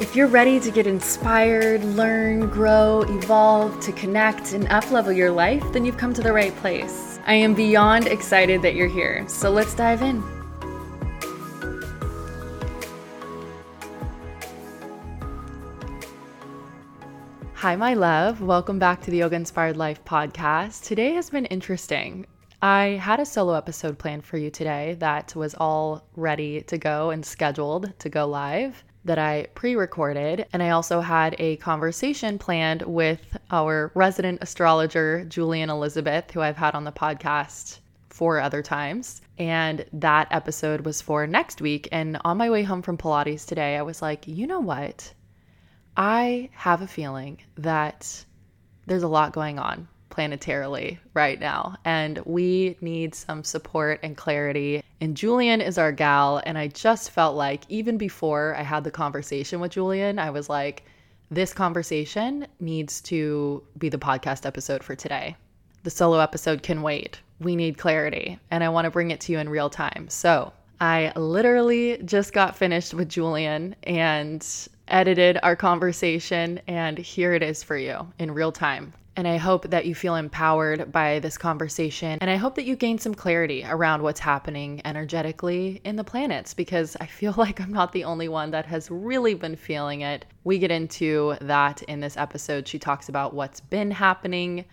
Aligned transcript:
If 0.00 0.16
you're 0.16 0.28
ready 0.28 0.58
to 0.60 0.70
get 0.70 0.86
inspired, 0.86 1.84
learn, 1.84 2.48
grow, 2.48 3.02
evolve, 3.02 3.80
to 3.80 3.92
connect, 3.92 4.54
and 4.54 4.66
uplevel 4.68 5.14
your 5.14 5.30
life, 5.30 5.62
then 5.74 5.84
you've 5.84 5.98
come 5.98 6.14
to 6.14 6.22
the 6.22 6.32
right 6.32 6.56
place. 6.56 7.20
I 7.26 7.34
am 7.34 7.52
beyond 7.52 8.06
excited 8.06 8.62
that 8.62 8.74
you're 8.74 8.88
here, 8.88 9.28
so 9.28 9.50
let's 9.50 9.74
dive 9.74 10.00
in. 10.00 10.22
Hi, 17.56 17.76
my 17.76 17.92
love. 17.92 18.40
Welcome 18.40 18.78
back 18.78 19.02
to 19.02 19.10
the 19.10 19.18
Yoga 19.18 19.36
Inspired 19.36 19.76
Life 19.76 20.02
podcast. 20.06 20.82
Today 20.82 21.12
has 21.12 21.28
been 21.28 21.44
interesting. 21.44 22.26
I 22.62 22.98
had 23.02 23.20
a 23.20 23.26
solo 23.26 23.52
episode 23.52 23.98
planned 23.98 24.24
for 24.24 24.38
you 24.38 24.48
today 24.48 24.96
that 25.00 25.36
was 25.36 25.54
all 25.56 26.08
ready 26.16 26.62
to 26.62 26.78
go 26.78 27.10
and 27.10 27.24
scheduled 27.24 27.92
to 27.98 28.08
go 28.08 28.26
live 28.26 28.82
that 29.04 29.18
I 29.18 29.46
pre 29.54 29.76
recorded. 29.76 30.46
And 30.52 30.62
I 30.62 30.70
also 30.70 31.00
had 31.00 31.34
a 31.38 31.56
conversation 31.56 32.38
planned 32.38 32.82
with 32.82 33.36
our 33.50 33.92
resident 33.94 34.38
astrologer, 34.42 35.24
Julien 35.24 35.70
Elizabeth, 35.70 36.30
who 36.30 36.40
I've 36.40 36.56
had 36.56 36.74
on 36.74 36.84
the 36.84 36.92
podcast 36.92 37.78
four 38.10 38.38
other 38.40 38.62
times. 38.62 39.22
And 39.38 39.84
that 39.94 40.28
episode 40.30 40.82
was 40.82 41.00
for 41.00 41.26
next 41.26 41.62
week. 41.62 41.88
And 41.90 42.18
on 42.24 42.36
my 42.36 42.50
way 42.50 42.62
home 42.62 42.82
from 42.82 42.98
Pilates 42.98 43.46
today, 43.46 43.76
I 43.76 43.82
was 43.82 44.02
like, 44.02 44.28
you 44.28 44.46
know 44.46 44.60
what? 44.60 45.14
I 45.96 46.50
have 46.52 46.82
a 46.82 46.86
feeling 46.86 47.40
that 47.56 48.24
there's 48.86 49.02
a 49.02 49.08
lot 49.08 49.32
going 49.32 49.58
on 49.58 49.88
planetarily 50.10 50.98
right 51.14 51.40
now. 51.40 51.76
And 51.84 52.18
we 52.24 52.76
need 52.80 53.14
some 53.14 53.44
support 53.44 54.00
and 54.02 54.16
clarity. 54.16 54.82
And 55.00 55.16
Julien 55.16 55.60
is 55.60 55.78
our 55.78 55.92
gal. 55.92 56.42
And 56.44 56.58
I 56.58 56.68
just 56.68 57.10
felt 57.10 57.36
like, 57.36 57.62
even 57.68 57.96
before 57.96 58.54
I 58.56 58.62
had 58.62 58.84
the 58.84 58.90
conversation 58.90 59.60
with 59.60 59.72
Julien, 59.72 60.18
I 60.18 60.30
was 60.30 60.48
like, 60.48 60.84
this 61.30 61.52
conversation 61.52 62.46
needs 62.58 63.00
to 63.02 63.62
be 63.78 63.88
the 63.88 63.98
podcast 63.98 64.44
episode 64.44 64.82
for 64.82 64.96
today. 64.96 65.36
The 65.84 65.90
solo 65.90 66.18
episode 66.18 66.62
can 66.62 66.82
wait. 66.82 67.20
We 67.38 67.56
need 67.56 67.78
clarity. 67.78 68.38
And 68.50 68.62
I 68.64 68.68
want 68.68 68.84
to 68.84 68.90
bring 68.90 69.12
it 69.12 69.20
to 69.22 69.32
you 69.32 69.38
in 69.38 69.48
real 69.48 69.70
time. 69.70 70.08
So 70.10 70.52
I 70.80 71.12
literally 71.16 71.98
just 72.04 72.32
got 72.32 72.56
finished 72.56 72.94
with 72.94 73.08
Julien 73.08 73.76
and 73.84 74.46
edited 74.88 75.38
our 75.42 75.54
conversation. 75.54 76.60
And 76.66 76.98
here 76.98 77.32
it 77.32 77.42
is 77.42 77.62
for 77.62 77.76
you 77.76 78.12
in 78.18 78.32
real 78.32 78.52
time. 78.52 78.92
And 79.16 79.26
I 79.26 79.36
hope 79.36 79.68
that 79.70 79.86
you 79.86 79.94
feel 79.94 80.14
empowered 80.14 80.92
by 80.92 81.18
this 81.18 81.36
conversation. 81.36 82.18
And 82.20 82.30
I 82.30 82.36
hope 82.36 82.54
that 82.54 82.64
you 82.64 82.76
gain 82.76 82.98
some 82.98 83.14
clarity 83.14 83.64
around 83.68 84.02
what's 84.02 84.20
happening 84.20 84.80
energetically 84.84 85.80
in 85.84 85.96
the 85.96 86.04
planets 86.04 86.54
because 86.54 86.96
I 87.00 87.06
feel 87.06 87.34
like 87.38 87.60
I'm 87.60 87.72
not 87.72 87.92
the 87.92 88.04
only 88.04 88.28
one 88.28 88.50
that 88.52 88.66
has 88.66 88.90
really 88.90 89.34
been 89.34 89.56
feeling 89.56 90.02
it. 90.02 90.24
We 90.44 90.58
get 90.58 90.70
into 90.70 91.36
that 91.40 91.82
in 91.82 92.00
this 92.00 92.16
episode. 92.16 92.68
She 92.68 92.78
talks 92.78 93.08
about 93.08 93.34
what's 93.34 93.60
been 93.60 93.90
happening, 93.90 94.64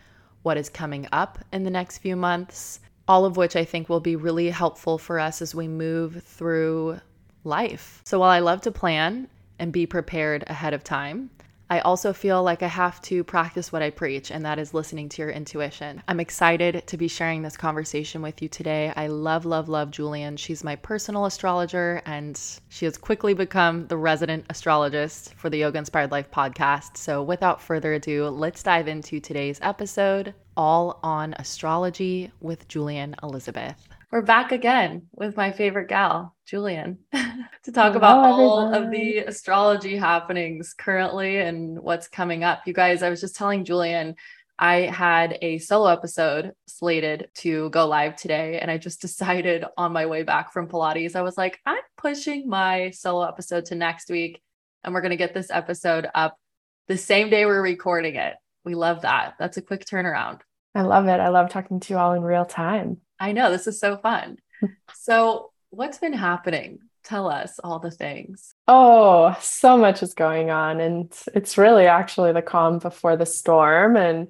what 0.44 0.58
is 0.58 0.70
coming 0.70 1.08
up 1.12 1.40
in 1.52 1.64
the 1.64 1.72
next 1.72 1.98
few 1.98 2.16
months, 2.16 2.80
all 3.08 3.26
of 3.26 3.38
which 3.38 3.56
I 3.56 3.66
think 3.66 3.90
will 3.90 4.00
be 4.00 4.16
really 4.16 4.50
helpful 4.50 4.98
for 4.98 5.20
us 5.20 5.42
as 5.42 5.56
we 5.56 5.68
move 5.68 6.24
through 6.24 7.00
life. 7.44 8.02
So 8.06 8.20
while 8.20 8.30
I 8.30 8.40
love 8.40 8.62
to 8.62 8.72
plan 8.72 9.28
and 9.60 9.74
be 9.74 9.86
prepared 9.86 10.44
ahead 10.48 10.74
of 10.74 10.84
time, 10.84 11.32
I 11.70 11.80
also 11.80 12.14
feel 12.14 12.44
like 12.44 12.64
I 12.64 12.68
have 12.68 13.02
to 13.04 13.24
practice 13.24 13.72
what 13.72 13.82
I 13.82 13.90
preach, 13.90 14.32
and 14.32 14.46
that 14.46 14.58
is 14.58 14.74
listening 14.74 15.10
to 15.10 15.22
your 15.22 15.32
intuition. 15.32 16.02
I'm 16.08 16.22
excited 16.22 16.88
to 16.88 16.98
be 16.98 17.10
sharing 17.10 17.42
this 17.42 17.58
conversation 17.58 18.22
with 18.22 18.42
you 18.42 18.48
today. 18.48 18.94
I 18.96 19.08
love, 19.08 19.46
love, 19.46 19.68
love 19.68 19.92
Julien. 19.92 20.38
She's 20.38 20.64
my 20.64 20.78
personal 20.78 21.26
astrologer, 21.26 22.02
and 22.06 22.40
she 22.70 22.86
has 22.86 22.98
quickly 22.98 23.34
become 23.34 23.88
the 23.88 23.98
resident 23.98 24.46
astrologist 24.50 25.34
for 25.36 25.50
the 25.50 25.58
Yoga 25.58 25.80
Inspired 25.80 26.12
Life 26.12 26.32
podcast. 26.32 26.96
So, 26.96 27.22
without 27.22 27.62
further 27.62 27.94
ado, 27.94 28.30
let's 28.30 28.64
dive 28.64 28.88
into 28.88 29.20
today's 29.20 29.60
episode 29.62 30.34
all 30.56 31.00
on 31.04 31.36
astrology 31.38 32.32
with 32.40 32.68
Julien 32.68 33.16
Elizabeth. 33.22 33.88
We're 34.10 34.22
back 34.22 34.54
again 34.54 35.08
with 35.12 35.36
my 35.36 35.52
favorite 35.52 35.90
gal, 35.90 36.34
Julien, 36.48 36.98
to 37.14 37.72
talk 37.74 37.94
Hello, 37.94 37.98
about 37.98 38.20
all 38.20 38.62
everyone. 38.62 38.84
of 38.86 38.92
the 38.92 39.18
astrology 39.18 39.98
happenings 39.98 40.74
currently 40.74 41.40
and 41.40 41.78
what's 41.78 42.08
coming 42.08 42.46
up. 42.46 42.62
You 42.66 42.72
guys, 42.72 43.04
I 43.04 43.10
was 43.10 43.20
just 43.20 43.36
telling 43.36 43.66
Julien, 43.66 44.16
I 44.58 44.76
had 44.84 45.38
a 45.42 45.58
solo 45.58 45.88
episode 45.90 46.54
slated 46.66 47.28
to 47.36 47.70
go 47.72 47.86
live 47.86 48.16
today, 48.16 48.60
and 48.60 48.72
I 48.72 48.78
just 48.78 49.02
decided 49.08 49.66
on 49.76 49.92
my 49.92 50.06
way 50.06 50.24
back 50.24 50.54
from 50.54 50.70
Pilates, 50.70 51.18
I 51.18 51.22
was 51.22 51.38
like, 51.38 51.60
I'm 51.66 51.84
pushing 51.98 52.48
my 52.48 52.92
solo 52.92 53.28
episode 53.28 53.66
to 53.66 53.76
next 53.76 54.10
week, 54.10 54.42
and 54.86 54.94
we're 54.94 55.02
going 55.02 55.12
to 55.12 55.18
get 55.18 55.34
this 55.34 55.52
episode 55.52 56.08
up 56.16 56.40
the 56.88 56.98
same 56.98 57.30
day 57.30 57.46
we're 57.46 57.62
recording 57.62 58.16
it. 58.16 58.36
We 58.64 58.74
love 58.74 59.02
that. 59.02 59.34
That's 59.38 59.58
a 59.58 59.62
quick 59.62 59.84
turnaround. 59.84 60.40
I 60.74 60.84
love 60.84 61.08
it. 61.08 61.20
I 61.20 61.28
love 61.28 61.50
talking 61.50 61.82
to 61.82 61.94
you 61.94 62.00
all 62.00 62.14
in 62.14 62.22
real 62.22 62.46
time. 62.46 63.02
I 63.20 63.34
know 63.34 63.52
this 63.52 63.68
is 63.68 63.82
so 63.82 63.98
fun. 63.98 64.38
so, 64.94 65.52
what's 65.70 65.98
been 65.98 66.14
happening? 66.14 66.80
Tell 67.04 67.30
us 67.30 67.60
all 67.64 67.80
the 67.80 67.92
things. 67.92 68.54
Oh, 68.68 69.36
so 69.42 69.78
much 69.78 70.04
is 70.04 70.14
going 70.14 70.50
on 70.50 70.80
and 70.82 71.14
it's 71.34 71.58
really 71.58 71.86
actually 71.86 72.34
the 72.34 72.42
calm 72.42 72.80
before 72.80 73.16
the 73.16 73.26
storm 73.26 73.96
and 73.96 74.28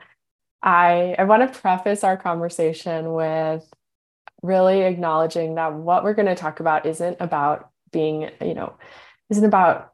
I 0.61 1.15
I 1.17 1.23
want 1.23 1.51
to 1.51 1.59
preface 1.59 2.03
our 2.03 2.17
conversation 2.17 3.13
with 3.13 3.67
really 4.41 4.81
acknowledging 4.81 5.55
that 5.55 5.73
what 5.73 6.03
we're 6.03 6.13
going 6.13 6.27
to 6.27 6.35
talk 6.35 6.59
about 6.59 6.85
isn't 6.85 7.17
about 7.19 7.69
being, 7.91 8.29
you 8.41 8.53
know, 8.53 8.77
isn't 9.29 9.45
about 9.45 9.93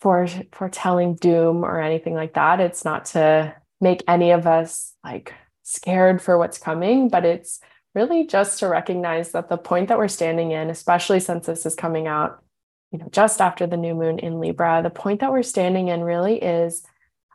for 0.00 0.26
foretelling 0.52 1.16
doom 1.16 1.64
or 1.64 1.80
anything 1.80 2.14
like 2.14 2.34
that. 2.34 2.60
It's 2.60 2.84
not 2.84 3.06
to 3.06 3.54
make 3.80 4.02
any 4.08 4.30
of 4.30 4.46
us 4.46 4.94
like 5.04 5.34
scared 5.62 6.20
for 6.20 6.38
what's 6.38 6.58
coming, 6.58 7.08
but 7.08 7.24
it's 7.24 7.60
really 7.94 8.26
just 8.26 8.58
to 8.58 8.68
recognize 8.68 9.32
that 9.32 9.48
the 9.48 9.56
point 9.56 9.88
that 9.88 9.98
we're 9.98 10.08
standing 10.08 10.50
in, 10.50 10.70
especially 10.70 11.20
since 11.20 11.46
this 11.46 11.64
is 11.64 11.74
coming 11.74 12.06
out, 12.06 12.42
you 12.90 12.98
know, 12.98 13.08
just 13.10 13.40
after 13.40 13.66
the 13.66 13.76
new 13.76 13.94
moon 13.94 14.18
in 14.18 14.40
Libra, 14.40 14.80
the 14.82 14.90
point 14.90 15.20
that 15.20 15.32
we're 15.32 15.42
standing 15.42 15.88
in 15.88 16.02
really 16.02 16.42
is 16.42 16.82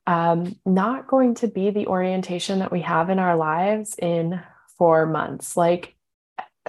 um, 0.07 0.55
not 0.65 1.07
going 1.07 1.35
to 1.35 1.47
be 1.47 1.69
the 1.69 1.87
orientation 1.87 2.59
that 2.59 2.71
we 2.71 2.81
have 2.81 3.09
in 3.09 3.19
our 3.19 3.35
lives 3.35 3.95
in 3.97 4.41
four 4.77 5.05
months. 5.05 5.55
Like, 5.55 5.95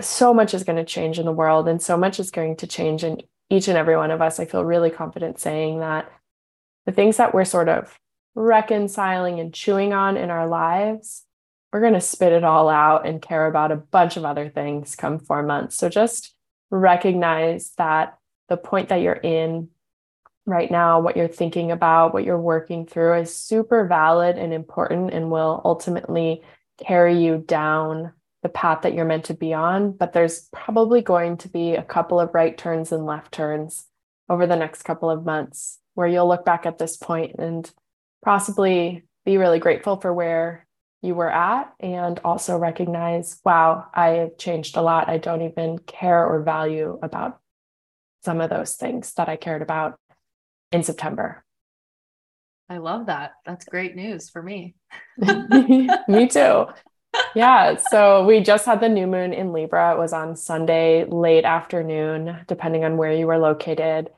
so 0.01 0.33
much 0.33 0.55
is 0.55 0.65
going 0.65 0.77
to 0.77 0.85
change 0.85 1.19
in 1.19 1.27
the 1.27 1.33
world, 1.33 1.69
and 1.69 1.83
so 1.83 1.97
much 1.97 2.21
is 2.21 2.31
going 2.31 2.57
to 2.57 2.67
change 2.67 3.05
in 3.05 3.23
each 3.49 3.69
and 3.69 3.77
every 3.77 3.97
one 3.97 4.11
of 4.11 4.23
us. 4.23 4.41
I 4.41 4.45
feel 4.45 4.65
really 4.65 4.91
confident 4.91 5.39
saying 5.39 5.81
that 5.81 6.11
the 6.87 6.93
things 6.93 7.17
that 7.19 7.35
we're 7.35 7.45
sort 7.45 7.69
of 7.69 7.99
reconciling 8.35 9.41
and 9.41 9.53
chewing 9.53 9.93
on 9.93 10.17
in 10.17 10.31
our 10.31 10.47
lives 10.47 11.25
we're 11.73 11.81
going 11.81 11.95
to 11.95 12.01
spit 12.01 12.33
it 12.33 12.45
all 12.45 12.69
out 12.69 13.07
and 13.07 13.23
care 13.23 13.47
about 13.47 13.73
a 13.73 13.77
bunch 13.77 14.17
of 14.17 14.25
other 14.25 14.49
things 14.49 14.97
come 14.97 15.19
four 15.19 15.43
months. 15.43 15.77
So 15.77 15.89
just 15.89 16.35
recognize 16.71 17.73
that 17.79 18.19
the 18.49 18.57
point 18.57 18.89
that 18.89 19.01
you're 19.01 19.13
in 19.13 19.69
right 20.47 20.71
now, 20.71 21.01
what 21.01 21.17
you're 21.17 21.29
thinking 21.29 21.71
about, 21.71 22.13
what 22.13 22.25
you're 22.25 22.41
working 22.41 22.87
through 22.87 23.21
is 23.21 23.35
super 23.35 23.87
valid 23.87 24.37
and 24.37 24.53
important 24.53 25.13
and 25.13 25.31
will 25.31 25.63
ultimately 25.65 26.43
carry 26.85 27.23
you 27.23 27.39
down 27.39 28.13
the 28.43 28.49
path 28.49 28.83
that 28.83 28.95
you're 28.95 29.05
meant 29.05 29.27
to 29.27 29.35
be 29.35 29.53
on. 29.53 29.93
But 29.93 30.13
there's 30.13 30.49
probably 30.53 31.03
going 31.03 31.37
to 31.39 31.49
be 31.49 31.75
a 31.75 31.83
couple 31.83 32.19
of 32.19 32.35
right 32.35 32.57
turns 32.57 32.91
and 32.91 33.07
left 33.07 33.33
turns 33.33 33.87
over 34.29 34.47
the 34.47 34.57
next 34.57 34.83
couple 34.83 35.11
of 35.11 35.25
months 35.25 35.79
where 35.95 36.09
you'll 36.09 36.29
look 36.29 36.45
back 36.45 36.67
at 36.67 36.79
this 36.79 36.97
point 36.97 37.37
and 37.39 37.71
possibly 38.25 39.05
be 39.25 39.37
really 39.37 39.59
grateful 39.59 40.01
for 40.01 40.13
where 40.13 40.67
you 41.03 41.15
were 41.15 41.31
at 41.31 41.73
and 41.81 42.21
also 42.25 42.59
recognize, 42.59 43.41
wow, 43.45 43.87
I 43.95 44.09
have 44.09 44.37
changed 44.37 44.77
a 44.77 44.83
lot. 44.83 45.09
I 45.09 45.19
don't 45.19 45.43
even 45.43 45.79
care 45.79 46.27
or 46.27 46.43
value 46.43 46.99
about 47.03 47.41
some 48.23 48.41
of 48.41 48.51
those 48.51 48.75
things 48.75 49.15
that 49.15 49.29
I 49.29 49.37
cared 49.37 49.63
about 49.63 49.99
in 50.73 50.83
September. 50.83 51.45
I 52.69 52.79
love 52.79 53.07
that. 53.07 53.33
That's 53.45 53.65
great 53.65 53.97
news 53.97 54.29
for 54.29 54.43
me. 54.43 54.75
me 55.19 56.29
too. 56.29 56.67
Yeah. 57.35 57.77
So 57.77 58.25
we 58.25 58.41
just 58.41 58.67
had 58.67 58.81
the 58.81 58.89
new 58.89 59.07
moon 59.07 59.33
in 59.33 59.53
Libra. 59.53 59.93
It 59.93 59.99
was 59.99 60.13
on 60.13 60.37
Sunday, 60.37 61.05
late 61.05 61.45
afternoon, 61.45 62.45
depending 62.47 62.85
on 62.85 62.97
where 62.97 63.13
you 63.13 63.27
were 63.27 63.39
located. 63.39 64.11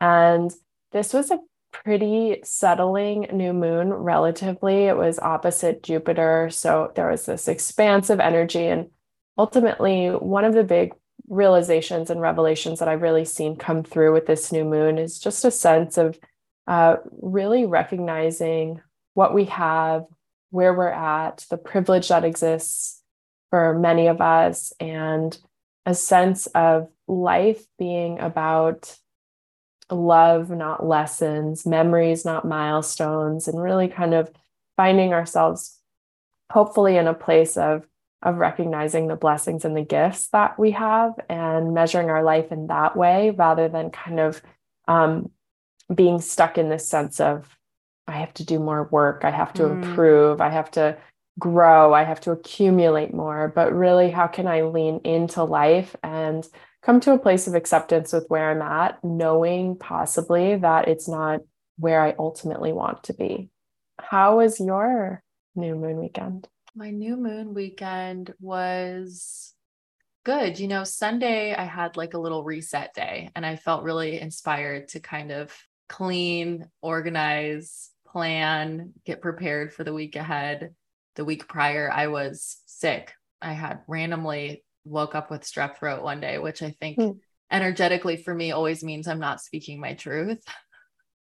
And 0.00 0.50
this 0.90 1.12
was 1.12 1.30
a 1.30 1.38
pretty 1.72 2.40
settling 2.44 3.28
new 3.32 3.52
moon 3.52 3.92
relatively. 3.92 4.84
It 4.84 4.96
was 4.96 5.18
opposite 5.18 5.82
Jupiter. 5.82 6.48
So 6.50 6.92
there 6.94 7.10
was 7.10 7.26
this 7.26 7.48
expansive 7.48 8.20
energy. 8.20 8.66
And 8.66 8.90
ultimately, 9.38 10.08
one 10.08 10.44
of 10.44 10.54
the 10.54 10.64
big 10.64 10.92
realizations 11.28 12.10
and 12.10 12.20
revelations 12.20 12.80
that 12.80 12.88
I've 12.88 13.02
really 13.02 13.24
seen 13.24 13.56
come 13.56 13.82
through 13.82 14.12
with 14.12 14.26
this 14.26 14.52
new 14.52 14.64
moon 14.64 14.98
is 14.98 15.18
just 15.18 15.44
a 15.44 15.50
sense 15.50 15.96
of 15.96 16.18
uh, 16.66 16.96
really 17.20 17.66
recognizing 17.66 18.80
what 19.14 19.34
we 19.34 19.46
have, 19.46 20.04
where 20.50 20.74
we're 20.74 20.88
at, 20.88 21.46
the 21.50 21.56
privilege 21.56 22.08
that 22.08 22.24
exists 22.24 23.02
for 23.50 23.78
many 23.78 24.06
of 24.06 24.20
us, 24.20 24.72
and 24.78 25.36
a 25.86 25.94
sense 25.94 26.46
of 26.48 26.88
life 27.08 27.64
being 27.78 28.20
about 28.20 28.96
love, 29.90 30.50
not 30.50 30.86
lessons, 30.86 31.66
memories, 31.66 32.24
not 32.24 32.44
milestones, 32.44 33.48
and 33.48 33.60
really 33.60 33.88
kind 33.88 34.14
of 34.14 34.30
finding 34.76 35.12
ourselves 35.12 35.78
hopefully 36.50 36.96
in 36.96 37.06
a 37.06 37.14
place 37.14 37.56
of 37.56 37.86
of 38.22 38.36
recognizing 38.36 39.06
the 39.06 39.16
blessings 39.16 39.64
and 39.64 39.74
the 39.74 39.82
gifts 39.82 40.28
that 40.28 40.58
we 40.58 40.72
have 40.72 41.14
and 41.30 41.72
measuring 41.72 42.10
our 42.10 42.22
life 42.22 42.52
in 42.52 42.66
that 42.66 42.94
way 42.94 43.30
rather 43.30 43.66
than 43.66 43.90
kind 43.90 44.20
of 44.20 44.42
um, 44.88 45.30
being 45.94 46.20
stuck 46.20 46.58
in 46.58 46.68
this 46.68 46.86
sense 46.86 47.18
of 47.18 47.56
i 48.06 48.12
have 48.12 48.34
to 48.34 48.44
do 48.44 48.58
more 48.58 48.88
work. 48.90 49.24
I 49.24 49.30
have 49.30 49.52
to 49.54 49.62
mm. 49.62 49.82
improve. 49.82 50.40
I 50.40 50.50
have 50.50 50.70
to 50.72 50.96
grow. 51.38 51.94
I 51.94 52.02
have 52.02 52.20
to 52.22 52.32
accumulate 52.32 53.14
more. 53.14 53.48
But 53.54 53.72
really 53.72 54.10
how 54.10 54.26
can 54.26 54.46
i 54.46 54.62
lean 54.62 55.00
into 55.04 55.44
life 55.44 55.94
and 56.02 56.46
come 56.82 57.00
to 57.00 57.12
a 57.12 57.18
place 57.18 57.46
of 57.46 57.54
acceptance 57.54 58.12
with 58.12 58.26
where 58.28 58.50
I'm 58.50 58.62
at, 58.62 59.02
knowing 59.04 59.76
possibly 59.76 60.56
that 60.56 60.88
it's 60.88 61.08
not 61.08 61.40
where 61.78 62.02
I 62.02 62.14
ultimately 62.18 62.72
want 62.72 63.04
to 63.04 63.14
be. 63.14 63.50
How 63.98 64.38
was 64.38 64.60
your 64.60 65.22
new 65.54 65.74
moon 65.74 65.98
weekend? 65.98 66.48
My 66.74 66.90
new 66.90 67.16
moon 67.16 67.54
weekend 67.54 68.32
was 68.40 69.52
good. 70.24 70.58
You 70.58 70.68
know, 70.68 70.84
Sunday 70.84 71.54
I 71.54 71.64
had 71.64 71.96
like 71.96 72.14
a 72.14 72.18
little 72.18 72.44
reset 72.44 72.94
day 72.94 73.30
and 73.34 73.44
I 73.44 73.56
felt 73.56 73.82
really 73.82 74.20
inspired 74.20 74.88
to 74.88 75.00
kind 75.00 75.32
of 75.32 75.54
clean, 75.88 76.68
organize, 76.80 77.90
plan, 78.06 78.92
get 79.04 79.20
prepared 79.20 79.72
for 79.72 79.84
the 79.84 79.92
week 79.92 80.16
ahead. 80.16 80.74
The 81.16 81.24
week 81.24 81.48
prior, 81.48 81.90
I 81.90 82.06
was 82.06 82.58
sick. 82.66 83.12
I 83.42 83.52
had 83.52 83.80
randomly 83.88 84.64
woke 84.84 85.14
up 85.14 85.30
with 85.30 85.42
strep 85.42 85.78
throat 85.78 86.02
one 86.02 86.20
day, 86.20 86.38
which 86.38 86.62
I 86.62 86.70
think 86.80 86.98
mm. 86.98 87.18
energetically 87.50 88.16
for 88.16 88.34
me 88.34 88.52
always 88.52 88.82
means 88.82 89.08
I'm 89.08 89.20
not 89.20 89.40
speaking 89.40 89.80
my 89.80 89.94
truth. 89.94 90.42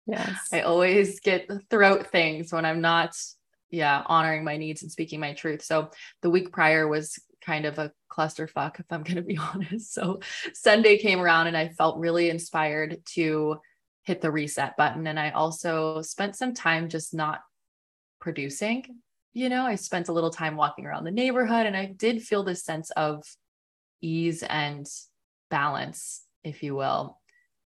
Yes. 0.06 0.48
I 0.52 0.60
always 0.60 1.20
get 1.20 1.50
throat 1.70 2.08
things 2.08 2.52
when 2.52 2.64
I'm 2.64 2.80
not, 2.80 3.16
yeah, 3.70 4.02
honoring 4.06 4.44
my 4.44 4.56
needs 4.56 4.82
and 4.82 4.90
speaking 4.90 5.20
my 5.20 5.32
truth. 5.32 5.62
So 5.62 5.90
the 6.22 6.30
week 6.30 6.52
prior 6.52 6.86
was 6.86 7.18
kind 7.44 7.64
of 7.64 7.78
a 7.78 7.92
clusterfuck, 8.10 8.80
if 8.80 8.86
I'm 8.90 9.02
going 9.04 9.16
to 9.16 9.22
be 9.22 9.38
honest. 9.38 9.92
So 9.92 10.20
Sunday 10.54 10.98
came 10.98 11.20
around 11.20 11.48
and 11.48 11.56
I 11.56 11.68
felt 11.68 11.98
really 11.98 12.30
inspired 12.30 12.98
to 13.14 13.60
hit 14.02 14.20
the 14.20 14.30
reset 14.30 14.76
button. 14.76 15.06
And 15.06 15.18
I 15.18 15.30
also 15.30 16.02
spent 16.02 16.36
some 16.36 16.54
time 16.54 16.88
just 16.88 17.12
not 17.12 17.40
producing 18.20 18.84
you 19.36 19.50
know, 19.50 19.66
I 19.66 19.74
spent 19.74 20.08
a 20.08 20.14
little 20.14 20.30
time 20.30 20.56
walking 20.56 20.86
around 20.86 21.04
the 21.04 21.10
neighborhood 21.10 21.66
and 21.66 21.76
I 21.76 21.84
did 21.84 22.22
feel 22.22 22.42
this 22.42 22.64
sense 22.64 22.90
of 22.92 23.22
ease 24.00 24.42
and 24.42 24.86
balance, 25.50 26.24
if 26.42 26.62
you 26.62 26.74
will. 26.74 27.20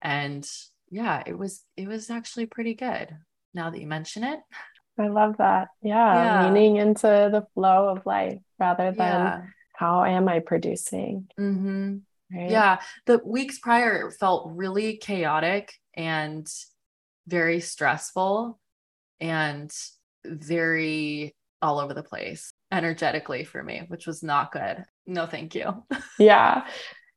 And 0.00 0.48
yeah, 0.88 1.24
it 1.26 1.36
was 1.36 1.64
it 1.76 1.88
was 1.88 2.10
actually 2.10 2.46
pretty 2.46 2.74
good 2.74 3.08
now 3.54 3.70
that 3.70 3.80
you 3.80 3.88
mention 3.88 4.22
it. 4.22 4.38
I 5.00 5.08
love 5.08 5.38
that. 5.38 5.66
Yeah, 5.82 6.14
yeah. 6.44 6.48
leaning 6.48 6.76
into 6.76 7.08
the 7.08 7.44
flow 7.54 7.88
of 7.88 8.06
life 8.06 8.38
rather 8.60 8.92
than 8.92 8.96
yeah. 8.96 9.42
how 9.74 10.04
am 10.04 10.28
I 10.28 10.38
producing. 10.38 11.26
Mm-hmm. 11.40 11.96
Right? 12.32 12.50
Yeah, 12.52 12.78
the 13.06 13.20
weeks 13.24 13.58
prior 13.58 14.12
felt 14.12 14.52
really 14.54 14.96
chaotic 14.98 15.72
and 15.96 16.46
very 17.26 17.58
stressful 17.58 18.60
and 19.18 19.72
very 20.24 21.34
all 21.60 21.80
over 21.80 21.94
the 21.94 22.02
place 22.02 22.52
energetically 22.70 23.44
for 23.44 23.62
me, 23.62 23.82
which 23.88 24.06
was 24.06 24.22
not 24.22 24.52
good. 24.52 24.84
No, 25.06 25.26
thank 25.26 25.54
you. 25.54 25.84
yeah. 26.18 26.66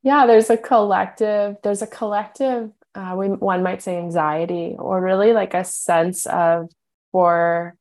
Yeah. 0.04 0.26
There's 0.26 0.50
a 0.50 0.58
collective, 0.58 1.58
there's 1.64 1.82
a 1.82 1.88
collective, 1.88 2.72
uh, 2.96 3.16
we, 3.18 3.28
one 3.28 3.64
might 3.64 3.82
say 3.82 3.98
anxiety 3.98 4.76
or 4.78 5.02
really 5.02 5.34
like 5.34 5.54
a 5.54 5.64
sense 5.64 6.26
of 6.26 6.70
for 7.12 7.76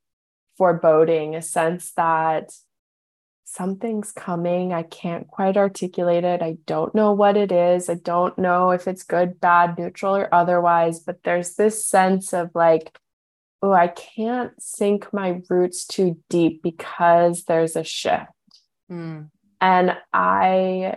foreboding, 0.57 1.35
a 1.35 1.43
sense 1.43 1.93
that 1.93 2.53
something's 3.45 4.13
coming. 4.13 4.73
I 4.73 4.83
can't 4.85 5.27
quite 5.27 5.56
articulate 5.56 6.25
it. 6.25 6.43
I 6.43 6.59
don't 6.67 6.95
know 6.95 7.13
what 7.13 7.37
it 7.37 7.51
is. 7.51 7.89
I 7.89 7.95
don't 7.95 8.37
know 8.39 8.71
if 8.71 8.87
it's 8.87 9.03
good, 9.03 9.41
bad, 9.41 9.77
neutral, 9.79 10.17
or 10.17 10.33
otherwise, 10.33 11.01
but 11.01 11.23
there's 11.25 11.56
this 11.56 11.85
sense 11.85 12.33
of 12.33 12.51
like, 12.55 12.97
oh, 13.62 13.73
I 13.73 13.89
can't 13.89 14.53
sink 14.61 15.12
my 15.12 15.41
roots 15.49 15.85
too 15.85 16.19
deep 16.29 16.62
because 16.62 17.45
there's 17.45 17.77
a 17.77 17.85
shift. 17.85 18.33
Mm. 18.91 19.31
And 19.61 19.97
I 20.12 20.95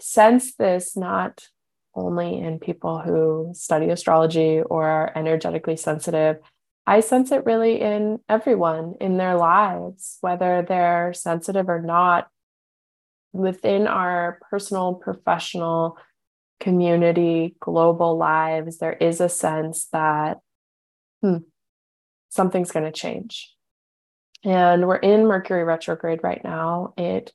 sense 0.00 0.54
this 0.54 0.96
not 0.96 1.46
only 1.94 2.38
in 2.38 2.58
people 2.58 2.98
who 3.00 3.52
study 3.54 3.90
astrology 3.90 4.60
or 4.60 4.86
are 4.86 5.12
energetically 5.14 5.76
sensitive. 5.76 6.38
I 6.86 7.00
sense 7.00 7.30
it 7.30 7.44
really 7.44 7.80
in 7.80 8.18
everyone 8.28 8.94
in 9.00 9.18
their 9.18 9.36
lives, 9.36 10.18
whether 10.20 10.64
they're 10.66 11.12
sensitive 11.12 11.68
or 11.68 11.80
not. 11.80 12.28
Within 13.32 13.86
our 13.86 14.38
personal, 14.50 14.94
professional, 14.94 15.96
community, 16.60 17.56
global 17.60 18.16
lives, 18.16 18.78
there 18.78 18.92
is 18.92 19.20
a 19.20 19.28
sense 19.28 19.86
that, 19.92 20.38
hmm, 21.20 21.38
something's 22.32 22.72
going 22.72 22.86
to 22.86 22.92
change. 22.92 23.54
And 24.42 24.88
we're 24.88 24.96
in 24.96 25.26
Mercury 25.26 25.64
retrograde 25.64 26.20
right 26.22 26.42
now. 26.42 26.94
It 26.96 27.32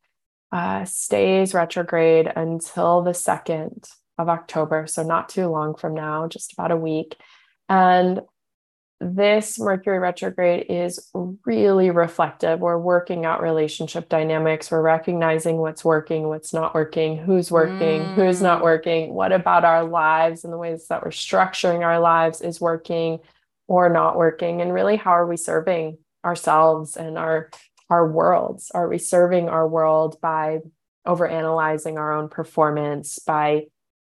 uh, 0.51 0.85
stays 0.85 1.53
retrograde 1.53 2.31
until 2.35 3.03
the 3.03 3.11
2nd 3.11 3.87
of 4.17 4.27
October. 4.27 4.87
So, 4.87 5.03
not 5.03 5.29
too 5.29 5.47
long 5.47 5.75
from 5.75 5.93
now, 5.93 6.27
just 6.27 6.53
about 6.53 6.71
a 6.71 6.77
week. 6.77 7.15
And 7.69 8.21
this 8.99 9.59
Mercury 9.59 9.99
retrograde 9.99 10.65
is 10.69 11.11
really 11.45 11.91
reflective. 11.91 12.59
We're 12.59 12.79
working 12.79 13.25
out 13.25 13.43
relationship 13.43 14.09
dynamics. 14.09 14.71
We're 14.71 14.81
recognizing 14.81 15.57
what's 15.57 15.85
working, 15.85 16.27
what's 16.27 16.53
not 16.53 16.73
working, 16.73 17.19
who's 17.19 17.51
working, 17.51 18.01
mm. 18.01 18.13
who's 18.15 18.41
not 18.41 18.61
mm. 18.61 18.63
working, 18.63 19.13
what 19.13 19.31
about 19.31 19.63
our 19.63 19.83
lives 19.83 20.43
and 20.43 20.51
the 20.51 20.57
ways 20.57 20.87
that 20.87 21.03
we're 21.03 21.11
structuring 21.11 21.85
our 21.85 21.99
lives 21.99 22.41
is 22.41 22.59
working 22.59 23.19
or 23.67 23.89
not 23.89 24.17
working 24.17 24.61
and 24.61 24.73
really 24.73 24.95
how 24.95 25.11
are 25.11 25.27
we 25.27 25.37
serving 25.37 25.97
ourselves 26.25 26.97
and 26.97 27.17
our 27.17 27.49
our 27.89 28.11
worlds? 28.11 28.69
Are 28.73 28.89
we 28.89 28.97
serving 28.97 29.47
our 29.47 29.67
world 29.67 30.19
by 30.21 30.59
over 31.05 31.25
analyzing 31.25 31.97
our 31.97 32.11
own 32.11 32.27
performance 32.27 33.17
by 33.19 33.63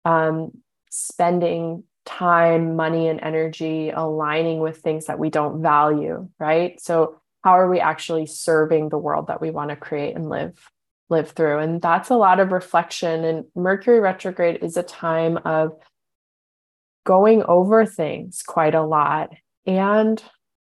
um, 0.05 0.51
spending 0.91 1.85
time 2.05 2.75
money 2.75 3.07
and 3.07 3.21
energy 3.21 3.91
aligning 3.91 4.59
with 4.59 4.79
things 4.79 5.07
that 5.07 5.19
we 5.19 5.31
don't 5.31 5.63
value 5.63 6.29
right? 6.41 6.81
So 6.81 7.21
how 7.45 7.53
are 7.53 7.71
we 7.71 7.79
actually 7.81 8.27
serving 8.27 8.89
the 8.89 8.99
world 8.99 9.29
that 9.29 9.41
we 9.41 9.51
want 9.51 9.71
to 9.71 9.77
create 9.77 10.17
and 10.17 10.29
live 10.29 10.59
live 11.09 11.31
through? 11.31 11.59
And 11.59 11.81
that's 11.81 12.11
a 12.11 12.17
lot 12.17 12.41
of 12.41 12.53
reflection 12.53 13.25
and 13.25 13.45
mercury 13.55 14.01
retrograde 14.01 14.63
is 14.63 14.77
a 14.77 14.83
time 14.83 15.39
of 15.45 15.73
going 17.05 17.43
over 17.45 17.87
things 17.87 18.43
quite 18.43 18.75
a 18.75 18.83
lot 18.83 19.31
and 19.69 20.21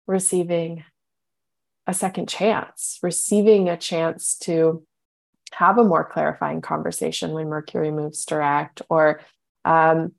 receiving 0.07 0.83
a 1.87 1.95
second 1.95 2.29
chance, 2.29 2.99
receiving 3.03 3.69
a 3.69 3.77
chance 3.77 4.37
to 4.39 4.85
have 5.53 5.79
a 5.79 5.85
more 5.85 6.05
clarifying 6.05 6.63
conversation 6.63 7.33
when 7.33 7.49
Mercury 7.49 7.91
moves 7.91 8.25
direct, 8.25 8.81
or 8.89 9.21
um, 9.65 10.13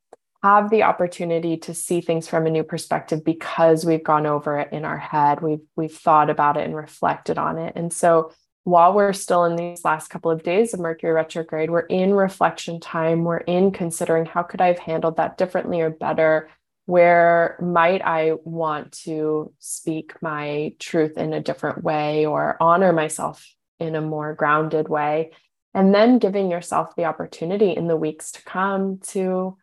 have 0.44 0.70
the 0.70 0.84
opportunity 0.84 1.58
to 1.58 1.74
see 1.74 2.00
things 2.00 2.28
from 2.28 2.46
a 2.46 2.52
new 2.52 2.64
perspective 2.64 3.26
because 3.26 3.84
we've 3.84 4.04
gone 4.04 4.28
over 4.28 4.60
it 4.60 4.72
in 4.72 4.86
our 4.86 5.00
head, 5.00 5.42
we've 5.42 5.66
we've 5.76 5.98
thought 5.98 6.30
about 6.30 6.56
it 6.56 6.66
and 6.66 6.76
reflected 6.76 7.38
on 7.40 7.58
it, 7.58 7.74
and 7.76 7.92
so 7.92 8.32
while 8.64 8.94
we're 8.94 9.14
still 9.14 9.46
in 9.46 9.56
these 9.56 9.86
last 9.86 10.08
couple 10.08 10.32
of 10.32 10.42
days 10.42 10.74
of 10.74 10.80
Mercury 10.80 11.14
retrograde, 11.14 11.70
we're 11.70 11.82
in 11.82 12.16
reflection 12.16 12.80
time. 12.80 13.24
We're 13.24 13.38
in 13.38 13.72
considering 13.72 14.26
how 14.26 14.42
could 14.42 14.60
I 14.60 14.68
have 14.68 14.80
handled 14.80 15.18
that 15.18 15.38
differently 15.38 15.82
or 15.82 15.92
better 15.92 16.50
where 16.86 17.58
might 17.62 18.02
I 18.02 18.34
want 18.44 18.92
to 19.04 19.54
speak 19.60 20.14
my 20.22 20.74
truth 20.80 21.18
in 21.18 21.34
a 21.34 21.42
different 21.42 21.84
way 21.84 22.26
or 22.26 22.58
honor 22.60 22.94
myself 22.94 23.48
in 23.80 23.96
a 23.96 24.02
more 24.02 24.34
grounded 24.34 24.88
way? 24.88 25.32
And 25.74 25.94
then 25.94 26.20
giving 26.20 26.50
yourself 26.50 26.96
the 26.96 27.06
opportunity 27.06 27.72
in 27.72 27.88
the 27.88 27.98
weeks 27.98 28.32
to 28.34 28.44
come 28.44 29.00
to 29.08 29.58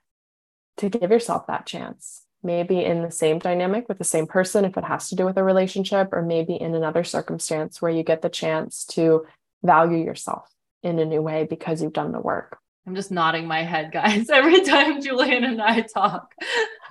to 0.79 0.89
give 0.89 1.11
yourself 1.11 1.47
that 1.47 1.67
chance 1.67 2.23
maybe 2.43 2.85
in 2.85 3.03
the 3.03 3.11
same 3.11 3.39
dynamic 3.39 3.89
with 3.89 3.99
the 3.99 4.05
same 4.05 4.27
person 4.27 4.65
if 4.65 4.77
it 4.77 4.85
has 4.85 5.09
to 5.09 5.17
do 5.17 5.25
with 5.25 5.37
a 5.37 5.45
relationship, 5.45 6.09
or 6.13 6.23
maybe 6.23 6.55
in 6.55 6.75
another 6.75 7.05
circumstance 7.05 7.81
where 7.81 7.93
you 7.93 8.03
get 8.03 8.23
the 8.23 8.29
chance 8.29 8.85
to 8.85 9.25
value 9.63 10.05
yourself 10.05 10.49
in 10.83 10.99
a 10.99 11.05
new 11.05 11.23
way 11.23 11.47
because 11.49 11.83
you've 11.83 11.93
done 11.93 12.13
the 12.13 12.21
work. 12.21 12.59
I'm 12.87 12.95
just 12.95 13.11
nodding 13.11 13.47
my 13.47 13.63
head, 13.63 13.93
guys, 13.93 14.29
every 14.31 14.63
time 14.63 15.01
Julien 15.01 15.45
and 15.45 15.63
I 15.63 15.83
talk. 15.83 16.35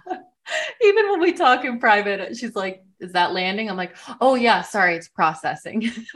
Even 0.84 1.10
when 1.12 1.22
we 1.22 1.34
talk 1.34 1.64
in 1.64 1.80
private, 1.80 2.36
she's 2.36 2.56
like, 2.56 2.84
Is 3.00 3.14
that 3.14 3.34
landing? 3.34 3.70
I'm 3.70 3.78
like, 3.78 3.96
Oh, 4.20 4.36
yeah, 4.36 4.62
sorry, 4.62 4.96
it's 4.96 5.08
processing. 5.08 5.84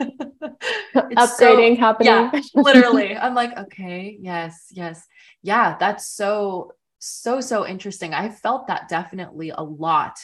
Upgrading 0.94 1.76
so, 1.76 1.80
happening. 1.80 2.12
Yeah, 2.12 2.40
literally. 2.54 3.16
I'm 3.16 3.34
like, 3.34 3.56
Okay, 3.56 4.16
yes, 4.20 4.66
yes. 4.70 5.06
Yeah, 5.42 5.76
that's 5.78 6.08
so, 6.08 6.72
so, 6.98 7.40
so 7.40 7.66
interesting. 7.66 8.14
I 8.14 8.30
felt 8.30 8.66
that 8.66 8.88
definitely 8.88 9.50
a 9.50 9.62
lot 9.62 10.18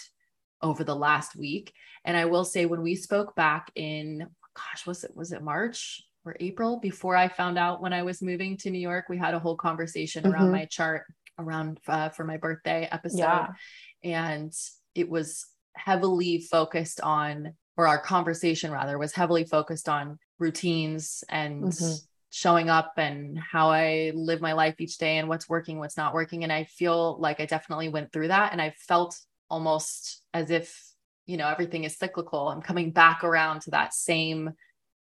over 0.61 0.85
the 0.85 0.97
last 0.97 1.37
week. 1.37 1.73
And 2.05 2.17
I 2.17 2.25
will 2.25 2.45
say, 2.45 2.67
when 2.67 2.83
we 2.83 2.95
spoke 2.95 3.35
back 3.35 3.71
in, 3.75 4.27
gosh, 4.55 4.87
was 4.87 5.05
it, 5.05 5.15
was 5.15 5.33
it 5.33 5.43
March? 5.43 6.03
Or 6.25 6.37
April 6.41 6.79
before 6.79 7.17
I 7.17 7.29
found 7.29 7.59
out 7.59 7.83
when 7.83 7.93
I 7.93 8.03
was 8.03 8.23
moving 8.23 8.57
to 8.59 8.71
New 8.71 8.79
York. 8.79 9.07
We 9.09 9.19
had 9.19 9.35
a 9.35 9.39
whole 9.39 9.57
conversation 9.57 10.25
mm-hmm. 10.25 10.33
around 10.33 10.53
my 10.53 10.67
chart 10.67 11.05
around 11.39 11.79
uh, 11.89 12.11
for 12.11 12.25
my 12.25 12.37
birthday 12.37 12.89
episode. 12.91 13.19
Yeah. 13.19 13.49
And 14.05 14.53
it 14.95 15.09
was 15.09 15.47
heavily 15.75 16.41
focused 16.41 17.01
on, 17.01 17.55
or 17.77 17.87
our 17.87 17.99
conversation 17.99 18.71
rather, 18.71 18.99
was 18.99 19.13
heavily 19.13 19.45
focused 19.45 19.89
on 19.89 20.19
routines 20.39 21.25
and 21.29 21.65
mm-hmm. 21.65 21.95
showing 22.31 22.69
up 22.69 22.93
and 22.97 23.39
how 23.39 23.71
I 23.71 24.13
live 24.15 24.41
my 24.41 24.53
life 24.53 24.77
each 24.79 24.99
day 24.99 25.19
and 25.19 25.29
what's 25.29 25.49
working, 25.49 25.79
what's 25.79 25.97
not 25.97 26.15
working. 26.15 26.45
And 26.45 26.53
I 26.53 26.65
feel 26.65 27.19
like 27.19 27.41
I 27.41 27.47
definitely 27.47 27.89
went 27.89 28.13
through 28.13 28.29
that. 28.29 28.53
And 28.53 28.61
I 28.61 28.75
felt 28.87 29.19
almost 29.49 30.23
as 30.35 30.51
if, 30.51 30.79
you 31.27 31.37
know, 31.37 31.49
everything 31.49 31.85
is 31.85 31.97
cyclical. 31.97 32.49
I'm 32.49 32.63
coming 32.63 32.91
back 32.91 33.25
around 33.25 33.63
to 33.63 33.71
that 33.71 33.95
same 33.95 34.51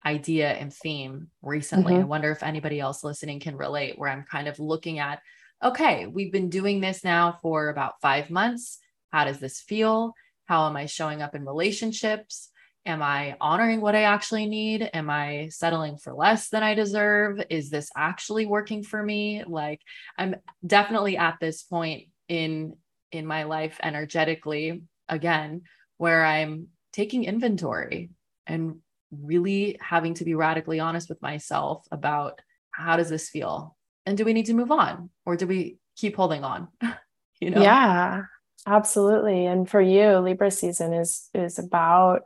idea 0.04 0.50
and 0.50 0.72
theme 0.72 1.28
recently. 1.42 1.94
Mm-hmm. 1.94 2.02
I 2.02 2.06
wonder 2.06 2.30
if 2.30 2.42
anybody 2.42 2.80
else 2.80 3.04
listening 3.04 3.40
can 3.40 3.56
relate, 3.56 3.98
where 3.98 4.10
I'm 4.10 4.24
kind 4.24 4.48
of 4.48 4.58
looking 4.58 4.98
at, 4.98 5.20
okay, 5.62 6.06
we've 6.06 6.32
been 6.32 6.50
doing 6.50 6.80
this 6.80 7.02
now 7.04 7.38
for 7.42 7.68
about 7.68 8.00
five 8.00 8.30
months. 8.30 8.78
How 9.12 9.24
does 9.24 9.38
this 9.38 9.60
feel? 9.60 10.14
How 10.46 10.68
am 10.68 10.76
I 10.76 10.86
showing 10.86 11.20
up 11.20 11.34
in 11.34 11.44
relationships? 11.44 12.50
Am 12.86 13.02
I 13.02 13.36
honoring 13.40 13.80
what 13.80 13.94
I 13.94 14.04
actually 14.04 14.46
need? 14.46 14.88
Am 14.94 15.10
I 15.10 15.48
settling 15.50 15.98
for 15.98 16.14
less 16.14 16.48
than 16.48 16.62
I 16.62 16.74
deserve? 16.74 17.42
Is 17.50 17.68
this 17.68 17.90
actually 17.94 18.46
working 18.46 18.82
for 18.82 19.02
me? 19.02 19.44
Like 19.46 19.82
I'm 20.16 20.36
definitely 20.66 21.18
at 21.18 21.36
this 21.40 21.62
point 21.62 22.08
in 22.28 22.76
in 23.10 23.26
my 23.26 23.44
life 23.44 23.78
energetically 23.82 24.82
again 25.08 25.62
where 25.96 26.24
I'm 26.24 26.68
taking 26.92 27.24
inventory 27.24 28.10
and 28.46 28.76
really 29.10 29.78
having 29.80 30.14
to 30.14 30.24
be 30.24 30.34
radically 30.34 30.80
honest 30.80 31.08
with 31.08 31.20
myself 31.22 31.86
about 31.90 32.40
how 32.70 32.96
does 32.96 33.08
this 33.08 33.28
feel? 33.28 33.76
And 34.06 34.16
do 34.16 34.24
we 34.24 34.32
need 34.32 34.46
to 34.46 34.54
move 34.54 34.70
on? 34.70 35.10
Or 35.26 35.36
do 35.36 35.46
we 35.46 35.78
keep 35.96 36.16
holding 36.16 36.44
on? 36.44 36.68
You 37.40 37.50
know? 37.50 37.62
Yeah 37.62 38.22
absolutely. 38.68 39.46
And 39.46 39.68
for 39.68 39.80
you 39.80 40.18
libra 40.18 40.50
season 40.50 40.92
is 40.92 41.28
is 41.34 41.58
about 41.58 42.22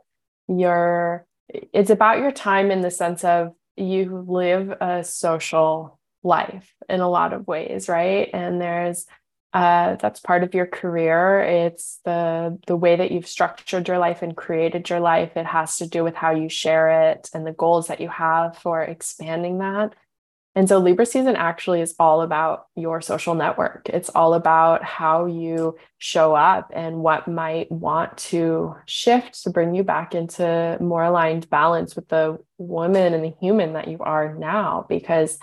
your 0.47 1.25
it's 1.49 1.89
about 1.89 2.19
your 2.19 2.31
time 2.31 2.71
in 2.71 2.81
the 2.81 2.91
sense 2.91 3.23
of 3.23 3.53
you 3.75 4.25
live 4.27 4.69
a 4.81 5.03
social 5.03 5.99
life 6.23 6.73
in 6.89 6.99
a 6.99 7.09
lot 7.09 7.33
of 7.33 7.47
ways 7.47 7.87
right? 7.89 8.29
And 8.33 8.61
there's 8.61 9.05
uh, 9.53 9.95
that's 9.97 10.19
part 10.19 10.43
of 10.43 10.55
your 10.55 10.65
career. 10.65 11.41
It's 11.41 11.99
the 12.05 12.59
the 12.65 12.75
way 12.75 12.95
that 12.95 13.11
you've 13.11 13.27
structured 13.27 13.87
your 13.87 13.99
life 13.99 14.23
and 14.23 14.35
created 14.35 14.89
your 14.89 14.99
life. 14.99 15.37
It 15.37 15.45
has 15.45 15.77
to 15.77 15.87
do 15.87 16.03
with 16.03 16.15
how 16.15 16.31
you 16.31 16.49
share 16.49 17.11
it 17.11 17.29
and 17.33 17.45
the 17.45 17.51
goals 17.51 17.87
that 17.87 18.01
you 18.01 18.09
have 18.09 18.57
for 18.57 18.81
expanding 18.81 19.59
that. 19.59 19.93
And 20.55 20.69
so 20.69 20.77
Libra 20.77 21.05
season 21.05 21.35
actually 21.35 21.81
is 21.81 21.95
all 21.99 22.21
about 22.21 22.67
your 22.75 23.01
social 23.01 23.33
network. 23.33 23.89
It's 23.89 24.09
all 24.09 24.35
about 24.35 24.83
how 24.83 25.25
you 25.25 25.77
show 25.97 26.35
up 26.35 26.71
and 26.75 26.97
what 26.97 27.27
might 27.27 27.71
want 27.71 28.17
to 28.29 28.75
shift 28.85 29.43
to 29.43 29.49
bring 29.49 29.73
you 29.73 29.83
back 29.83 30.13
into 30.13 30.77
more 30.79 31.03
aligned 31.03 31.49
balance 31.49 31.95
with 31.95 32.07
the 32.07 32.37
woman 32.59 33.15
and 33.15 33.23
the 33.23 33.33
human 33.39 33.73
that 33.73 33.87
you 33.87 33.97
are 33.99 34.35
now. 34.35 34.85
Because 34.87 35.39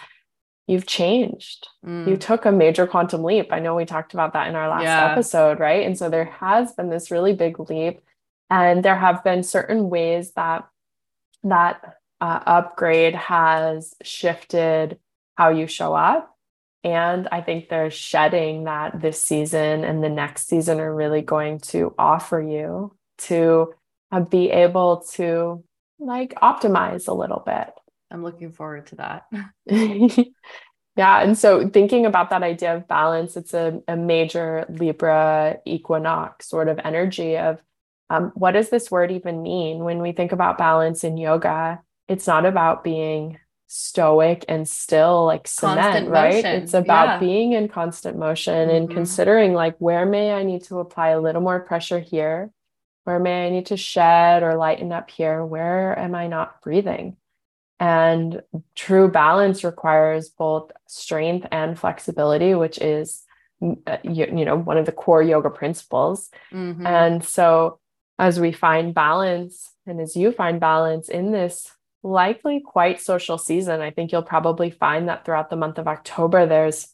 you've 0.71 0.87
changed. 0.87 1.69
Mm. 1.85 2.09
You 2.09 2.17
took 2.17 2.45
a 2.45 2.53
major 2.53 2.87
quantum 2.87 3.25
leap. 3.25 3.53
I 3.53 3.59
know 3.59 3.75
we 3.75 3.85
talked 3.85 4.15
about 4.15 4.35
that 4.35 4.47
in 4.47 4.55
our 4.55 4.69
last 4.69 4.85
yeah. 4.85 5.11
episode, 5.11 5.59
right? 5.59 5.85
And 5.85 5.99
so 5.99 6.09
there 6.09 6.27
has 6.27 6.73
been 6.73 6.91
this 6.91 7.11
really 7.11 7.35
big 7.35 7.59
leap 7.69 8.01
and 8.49 8.85
there 8.85 8.97
have 8.97 9.25
been 9.25 9.43
certain 9.43 9.91
ways 9.91 10.33
that 10.33 10.69
that 11.43 11.97
uh, 12.21 12.41
upgrade 12.47 13.15
has 13.15 13.95
shifted 14.03 14.99
how 15.37 15.49
you 15.49 15.67
show 15.67 15.95
up. 15.95 16.37
And 16.85 17.29
I 17.33 17.41
think 17.41 17.69
there's 17.69 17.95
shedding 17.95 18.65
that 18.65 19.01
this 19.01 19.23
season 19.23 19.85
and 19.85 20.05
the 20.05 20.09
next 20.09 20.49
season 20.49 20.81
are 20.81 20.95
really 20.95 21.23
going 21.23 21.61
to 21.61 21.95
offer 21.99 22.41
you 22.41 22.95
to 23.19 23.75
uh, 24.13 24.21
be 24.21 24.51
able 24.51 25.05
to 25.15 25.65
like 25.99 26.35
optimize 26.37 27.09
a 27.09 27.13
little 27.13 27.43
bit 27.45 27.69
I'm 28.11 28.23
looking 28.23 28.53
forward 28.53 28.87
to 28.89 28.97
that. 28.97 29.27
yeah. 30.97 31.23
And 31.23 31.39
so 31.39 31.69
thinking 31.69 32.07
about 32.07 32.31
that 32.31 32.43
idea 32.43 32.77
of 32.77 32.89
balance, 32.89 33.37
it's 33.37 33.55
a, 33.55 33.81
a 33.87 33.97
major 33.97 34.67
Libra 34.69 35.59
equinox 35.65 36.49
sort 36.49 36.69
of 36.69 36.81
energy 36.83 37.37
of 37.39 37.61
um, 38.11 38.33
what 38.35 38.53
does 38.53 38.71
this 38.71 38.91
word 38.91 39.13
even 39.13 39.43
mean? 39.43 39.85
When 39.85 40.03
we 40.03 40.13
think 40.13 40.33
about 40.33 40.59
balance 40.59 41.05
in 41.05 41.17
yoga, 41.17 41.81
it's 42.09 42.27
not 42.27 42.45
about 42.45 42.83
being 42.83 43.39
stoic 43.69 44.45
and 44.49 44.69
still 44.69 45.25
like 45.27 45.47
cement, 45.47 45.81
constant 45.81 46.09
right? 46.09 46.35
Motion. 46.35 46.63
It's 46.63 46.75
about 46.75 47.07
yeah. 47.07 47.19
being 47.19 47.53
in 47.53 47.69
constant 47.69 48.19
motion 48.19 48.67
mm-hmm. 48.67 48.77
and 48.77 48.91
considering 48.91 49.55
like 49.55 49.77
where 49.79 50.05
may 50.05 50.33
I 50.33 50.43
need 50.43 50.65
to 50.65 50.81
apply 50.81 51.11
a 51.11 51.21
little 51.21 51.41
more 51.41 51.61
pressure 51.61 52.01
here? 52.01 52.51
Where 53.05 53.21
may 53.21 53.47
I 53.47 53.51
need 53.51 53.67
to 53.67 53.77
shed 53.77 54.43
or 54.43 54.57
lighten 54.57 54.91
up 54.91 55.09
here? 55.09 55.45
Where 55.45 55.97
am 55.97 56.17
I 56.17 56.27
not 56.27 56.61
breathing? 56.63 57.17
And 57.81 58.43
true 58.75 59.09
balance 59.09 59.65
requires 59.65 60.29
both 60.29 60.71
strength 60.87 61.47
and 61.51 61.79
flexibility, 61.79 62.55
which 62.55 62.77
is, 62.77 63.25
uh, 63.63 63.97
you, 64.05 64.27
you 64.27 64.45
know, 64.45 64.59
one 64.59 64.77
of 64.77 64.85
the 64.85 64.93
core 64.93 65.23
yoga 65.23 65.49
principles. 65.49 66.29
Mm-hmm. 66.53 66.87
And 66.87 67.25
so, 67.25 67.81
as 68.19 68.39
we 68.39 68.53
find 68.53 68.93
balance, 68.93 69.73
and 69.87 69.99
as 69.99 70.15
you 70.15 70.31
find 70.31 70.61
balance 70.61 71.09
in 71.09 71.33
this 71.33 71.73
likely 72.03 72.61
quite 72.61 73.01
social 73.01 73.39
season, 73.39 73.81
I 73.81 73.91
think 73.91 74.13
you'll 74.13 74.23
probably 74.23 74.71
find 74.71 75.09
that 75.09 75.25
throughout 75.25 75.49
the 75.49 75.57
month 75.57 75.79
of 75.79 75.89
October, 75.89 76.45
there's, 76.45 76.89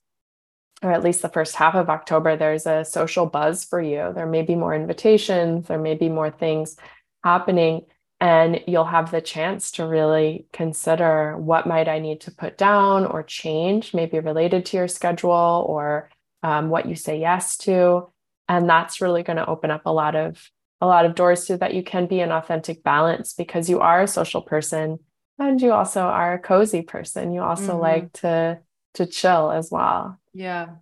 or 0.83 0.93
at 0.93 1.02
least 1.02 1.21
the 1.21 1.28
first 1.28 1.57
half 1.57 1.75
of 1.75 1.90
October, 1.90 2.37
there's 2.37 2.64
a 2.64 2.85
social 2.85 3.26
buzz 3.26 3.64
for 3.64 3.81
you. 3.83 4.12
There 4.14 4.26
may 4.26 4.43
be 4.43 4.55
more 4.55 4.75
invitations, 4.75 5.66
there 5.66 5.81
may 5.81 5.97
be 5.97 6.09
more 6.09 6.31
things 6.31 6.76
happening 7.25 7.87
and 8.20 8.62
you'll 8.66 8.85
have 8.85 9.11
the 9.11 9.20
chance 9.20 9.73
to 9.73 9.87
really 9.87 10.46
consider 10.52 11.37
what 11.37 11.66
might 11.66 11.88
i 11.88 11.99
need 11.99 12.20
to 12.20 12.30
put 12.30 12.56
down 12.56 13.04
or 13.04 13.23
change 13.23 13.92
maybe 13.92 14.18
related 14.18 14.64
to 14.64 14.76
your 14.76 14.88
schedule 14.88 15.64
or 15.68 16.08
um, 16.46 16.68
what 16.68 16.87
you 16.87 16.94
say 16.94 17.18
yes 17.18 17.56
to. 17.58 18.08
And 18.49 18.68
that's 18.68 19.00
really 19.00 19.25
going 19.25 19.38
to 19.38 19.46
open 19.46 19.73
up 19.73 19.82
a 19.85 19.92
lot 19.92 20.14
of 20.14 20.50
a 20.80 20.87
lot 20.87 21.06
of 21.06 21.14
doors 21.14 21.46
so 21.46 21.56
that 21.56 21.75
you 21.75 21.82
can 21.82 22.06
be 22.06 22.20
an 22.20 22.30
authentic 22.30 22.82
balance 22.82 23.32
because 23.32 23.70
you 23.70 23.80
are 23.80 24.02
a 24.02 24.06
social 24.06 24.42
person 24.42 24.99
and 25.38 25.61
you 25.61 25.73
also 25.73 26.02
are 26.02 26.35
a 26.35 26.38
cozy 26.38 26.82
person. 26.82 27.32
You 27.32 27.40
also 27.42 27.73
mm-hmm. 27.73 27.80
like 27.80 28.12
to 28.14 28.61
to 28.94 29.06
chill 29.06 29.50
as 29.50 29.70
well. 29.70 30.20
Yeah. 30.32 30.76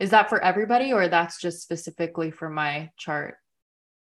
Is 0.00 0.10
that 0.10 0.28
for 0.28 0.42
everybody 0.42 0.92
or 0.92 1.08
that's 1.08 1.40
just 1.40 1.62
specifically 1.62 2.30
for 2.30 2.50
my 2.50 2.90
chart 2.96 3.36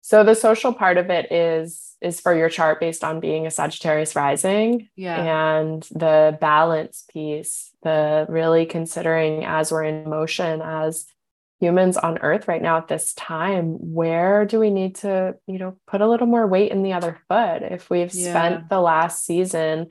so 0.05 0.23
the 0.23 0.35
social 0.35 0.71
part 0.71 0.99
of 0.99 1.09
it 1.09 1.31
is 1.31 1.95
is 1.99 2.21
for 2.21 2.35
your 2.35 2.47
chart 2.47 2.79
based 2.79 3.03
on 3.03 3.19
being 3.19 3.47
a 3.47 3.49
Sagittarius 3.49 4.15
rising. 4.15 4.87
Yeah. 4.95 5.57
And 5.57 5.81
the 5.95 6.37
balance 6.39 7.05
piece, 7.11 7.71
the 7.81 8.27
really 8.29 8.67
considering 8.67 9.45
as 9.45 9.71
we're 9.71 9.85
in 9.85 10.07
motion 10.07 10.61
as 10.61 11.07
humans 11.59 11.97
on 11.97 12.19
earth 12.19 12.47
right 12.47 12.61
now 12.61 12.77
at 12.77 12.87
this 12.87 13.15
time, 13.15 13.77
where 13.79 14.45
do 14.45 14.59
we 14.59 14.69
need 14.69 14.93
to, 14.97 15.37
you 15.47 15.57
know, 15.57 15.75
put 15.87 16.01
a 16.01 16.07
little 16.07 16.27
more 16.27 16.45
weight 16.45 16.71
in 16.71 16.83
the 16.83 16.93
other 16.93 17.19
foot? 17.27 17.63
If 17.63 17.89
we've 17.89 18.13
yeah. 18.13 18.29
spent 18.29 18.69
the 18.69 18.81
last 18.81 19.25
season 19.25 19.87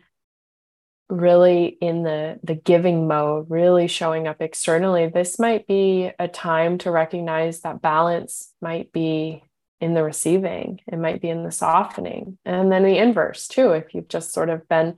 really 1.08 1.76
in 1.80 2.04
the 2.04 2.38
the 2.44 2.54
giving 2.54 3.08
mode 3.08 3.50
really 3.50 3.88
showing 3.88 4.26
up 4.26 4.40
externally 4.40 5.06
this 5.06 5.38
might 5.38 5.66
be 5.66 6.10
a 6.18 6.26
time 6.26 6.78
to 6.78 6.90
recognize 6.90 7.60
that 7.60 7.82
balance 7.82 8.52
might 8.62 8.90
be 8.90 9.42
in 9.80 9.94
the 9.94 10.02
receiving, 10.02 10.80
it 10.86 10.98
might 10.98 11.20
be 11.20 11.28
in 11.28 11.44
the 11.44 11.52
softening. 11.52 12.38
And 12.44 12.70
then 12.70 12.84
the 12.84 12.98
inverse, 12.98 13.48
too. 13.48 13.72
If 13.72 13.94
you've 13.94 14.08
just 14.08 14.32
sort 14.32 14.48
of 14.48 14.68
been 14.68 14.96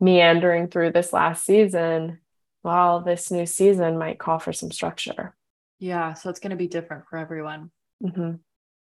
meandering 0.00 0.68
through 0.68 0.92
this 0.92 1.12
last 1.12 1.44
season, 1.44 2.18
well, 2.62 3.00
this 3.00 3.30
new 3.30 3.46
season 3.46 3.98
might 3.98 4.18
call 4.18 4.38
for 4.38 4.52
some 4.52 4.70
structure. 4.70 5.34
Yeah. 5.78 6.14
So 6.14 6.30
it's 6.30 6.40
going 6.40 6.50
to 6.50 6.56
be 6.56 6.68
different 6.68 7.04
for 7.08 7.18
everyone. 7.18 7.70
Mm-hmm. 8.04 8.34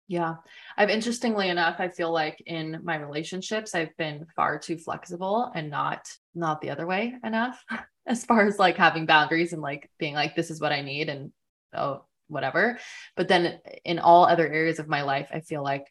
Yeah. 0.07 0.35
I've 0.77 0.89
interestingly 0.89 1.49
enough, 1.49 1.77
I 1.79 1.89
feel 1.89 2.11
like 2.11 2.41
in 2.45 2.79
my 2.83 2.97
relationships, 2.97 3.73
I've 3.73 3.95
been 3.97 4.25
far 4.35 4.59
too 4.59 4.77
flexible 4.77 5.51
and 5.55 5.69
not 5.69 6.07
not 6.35 6.61
the 6.61 6.69
other 6.69 6.85
way 6.85 7.15
enough 7.23 7.63
as 8.07 8.25
far 8.25 8.45
as 8.45 8.59
like 8.59 8.77
having 8.77 9.05
boundaries 9.05 9.53
and 9.53 9.61
like 9.61 9.89
being 9.97 10.13
like, 10.13 10.35
this 10.35 10.51
is 10.51 10.59
what 10.59 10.71
I 10.71 10.81
need 10.81 11.09
and 11.09 11.31
oh, 11.75 12.05
whatever. 12.27 12.79
But 13.15 13.27
then 13.27 13.59
in 13.85 13.99
all 13.99 14.25
other 14.25 14.47
areas 14.47 14.79
of 14.79 14.87
my 14.87 15.03
life, 15.03 15.29
I 15.33 15.41
feel 15.41 15.63
like 15.63 15.85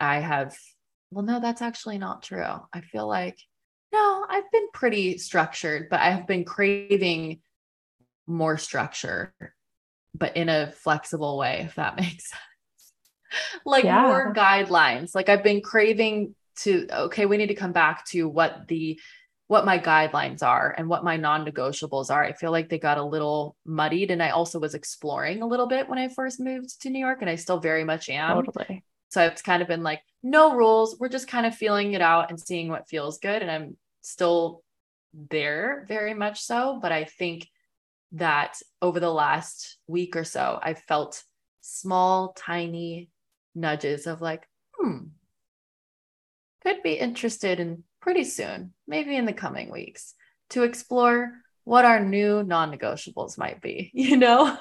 I 0.00 0.20
have, 0.20 0.56
well, 1.10 1.24
no, 1.24 1.40
that's 1.40 1.62
actually 1.62 1.98
not 1.98 2.22
true. 2.22 2.44
I 2.72 2.80
feel 2.80 3.06
like, 3.06 3.38
no, 3.92 4.26
I've 4.28 4.50
been 4.50 4.68
pretty 4.72 5.18
structured, 5.18 5.88
but 5.90 6.00
I 6.00 6.10
have 6.10 6.26
been 6.26 6.44
craving 6.44 7.40
more 8.26 8.56
structure 8.56 9.34
but 10.14 10.36
in 10.36 10.48
a 10.48 10.72
flexible 10.72 11.38
way, 11.38 11.62
if 11.66 11.74
that 11.76 11.96
makes 12.00 12.30
sense. 12.30 12.92
like 13.64 13.84
yeah. 13.84 14.02
more 14.02 14.34
guidelines. 14.34 15.14
Like 15.14 15.28
I've 15.28 15.44
been 15.44 15.60
craving 15.60 16.34
to, 16.60 16.86
okay, 16.92 17.26
we 17.26 17.36
need 17.36 17.48
to 17.48 17.54
come 17.54 17.72
back 17.72 18.04
to 18.06 18.28
what 18.28 18.68
the 18.68 19.00
what 19.52 19.66
my 19.66 19.78
guidelines 19.78 20.42
are 20.42 20.74
and 20.78 20.88
what 20.88 21.04
my 21.04 21.18
non-negotiables 21.18 22.10
are. 22.10 22.24
I 22.24 22.32
feel 22.32 22.50
like 22.50 22.70
they 22.70 22.78
got 22.78 22.96
a 22.96 23.04
little 23.04 23.54
muddied 23.66 24.10
and 24.10 24.22
I 24.22 24.30
also 24.30 24.58
was 24.58 24.74
exploring 24.74 25.42
a 25.42 25.46
little 25.46 25.66
bit 25.66 25.90
when 25.90 25.98
I 25.98 26.08
first 26.08 26.40
moved 26.40 26.80
to 26.80 26.88
New 26.88 26.98
York 26.98 27.18
and 27.20 27.28
I 27.28 27.34
still 27.34 27.60
very 27.60 27.84
much 27.84 28.08
am. 28.08 28.46
Totally. 28.46 28.82
So 29.10 29.22
it's 29.26 29.42
kind 29.42 29.60
of 29.60 29.68
been 29.68 29.82
like 29.82 30.00
no 30.22 30.56
rules. 30.56 30.96
We're 30.98 31.10
just 31.10 31.28
kind 31.28 31.44
of 31.44 31.54
feeling 31.54 31.92
it 31.92 32.00
out 32.00 32.30
and 32.30 32.40
seeing 32.40 32.70
what 32.70 32.88
feels 32.88 33.18
good 33.18 33.42
and 33.42 33.50
I'm 33.50 33.76
still 34.00 34.62
there 35.12 35.84
very 35.86 36.14
much 36.14 36.40
so, 36.40 36.78
but 36.80 36.90
I 36.90 37.04
think 37.04 37.46
that 38.12 38.58
over 38.80 39.00
the 39.00 39.12
last 39.12 39.76
week 39.86 40.16
or 40.16 40.24
so, 40.24 40.58
I 40.62 40.72
felt 40.72 41.22
small, 41.60 42.32
tiny 42.38 43.10
nudges 43.54 44.06
of 44.06 44.22
like, 44.22 44.48
hmm, 44.78 45.08
could 46.62 46.82
be 46.82 46.94
interested 46.94 47.60
in 47.60 47.84
pretty 48.02 48.24
soon, 48.24 48.74
maybe 48.86 49.16
in 49.16 49.24
the 49.24 49.32
coming 49.32 49.70
weeks, 49.70 50.14
to 50.50 50.64
explore 50.64 51.32
what 51.64 51.86
our 51.86 52.00
new 52.00 52.42
non 52.42 52.76
negotiables 52.76 53.38
might 53.38 53.62
be, 53.62 53.90
you 53.94 54.18
know? 54.18 54.58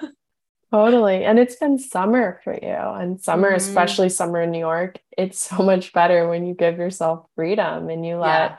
Totally. 0.71 1.25
And 1.25 1.37
it's 1.37 1.57
been 1.57 1.77
summer 1.77 2.39
for 2.45 2.53
you. 2.53 2.69
And 2.69 3.19
summer, 3.19 3.49
mm-hmm. 3.49 3.57
especially 3.57 4.07
summer 4.07 4.41
in 4.41 4.51
New 4.51 4.59
York, 4.59 4.99
it's 5.17 5.39
so 5.39 5.57
much 5.63 5.91
better 5.91 6.29
when 6.29 6.45
you 6.45 6.53
give 6.53 6.77
yourself 6.77 7.25
freedom 7.35 7.89
and 7.89 8.05
you 8.05 8.15
let 8.15 8.51
yeah. 8.51 8.57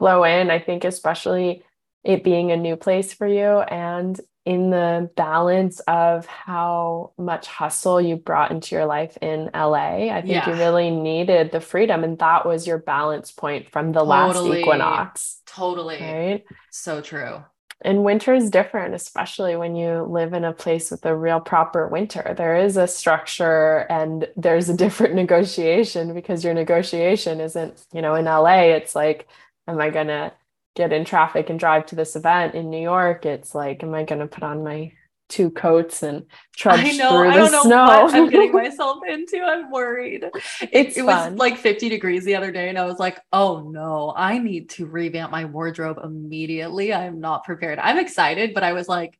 flow 0.00 0.24
in. 0.24 0.50
I 0.50 0.58
think, 0.58 0.84
especially 0.84 1.62
it 2.02 2.24
being 2.24 2.50
a 2.50 2.56
new 2.56 2.74
place 2.74 3.14
for 3.14 3.28
you 3.28 3.60
and 3.60 4.20
in 4.44 4.70
the 4.70 5.08
balance 5.14 5.78
of 5.80 6.26
how 6.26 7.12
much 7.16 7.46
hustle 7.46 8.00
you 8.00 8.16
brought 8.16 8.50
into 8.50 8.74
your 8.74 8.86
life 8.86 9.16
in 9.22 9.50
LA. 9.54 10.10
I 10.10 10.20
think 10.20 10.32
yeah. 10.32 10.50
you 10.50 10.56
really 10.56 10.90
needed 10.90 11.52
the 11.52 11.60
freedom. 11.60 12.02
And 12.02 12.18
that 12.18 12.44
was 12.44 12.66
your 12.66 12.78
balance 12.78 13.30
point 13.30 13.70
from 13.70 13.92
the 13.92 14.00
totally. 14.00 14.08
last 14.08 14.58
equinox. 14.58 15.40
Totally. 15.46 16.00
Right. 16.00 16.44
So 16.70 17.00
true. 17.00 17.44
And 17.84 18.04
winter 18.04 18.32
is 18.32 18.50
different, 18.50 18.94
especially 18.94 19.56
when 19.56 19.74
you 19.74 20.06
live 20.08 20.32
in 20.32 20.44
a 20.44 20.52
place 20.52 20.90
with 20.90 21.04
a 21.04 21.16
real 21.16 21.40
proper 21.40 21.88
winter. 21.88 22.34
There 22.36 22.56
is 22.56 22.76
a 22.76 22.86
structure 22.86 23.86
and 23.90 24.28
there's 24.36 24.68
a 24.68 24.76
different 24.76 25.14
negotiation 25.22 26.14
because 26.14 26.44
your 26.44 26.54
negotiation 26.54 27.40
isn't, 27.40 27.84
you 27.92 28.02
know, 28.02 28.14
in 28.14 28.24
LA, 28.24 28.74
it's 28.74 28.94
like, 28.94 29.28
am 29.66 29.80
I 29.80 29.90
going 29.90 30.08
to 30.08 30.32
get 30.74 30.92
in 30.92 31.04
traffic 31.04 31.50
and 31.50 31.58
drive 31.58 31.86
to 31.86 31.96
this 31.96 32.16
event 32.16 32.54
in 32.54 32.70
New 32.70 32.80
York, 32.80 33.26
it's 33.26 33.54
like, 33.54 33.82
am 33.82 33.94
I 33.94 34.04
going 34.04 34.20
to 34.20 34.26
put 34.26 34.42
on 34.42 34.64
my 34.64 34.92
two 35.28 35.50
coats 35.50 36.02
and 36.02 36.24
trudge 36.54 36.80
I 36.80 36.92
know, 36.92 37.10
through 37.10 37.24
the 37.24 37.30
I 37.30 37.36
don't 37.36 37.52
know 37.52 37.62
snow? 37.62 37.84
What 37.84 38.14
I'm 38.14 38.28
getting 38.30 38.52
myself 38.52 38.98
into. 39.08 39.40
I'm 39.40 39.70
worried. 39.70 40.24
It, 40.60 40.96
it 40.96 41.02
was 41.02 41.32
like 41.32 41.58
50 41.58 41.88
degrees 41.88 42.24
the 42.24 42.36
other 42.36 42.52
day, 42.52 42.68
and 42.68 42.78
I 42.78 42.84
was 42.84 42.98
like, 42.98 43.18
oh 43.32 43.68
no, 43.68 44.12
I 44.16 44.38
need 44.38 44.70
to 44.70 44.86
revamp 44.86 45.32
my 45.32 45.44
wardrobe 45.44 45.98
immediately. 46.02 46.92
I'm 46.92 47.20
not 47.20 47.44
prepared. 47.44 47.78
I'm 47.78 47.98
excited, 47.98 48.54
but 48.54 48.62
I 48.62 48.72
was 48.72 48.88
like, 48.88 49.18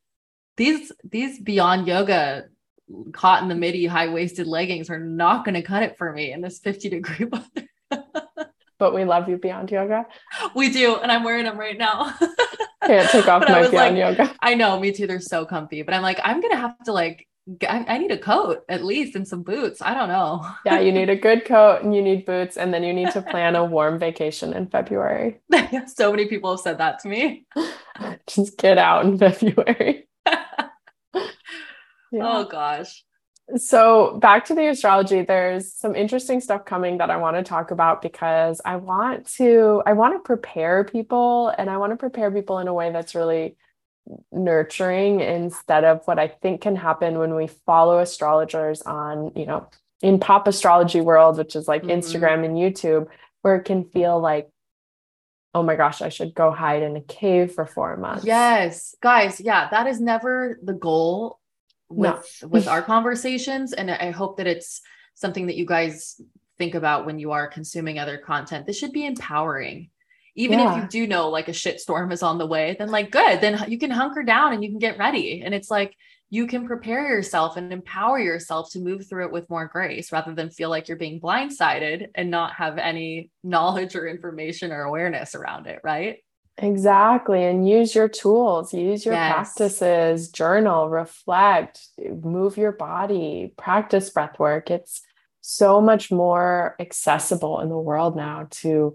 these 0.57 0.93
these 1.05 1.39
beyond 1.41 1.87
yoga 1.87 2.45
caught 3.13 3.43
in 3.43 3.49
the 3.49 3.55
midi 3.55 3.87
high 3.87 4.09
waisted 4.09 4.47
leggings 4.47 4.91
are 4.91 4.99
not 4.99 5.45
going 5.45 5.55
to 5.55 5.63
cut 5.63 5.83
it 5.83 5.97
for 5.97 6.13
me 6.13 6.33
in 6.33 6.41
this 6.41 6.59
50 6.59 6.91
degree 6.91 7.27
weather 7.33 7.69
but 8.83 8.93
we 8.93 9.05
love 9.05 9.29
you 9.29 9.37
beyond 9.37 9.71
yoga. 9.71 10.05
We 10.57 10.69
do, 10.69 10.97
and 10.97 11.13
I'm 11.13 11.23
wearing 11.23 11.45
them 11.45 11.57
right 11.57 11.79
now. 11.79 12.13
Can't 12.85 13.09
take 13.11 13.29
off 13.29 13.45
my 13.49 13.61
beyond 13.61 13.73
like, 13.73 13.97
yoga. 13.97 14.35
I 14.41 14.57
know, 14.57 14.81
me 14.81 14.91
too. 14.91 15.07
They're 15.07 15.21
so 15.21 15.47
comfy, 15.47 15.83
but 15.83 15.95
I'm 15.95 16.03
like, 16.03 16.19
I'm 16.25 16.41
gonna 16.41 16.57
have 16.57 16.77
to 16.87 16.93
like 16.93 17.29
I, 17.63 17.85
I, 17.87 17.99
need 17.99 18.11
a 18.11 18.19
coat 18.19 18.65
at 18.69 18.83
least 18.83 19.15
and 19.15 19.27
some 19.27 19.45
boots. 19.45 19.81
I 19.81 19.95
don't 19.95 20.09
know. 20.09 20.45
yeah, 20.67 20.81
you 20.81 20.91
need 20.91 21.11
a 21.11 21.15
good 21.15 21.45
coat 21.45 21.83
and 21.85 21.95
you 21.95 22.03
need 22.03 22.27
boots, 22.27 22.57
and 22.57 22.75
then 22.75 22.83
you 22.83 22.93
need 22.93 23.13
to 23.13 23.23
plan 23.23 23.55
a 23.55 23.65
warm 23.77 24.01
vacation 24.01 24.53
in 24.53 24.67
February. 24.67 25.41
so 25.87 26.11
many 26.11 26.27
people 26.27 26.51
have 26.51 26.59
said 26.59 26.79
that 26.79 26.99
to 27.03 27.09
me. 27.09 27.47
Just 28.27 28.59
get 28.59 28.79
out 28.79 29.05
in 29.05 29.17
February. 29.17 30.09
yeah. 30.27 31.29
Oh 32.15 32.47
gosh. 32.47 33.05
So, 33.57 34.19
back 34.19 34.47
to 34.47 34.55
the 34.55 34.69
astrology, 34.69 35.23
there's 35.23 35.73
some 35.73 35.95
interesting 35.95 36.41
stuff 36.41 36.65
coming 36.65 36.99
that 36.99 37.11
I 37.11 37.17
want 37.17 37.37
to 37.37 37.43
talk 37.43 37.71
about 37.71 38.01
because 38.01 38.61
I 38.65 38.77
want 38.77 39.27
to 39.35 39.83
I 39.85 39.93
want 39.93 40.15
to 40.15 40.21
prepare 40.21 40.85
people 40.85 41.49
and 41.59 41.69
I 41.69 41.77
want 41.77 41.93
to 41.93 41.97
prepare 41.97 42.31
people 42.31 42.61
in 42.61 42.69
a 42.69 42.75
way 42.75 42.93
that's 42.93 43.15
really 43.15 43.57
nurturing 44.31 45.21
instead 45.21 45.85
of 45.85 46.03
what 46.07 46.19
I 46.19 46.29
think 46.29 46.61
can 46.63 46.77
happen 46.77 47.19
when 47.19 47.35
we 47.35 47.47
follow 47.67 47.99
astrologers 47.99 48.83
on, 48.83 49.33
you 49.37 49.47
know, 49.47 49.69
in 50.01 50.19
pop 50.19 50.49
astrology 50.49 51.01
world, 51.01 51.37
which 51.37 51.55
is 51.55 51.69
like 51.69 51.83
mm-hmm. 51.83 51.91
Instagram 51.91 52.45
and 52.45 52.57
YouTube, 52.57 53.09
where 53.43 53.57
it 53.57 53.65
can 53.65 53.85
feel 53.85 54.21
like 54.21 54.49
oh 55.55 55.63
my 55.63 55.77
gosh, 55.77 56.01
I 56.01 56.09
should 56.09 56.35
go 56.35 56.51
hide 56.51 56.83
in 56.83 56.97
a 56.97 57.03
cave 57.03 57.53
for 57.53 57.67
four 57.67 57.97
months. 57.99 58.25
Yes, 58.25 58.95
guys, 59.03 59.39
yeah, 59.39 59.69
that 59.71 59.87
is 59.87 60.01
never 60.01 60.59
the 60.63 60.73
goal 60.73 61.39
with 61.93 62.39
no. 62.43 62.49
with 62.49 62.69
our 62.69 62.83
conversations 62.95 63.73
and 63.73 63.91
i 63.91 64.11
hope 64.11 64.37
that 64.37 64.47
it's 64.47 64.81
something 65.15 65.47
that 65.47 65.57
you 65.57 65.67
guys 65.67 66.21
think 66.59 66.75
about 66.75 67.07
when 67.07 67.19
you 67.19 67.33
are 67.33 67.47
consuming 67.47 67.99
other 67.99 68.19
content 68.19 68.67
this 68.67 68.79
should 68.79 68.93
be 68.93 69.07
empowering 69.07 69.89
even 70.35 70.59
yeah. 70.59 70.77
if 70.77 70.83
you 70.83 70.89
do 70.89 71.07
know 71.07 71.29
like 71.29 71.49
a 71.49 71.53
shit 71.53 71.81
storm 71.81 72.11
is 72.13 72.23
on 72.23 72.39
the 72.39 72.47
way 72.47 72.77
then 72.79 72.91
like 72.91 73.11
good 73.11 73.41
then 73.41 73.63
you 73.69 73.79
can 73.79 73.91
hunker 73.91 74.23
down 74.23 74.53
and 74.53 74.63
you 74.63 74.71
can 74.71 74.79
get 74.79 74.99
ready 74.99 75.43
and 75.43 75.55
it's 75.55 75.71
like 75.71 75.95
you 76.31 76.47
can 76.47 76.67
prepare 76.67 77.09
yourself 77.09 77.59
and 77.59 77.71
empower 77.75 78.19
yourself 78.19 78.71
to 78.71 78.81
move 78.81 79.07
through 79.07 79.27
it 79.27 79.33
with 79.33 79.51
more 79.51 79.67
grace 79.67 80.11
rather 80.13 80.35
than 80.35 80.49
feel 80.49 80.71
like 80.71 80.89
you're 80.89 80.97
being 80.97 81.21
blindsided 81.21 82.09
and 82.15 82.31
not 82.31 82.55
have 82.55 82.79
any 82.79 83.31
knowledge 83.45 83.95
or 83.95 84.09
information 84.09 84.73
or 84.73 84.83
awareness 84.83 85.35
around 85.35 85.67
it 85.67 85.81
right 85.85 86.19
Exactly. 86.59 87.45
And 87.45 87.69
use 87.69 87.95
your 87.95 88.09
tools, 88.09 88.75
use 88.75 89.05
your 89.05 89.15
yes. 89.15 89.33
practices, 89.33 90.31
journal, 90.31 90.89
reflect, 90.91 91.81
move 92.23 92.57
your 92.57 92.73
body, 92.73 93.55
practice 93.57 94.11
breath 94.11 94.39
work. 94.39 94.71
It's 94.71 95.03
so 95.41 95.81
much 95.81 96.11
more 96.11 96.77
accessible 96.79 97.61
in 97.61 97.69
the 97.69 97.79
world 97.79 98.17
now 98.17 98.47
to 98.51 98.95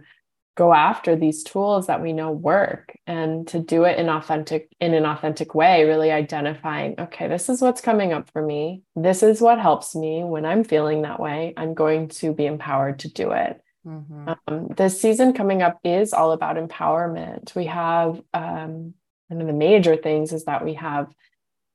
go 0.58 0.74
after 0.74 1.16
these 1.16 1.44
tools 1.44 1.86
that 1.86 2.02
we 2.02 2.12
know 2.12 2.32
work 2.32 2.98
and 3.06 3.48
to 3.48 3.60
do 3.60 3.84
it 3.84 4.00
in 4.00 4.10
authentic 4.10 4.70
in 4.80 4.96
an 4.96 5.06
authentic 5.06 5.54
way 5.54 5.84
really 5.84 6.12
identifying 6.12 6.96
okay 7.00 7.28
this 7.28 7.48
is 7.48 7.62
what's 7.62 7.80
coming 7.80 8.12
up 8.12 8.28
for 8.32 8.42
me 8.42 8.82
this 8.96 9.22
is 9.22 9.40
what 9.40 9.60
helps 9.60 9.96
me 9.96 10.24
when 10.24 10.46
i'm 10.46 10.64
feeling 10.64 11.04
that 11.04 11.20
way 11.20 11.54
i'm 11.58 11.76
going 11.76 12.08
to 12.08 12.34
be 12.34 12.48
empowered 12.48 12.98
to 12.98 13.08
do 13.08 13.32
it 13.32 13.62
Mm-hmm. 13.88 14.30
Um, 14.48 14.68
the 14.76 14.90
season 14.90 15.34
coming 15.34 15.62
up 15.62 15.80
is 15.84 16.12
all 16.14 16.34
about 16.34 16.58
empowerment. 16.58 17.56
We 17.56 17.66
have 17.66 18.22
um, 18.34 18.94
one 19.28 19.42
of 19.42 19.48
the 19.48 19.54
major 19.54 19.96
things 19.96 20.34
is 20.34 20.46
that 20.46 20.66
we 20.66 20.74
have 20.74 21.14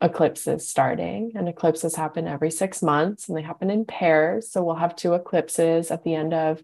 eclipses 0.02 0.68
starting, 0.68 1.32
and 1.34 1.48
eclipses 1.48 1.94
happen 1.94 2.28
every 2.28 2.50
six 2.50 2.82
months 2.82 3.28
and 3.28 3.36
they 3.36 3.42
happen 3.42 3.70
in 3.70 3.86
pairs. 3.86 4.50
So 4.50 4.62
we'll 4.62 4.74
have 4.74 4.96
two 4.96 5.14
eclipses 5.14 5.90
at 5.90 6.04
the 6.04 6.14
end 6.14 6.34
of 6.34 6.62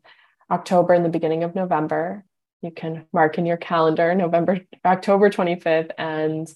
October 0.51 0.93
and 0.93 1.05
the 1.05 1.11
beginning 1.11 1.45
of 1.45 1.55
November. 1.55 2.25
You 2.63 2.71
can 2.71 3.07
mark 3.13 3.39
in 3.39 3.47
your 3.47 3.57
calendar 3.57 4.15
November, 4.15 4.61
October 4.85 5.31
25th 5.31 5.93
and 5.97 6.53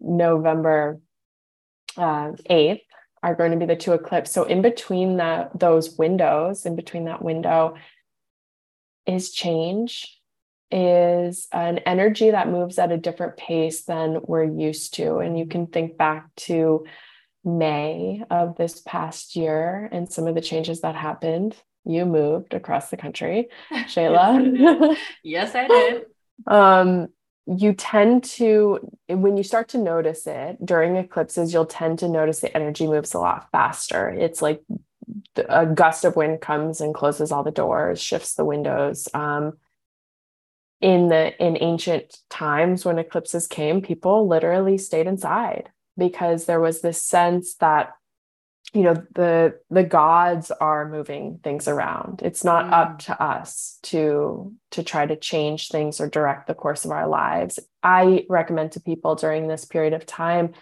November 0.00 1.00
uh, 1.96 2.32
8th 2.48 2.80
are 3.22 3.34
going 3.34 3.52
to 3.52 3.56
be 3.56 3.66
the 3.66 3.76
two 3.76 3.92
eclipses. 3.92 4.32
So 4.32 4.44
in 4.44 4.62
between 4.62 5.16
that 5.18 5.58
those 5.58 5.96
windows, 5.96 6.66
in 6.66 6.76
between 6.76 7.04
that 7.04 7.22
window, 7.22 7.76
is 9.06 9.32
change, 9.32 10.20
is 10.70 11.48
an 11.52 11.78
energy 11.78 12.30
that 12.30 12.48
moves 12.48 12.78
at 12.78 12.92
a 12.92 12.96
different 12.96 13.36
pace 13.36 13.84
than 13.84 14.20
we're 14.22 14.44
used 14.44 14.94
to. 14.94 15.18
And 15.18 15.38
you 15.38 15.46
can 15.46 15.66
think 15.66 15.96
back 15.96 16.34
to 16.36 16.86
May 17.44 18.22
of 18.30 18.56
this 18.56 18.80
past 18.80 19.36
year 19.36 19.88
and 19.92 20.10
some 20.10 20.26
of 20.26 20.34
the 20.34 20.40
changes 20.40 20.80
that 20.80 20.94
happened. 20.94 21.56
You 21.84 22.06
moved 22.06 22.54
across 22.54 22.90
the 22.90 22.96
country, 22.96 23.48
Shayla. 23.72 24.96
yes, 25.24 25.54
I 25.54 25.66
did. 25.66 26.06
um, 26.46 27.08
you 27.46 27.72
tend 27.72 28.22
to 28.22 28.78
when 29.08 29.36
you 29.36 29.42
start 29.42 29.68
to 29.68 29.78
notice 29.78 30.26
it 30.26 30.64
during 30.64 30.96
eclipses 30.96 31.52
you'll 31.52 31.66
tend 31.66 31.98
to 31.98 32.08
notice 32.08 32.40
the 32.40 32.56
energy 32.56 32.86
moves 32.86 33.14
a 33.14 33.18
lot 33.18 33.50
faster 33.50 34.08
it's 34.08 34.40
like 34.40 34.62
a 35.36 35.66
gust 35.66 36.04
of 36.04 36.16
wind 36.16 36.40
comes 36.40 36.80
and 36.80 36.94
closes 36.94 37.32
all 37.32 37.42
the 37.42 37.50
doors 37.50 38.00
shifts 38.00 38.34
the 38.34 38.44
windows. 38.44 39.08
Um, 39.14 39.54
in 40.80 41.08
the 41.08 41.34
in 41.42 41.56
ancient 41.60 42.18
times 42.28 42.84
when 42.84 42.98
eclipses 42.98 43.46
came 43.46 43.80
people 43.80 44.26
literally 44.26 44.76
stayed 44.76 45.06
inside 45.06 45.70
because 45.96 46.44
there 46.44 46.60
was 46.60 46.80
this 46.80 47.00
sense 47.00 47.54
that 47.54 47.92
you 48.74 48.82
know 48.82 48.94
the 49.14 49.58
the 49.70 49.84
gods 49.84 50.50
are 50.50 50.88
moving 50.88 51.38
things 51.44 51.68
around. 51.68 52.20
It's 52.24 52.42
not 52.42 52.66
mm. 52.66 52.72
up 52.72 52.98
to 53.00 53.22
us 53.22 53.78
to 53.84 54.52
to 54.72 54.82
try 54.82 55.06
to 55.06 55.16
change 55.16 55.68
things 55.68 56.00
or 56.00 56.08
direct 56.08 56.46
the 56.46 56.54
course 56.54 56.84
of 56.84 56.90
our 56.90 57.06
lives. 57.06 57.58
I 57.82 58.24
recommend 58.28 58.72
to 58.72 58.80
people 58.80 59.14
during 59.14 59.46
this 59.46 59.64
period 59.64 59.92
of 59.92 60.06
time 60.06 60.54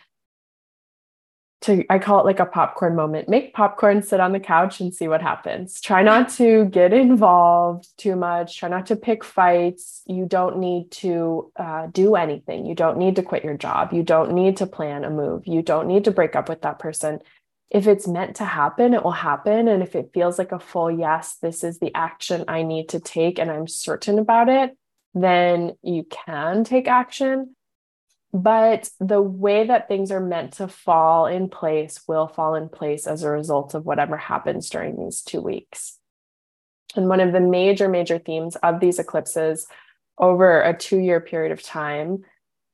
to 1.63 1.85
i 1.91 1.99
call 1.99 2.21
it 2.21 2.25
like 2.25 2.41
a 2.41 2.47
popcorn 2.47 2.97
moment. 2.97 3.29
Make 3.29 3.53
popcorn 3.53 4.03
sit 4.03 4.21
on 4.21 4.33
the 4.33 4.41
couch 4.41 4.81
and 4.81 4.95
see 4.95 5.09
what 5.09 5.21
happens. 5.21 5.81
Try 5.81 6.03
not 6.03 6.31
to 6.31 6.65
get 6.67 6.93
involved 6.93 7.89
too 7.99 8.17
much. 8.17 8.59
Try 8.59 8.69
not 8.69 8.87
to 8.87 8.97
pick 8.97 9.23
fights. 9.23 10.03
You 10.07 10.27
don't 10.27 10.59
need 10.59 10.91
to 10.93 11.53
uh, 11.57 11.89
do 11.89 12.17
anything. 12.17 12.67
You 12.67 12.75
don't 12.75 12.99
need 12.99 13.17
to 13.17 13.23
quit 13.23 13.45
your 13.45 13.57
job. 13.57 13.93
You 13.93 14.03
don't 14.03 14.33
need 14.33 14.57
to 14.59 14.67
plan 14.67 15.05
a 15.05 15.11
move. 15.11 15.47
You 15.47 15.63
don't 15.63 15.87
need 15.87 16.05
to 16.05 16.11
break 16.11 16.35
up 16.35 16.49
with 16.49 16.63
that 16.63 16.79
person. 16.79 17.21
If 17.71 17.87
it's 17.87 18.09
meant 18.09 18.37
to 18.37 18.45
happen, 18.45 18.95
it 18.95 19.05
will 19.05 19.13
happen. 19.13 19.69
And 19.69 19.83
if 19.83 19.95
it 19.95 20.11
feels 20.13 20.39
like 20.39 20.53
a 20.53 20.59
full 20.59 20.91
yes, 20.91 21.37
this 21.41 21.63
is 21.63 21.79
the 21.79 21.95
action 21.95 22.45
I 22.49 22.63
need 22.63 22.89
to 22.91 23.01
take 23.01 23.39
and 23.39 23.51
I'm 23.51 23.69
certain 23.69 24.19
about 24.19 24.49
it, 24.49 24.77
then 25.15 25.77
you 25.83 26.05
can 26.05 26.65
take 26.65 26.89
action. 26.89 27.55
But 28.33 28.89
the 29.01 29.21
way 29.21 29.67
that 29.67 29.89
things 29.89 30.13
are 30.13 30.21
meant 30.21 30.53
to 30.55 30.69
fall 30.69 31.27
in 31.27 31.49
place 31.49 32.01
will 32.07 32.29
fall 32.29 32.55
in 32.55 32.69
place 32.69 33.07
as 33.07 33.23
a 33.23 33.31
result 33.31 33.75
of 33.75 33.85
whatever 33.85 34.17
happens 34.17 34.71
during 34.71 34.97
these 34.97 35.23
two 35.23 35.41
weeks. 35.41 35.99
And 36.95 37.09
one 37.09 37.21
of 37.21 37.33
the 37.33 37.41
major, 37.41 37.89
major 37.89 38.19
themes 38.19 38.57
of 38.57 38.81
these 38.81 38.99
eclipses 38.99 39.67
over 40.19 40.63
a 40.63 40.77
two 40.77 40.99
year 40.99 41.21
period 41.21 41.53
of 41.53 41.63
time 41.63 42.25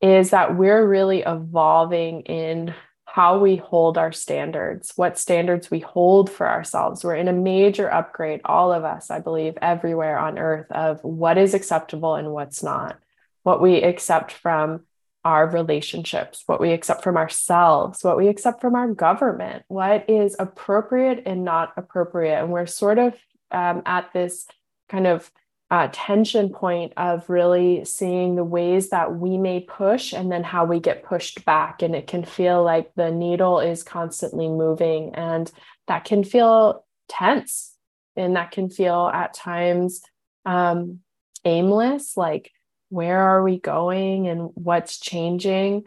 is 0.01 0.29
that 0.29 0.55
we're 0.55 0.85
really 0.85 1.21
evolving 1.21 2.21
in 2.21 2.73
how 3.05 3.39
we 3.39 3.55
hold 3.55 3.97
our 3.97 4.11
standards, 4.11 4.93
what 4.95 5.17
standards 5.17 5.71
we 5.71 5.79
hold 5.79 6.29
for 6.29 6.47
ourselves. 6.47 7.03
We're 7.03 7.15
in 7.15 7.27
a 7.27 7.33
major 7.33 7.91
upgrade, 7.91 8.41
all 8.45 8.71
of 8.71 8.83
us, 8.83 9.09
I 9.09 9.19
believe, 9.19 9.57
everywhere 9.59 10.19
on 10.19 10.37
earth, 10.37 10.71
of 10.71 11.03
what 11.03 11.39
is 11.39 11.55
acceptable 11.55 12.13
and 12.13 12.31
what's 12.31 12.61
not, 12.61 12.99
what 13.41 13.59
we 13.59 13.81
accept 13.81 14.33
from 14.33 14.81
our 15.27 15.45
relationships, 15.49 16.43
what 16.45 16.61
we 16.61 16.71
accept 16.71 17.03
from 17.03 17.17
ourselves, 17.17 18.01
what 18.01 18.15
we 18.15 18.29
accept 18.29 18.61
from 18.61 18.75
our 18.75 18.87
government, 18.87 19.61
what 19.67 20.09
is 20.09 20.37
appropriate 20.39 21.23
and 21.25 21.43
not 21.43 21.73
appropriate. 21.75 22.39
And 22.41 22.49
we're 22.49 22.65
sort 22.65 22.97
of 22.97 23.13
um, 23.51 23.81
at 23.85 24.13
this 24.13 24.47
kind 24.87 25.05
of 25.05 25.29
uh, 25.69 25.89
tension 25.91 26.47
point 26.47 26.93
of 26.95 27.29
really 27.29 27.83
seeing 27.83 28.35
the 28.35 28.43
ways 28.57 28.91
that 28.91 29.17
we 29.17 29.37
may 29.37 29.59
push 29.59 30.13
and 30.13 30.31
then 30.31 30.45
how 30.45 30.63
we 30.63 30.79
get 30.79 31.03
pushed 31.03 31.43
back. 31.43 31.81
And 31.81 31.93
it 31.93 32.07
can 32.07 32.23
feel 32.23 32.63
like 32.63 32.89
the 32.95 33.11
needle 33.11 33.59
is 33.59 33.83
constantly 33.83 34.47
moving, 34.47 35.13
and 35.13 35.51
that 35.89 36.05
can 36.05 36.23
feel 36.23 36.85
tense. 37.09 37.75
And 38.15 38.37
that 38.37 38.51
can 38.51 38.69
feel 38.69 39.11
at 39.13 39.33
times 39.33 40.01
um, 40.45 40.99
aimless 41.43 42.15
like, 42.15 42.51
where 42.89 43.19
are 43.19 43.43
we 43.43 43.59
going 43.59 44.27
and 44.27 44.49
what's 44.55 44.99
changing? 44.99 45.83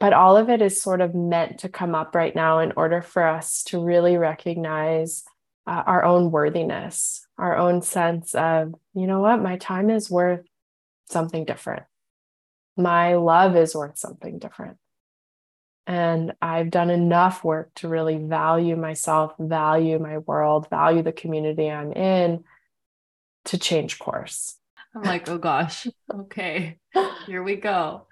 But 0.00 0.12
all 0.12 0.36
of 0.36 0.50
it 0.50 0.60
is 0.60 0.82
sort 0.82 1.00
of 1.00 1.14
meant 1.14 1.60
to 1.60 1.68
come 1.68 1.94
up 1.94 2.14
right 2.14 2.34
now 2.34 2.58
in 2.58 2.72
order 2.76 3.00
for 3.00 3.26
us 3.26 3.62
to 3.64 3.82
really 3.82 4.16
recognize 4.16 5.24
uh, 5.66 5.82
our 5.86 6.04
own 6.04 6.30
worthiness, 6.30 7.26
our 7.38 7.56
own 7.56 7.80
sense 7.80 8.34
of, 8.34 8.74
you 8.94 9.06
know 9.06 9.20
what, 9.20 9.40
my 9.40 9.56
time 9.56 9.90
is 9.90 10.10
worth 10.10 10.44
something 11.10 11.44
different. 11.44 11.84
My 12.76 13.14
love 13.14 13.56
is 13.56 13.74
worth 13.74 13.96
something 13.96 14.38
different. 14.38 14.76
And 15.86 16.32
I've 16.40 16.70
done 16.70 16.90
enough 16.90 17.44
work 17.44 17.72
to 17.76 17.88
really 17.88 18.16
value 18.16 18.74
myself, 18.74 19.34
value 19.38 19.98
my 19.98 20.18
world, 20.18 20.68
value 20.70 21.02
the 21.02 21.12
community 21.12 21.70
I'm 21.70 21.92
in 21.92 22.44
to 23.46 23.58
change 23.58 23.98
course. 23.98 24.56
I'm 24.94 25.02
like, 25.02 25.28
oh 25.28 25.38
gosh, 25.38 25.86
okay, 26.14 26.78
here 27.26 27.42
we 27.42 27.56
go. 27.56 28.06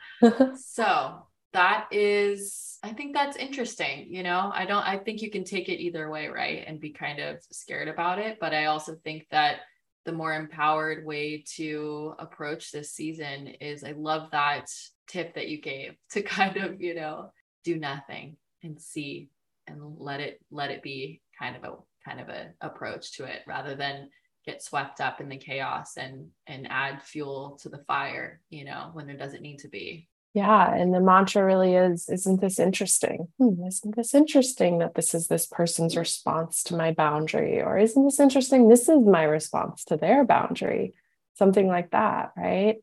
so 0.57 1.23
that 1.53 1.87
is 1.91 2.79
i 2.83 2.93
think 2.93 3.15
that's 3.15 3.37
interesting 3.37 4.07
you 4.09 4.23
know? 4.23 4.51
I 4.55 4.65
don't 4.65 4.87
i 4.87 4.99
think 4.99 5.23
you 5.23 5.31
can 5.31 5.45
take 5.45 5.69
it 5.69 5.81
either 5.81 6.11
way 6.11 6.29
right 6.29 6.65
and 6.67 6.81
be 6.81 6.91
kind 6.91 7.19
of 7.21 7.39
scared 7.51 7.89
about 7.89 8.19
it 8.19 8.39
but 8.41 8.55
i 8.55 8.67
also 8.67 8.97
think 9.05 9.27
that 9.31 9.61
the 10.05 10.13
more 10.13 10.35
empowered 10.35 11.07
way 11.07 11.45
to 11.57 12.15
approach 12.19 12.73
this 12.73 12.93
season 12.93 13.49
is 13.61 13.85
i 13.85 13.93
love 13.93 14.31
that 14.33 14.71
tip 15.07 15.35
that 15.35 15.49
you 15.49 15.61
gave 15.61 15.95
to 16.11 16.23
kind 16.23 16.57
of 16.57 16.81
you 16.81 16.95
know 16.95 17.31
do 17.65 17.77
nothing 17.77 18.37
and 18.63 18.81
see 18.81 19.29
and 19.67 19.79
let 19.99 20.21
it 20.21 20.41
let 20.51 20.71
it 20.71 20.83
be 20.83 21.21
kind 21.39 21.57
of 21.57 21.65
a 21.65 21.77
kind 22.09 22.19
of 22.21 22.29
a 22.29 22.51
approach 22.61 23.13
to 23.13 23.25
it 23.25 23.43
rather 23.47 23.77
than 23.77 24.09
get 24.45 24.63
swept 24.63 25.01
up 25.01 25.21
in 25.21 25.29
the 25.29 25.37
chaos 25.37 25.97
and 25.97 26.29
and 26.47 26.67
add 26.71 27.03
fuel 27.03 27.59
to 27.63 27.69
the 27.69 27.79
fire 27.79 28.41
you 28.51 28.65
know 28.65 28.91
when 28.93 29.07
there 29.07 29.17
doesn't 29.17 29.43
need 29.43 29.59
to 29.59 29.69
be 29.69 30.09
yeah. 30.35 30.75
And 30.75 30.95
the 30.95 31.01
mantra 31.01 31.45
really 31.45 31.75
is 31.75 32.09
Isn't 32.09 32.41
this 32.41 32.59
interesting? 32.59 33.29
Hmm, 33.39 33.65
isn't 33.67 33.97
this 33.97 34.15
interesting 34.15 34.79
that 34.79 34.95
this 34.95 35.15
is 35.15 35.29
this 35.29 35.47
person's 35.47 35.97
response 35.97 36.63
to 36.65 36.77
my 36.77 36.93
boundary? 36.93 37.61
Or 37.61 37.79
isn't 37.79 38.05
this 38.05 38.19
interesting? 38.19 38.69
This 38.69 38.89
is 38.89 39.05
my 39.05 39.25
response 39.25 39.85
to 39.85 39.97
their 39.97 40.25
boundary. 40.25 40.95
Something 41.35 41.69
like 41.69 41.91
that. 41.91 42.33
Right. 42.37 42.77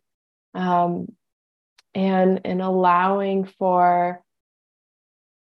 Um, 0.54 1.08
and 1.96 2.42
and 2.46 2.62
allowing 2.62 3.46
for 3.46 4.24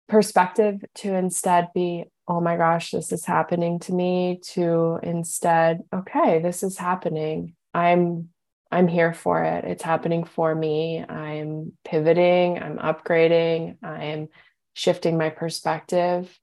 perspective 0.08 0.84
to 0.95 1.13
instead 1.13 1.69
be 1.74 2.06
oh 2.30 2.39
my 2.39 2.56
gosh 2.56 2.92
this 2.92 3.12
is 3.12 3.26
happening 3.26 3.80
to 3.80 3.92
me 3.92 4.39
to 4.42 5.00
instead 5.04 5.82
okay 5.94 6.39
this 6.39 6.63
is 6.63 6.78
happening 6.78 7.56
i'm 7.74 8.30
I'm 8.72 8.88
here 8.88 9.13
for 9.13 9.44
it. 9.44 9.65
It's 9.65 9.84
happening 9.84 10.24
for 10.24 10.54
me. 10.54 11.04
I'm 11.04 11.74
pivoting, 11.84 12.62
I'm 12.62 12.78
upgrading, 12.78 13.78
I'm 13.84 14.28
shifting 14.74 15.18
my 15.18 15.30
perspective. 15.30 16.39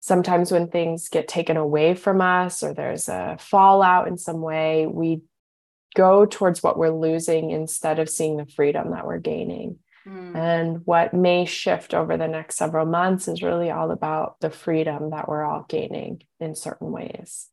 Sometimes 0.00 0.52
when 0.52 0.68
things 0.68 1.08
get 1.08 1.28
taken 1.28 1.56
away 1.56 1.94
from 1.94 2.20
us 2.20 2.62
or 2.62 2.74
there's 2.74 3.08
a 3.08 3.38
fallout 3.40 4.06
in 4.06 4.18
some 4.18 4.40
way, 4.40 4.86
we 4.86 5.22
go 5.96 6.26
towards 6.26 6.62
what 6.62 6.78
we're 6.78 6.90
losing 6.90 7.50
instead 7.50 7.98
of 7.98 8.10
seeing 8.10 8.36
the 8.36 8.46
freedom 8.46 8.90
that 8.90 9.06
we're 9.06 9.18
gaining. 9.18 9.78
Mm. 10.06 10.36
And 10.36 10.86
what 10.86 11.14
may 11.14 11.44
shift 11.44 11.94
over 11.94 12.16
the 12.16 12.28
next 12.28 12.56
several 12.56 12.86
months 12.86 13.28
is 13.28 13.42
really 13.42 13.70
all 13.70 13.90
about 13.90 14.40
the 14.40 14.50
freedom 14.50 15.10
that 15.10 15.28
we're 15.28 15.44
all 15.44 15.66
gaining 15.68 16.22
in 16.38 16.54
certain 16.54 16.92
ways. 16.92 17.48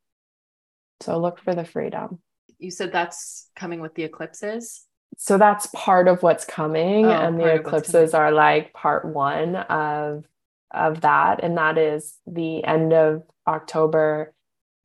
So 1.02 1.18
look 1.20 1.40
for 1.40 1.56
the 1.56 1.66
freedom. 1.66 2.20
You 2.60 2.72
said 2.72 2.92
that's 2.92 3.50
coming 3.56 3.82
with 3.82 3.96
the 3.96 4.04
eclipses? 4.04 4.86
So 5.18 5.38
that's 5.38 5.68
part 5.74 6.08
of 6.08 6.24
what's 6.24 6.46
coming 6.46 7.06
oh, 7.06 7.12
and 7.12 7.40
the 7.40 7.56
eclipses 7.56 8.14
are 8.14 8.32
like 8.32 8.74
part 8.74 9.06
one 9.06 9.56
of 9.56 10.26
of 10.72 11.02
that 11.02 11.44
and 11.44 11.58
that 11.58 11.78
is 11.78 12.18
the 12.26 12.64
end 12.64 12.94
of 12.94 13.22
october 13.46 14.34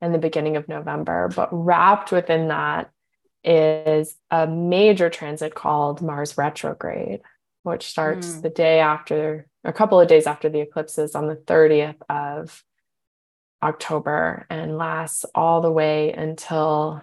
and 0.03 0.15
the 0.15 0.19
beginning 0.19 0.57
of 0.57 0.69
november. 0.69 1.31
But 1.35 1.49
wrapped 1.51 2.13
within 2.13 2.49
that 2.49 2.91
is 3.43 4.17
a 4.31 4.47
major 4.47 5.09
transit 5.09 5.55
called 5.55 6.03
mars 6.03 6.37
retrograde 6.37 7.21
which 7.63 7.87
starts 7.87 8.29
mm. 8.29 8.43
the 8.43 8.51
day 8.51 8.81
after 8.81 9.47
a 9.65 9.73
couple 9.73 10.01
of 10.01 10.09
days 10.09 10.27
after 10.27 10.49
the 10.49 10.61
eclipses 10.61 11.15
on 11.15 11.27
the 11.27 11.37
30th 11.37 12.01
of 12.09 12.65
october 13.63 14.47
and 14.49 14.79
lasts 14.79 15.25
all 15.35 15.61
the 15.61 15.71
way 15.71 16.13
until 16.13 17.03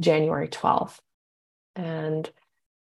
January 0.00 0.48
12th. 0.48 0.98
And 1.74 2.30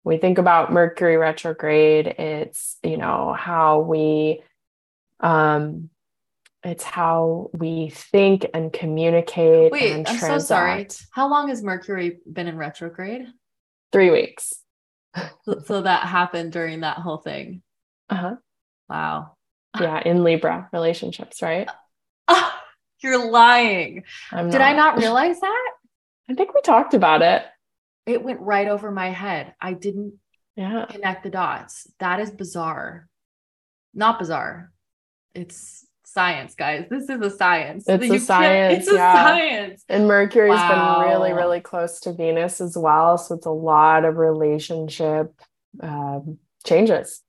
we 0.04 0.18
think 0.18 0.38
about 0.38 0.72
Mercury 0.72 1.18
retrograde, 1.18 2.08
it's, 2.08 2.78
you 2.84 2.98
know, 2.98 3.34
how 3.38 3.80
we, 3.80 4.42
um, 5.20 5.90
it's 6.64 6.84
how 6.84 7.50
we 7.54 7.90
think 7.90 8.46
and 8.54 8.72
communicate. 8.72 9.72
Wait, 9.72 9.94
and 9.94 10.08
I'm 10.08 10.18
so 10.18 10.40
sorry. 10.40 10.88
How 11.12 11.30
long 11.30 11.50
has 11.50 11.62
Mercury 11.62 12.20
been 12.32 12.48
in 12.48 12.58
retrograde? 12.58 13.28
Three 13.92 14.12
weeks. 14.12 14.54
So 15.66 15.82
that 15.82 16.08
happened 16.08 16.52
during 16.52 16.82
that 16.82 16.98
whole 16.98 17.18
thing. 17.18 17.62
Uh 18.10 18.16
huh. 18.16 18.36
Wow. 18.90 19.36
Yeah, 19.80 20.02
in 20.06 20.24
Libra 20.24 20.70
relationships, 20.72 21.42
right? 21.42 21.68
you're 23.02 23.30
lying. 23.32 24.04
Did 24.32 24.62
I 24.62 24.74
not 24.74 24.98
realize 24.98 25.40
that? 25.40 25.72
I 26.30 26.36
think 26.36 26.54
we 26.54 26.62
talked 26.62 26.94
about 26.94 27.22
it. 27.22 27.44
It 28.06 28.24
went 28.24 28.40
right 28.42 28.68
over 28.68 28.92
my 28.92 29.10
head. 29.10 29.56
I 29.60 29.74
didn't 29.74 30.20
yeah 30.56 30.86
connect 30.90 31.24
the 31.24 31.30
dots 31.30 31.88
that 32.00 32.20
is 32.20 32.32
bizarre 32.32 33.08
not 33.94 34.20
bizarre 34.20 34.72
it's 35.34 35.88
science 36.14 36.54
guys. 36.56 36.86
This 36.90 37.10
is 37.10 37.22
a 37.22 37.30
science. 37.30 37.86
It's 37.88 38.06
you 38.06 38.14
a 38.16 38.20
science 38.20 38.84
it's 38.84 38.92
a 38.92 38.96
yeah. 38.96 39.14
science. 39.14 39.84
And 39.90 40.08
mercury's 40.08 40.52
wow. 40.52 41.00
been 41.00 41.10
really 41.10 41.34
really 41.34 41.60
close 41.60 42.00
to 42.02 42.14
venus 42.14 42.62
as 42.62 42.78
well 42.78 43.18
so 43.18 43.36
it's 43.36 43.46
a 43.46 43.52
lot 43.52 44.06
of 44.06 44.18
relationship 44.18 45.34
um, 45.82 46.38
changes. 46.66 47.22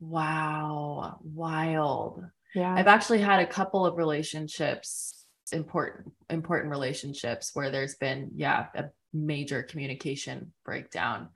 Wow. 0.00 1.18
Wild. 1.22 2.24
Yeah. 2.54 2.72
I've 2.72 2.86
actually 2.86 3.20
had 3.20 3.40
a 3.40 3.46
couple 3.46 3.84
of 3.84 3.96
relationships 3.96 5.14
important 5.50 6.12
important 6.28 6.70
relationships 6.70 7.50
where 7.54 7.70
there's 7.70 7.94
been 7.94 8.30
yeah 8.36 8.66
a 8.74 8.84
major 9.14 9.62
communication 9.62 10.52
breakdown 10.64 11.28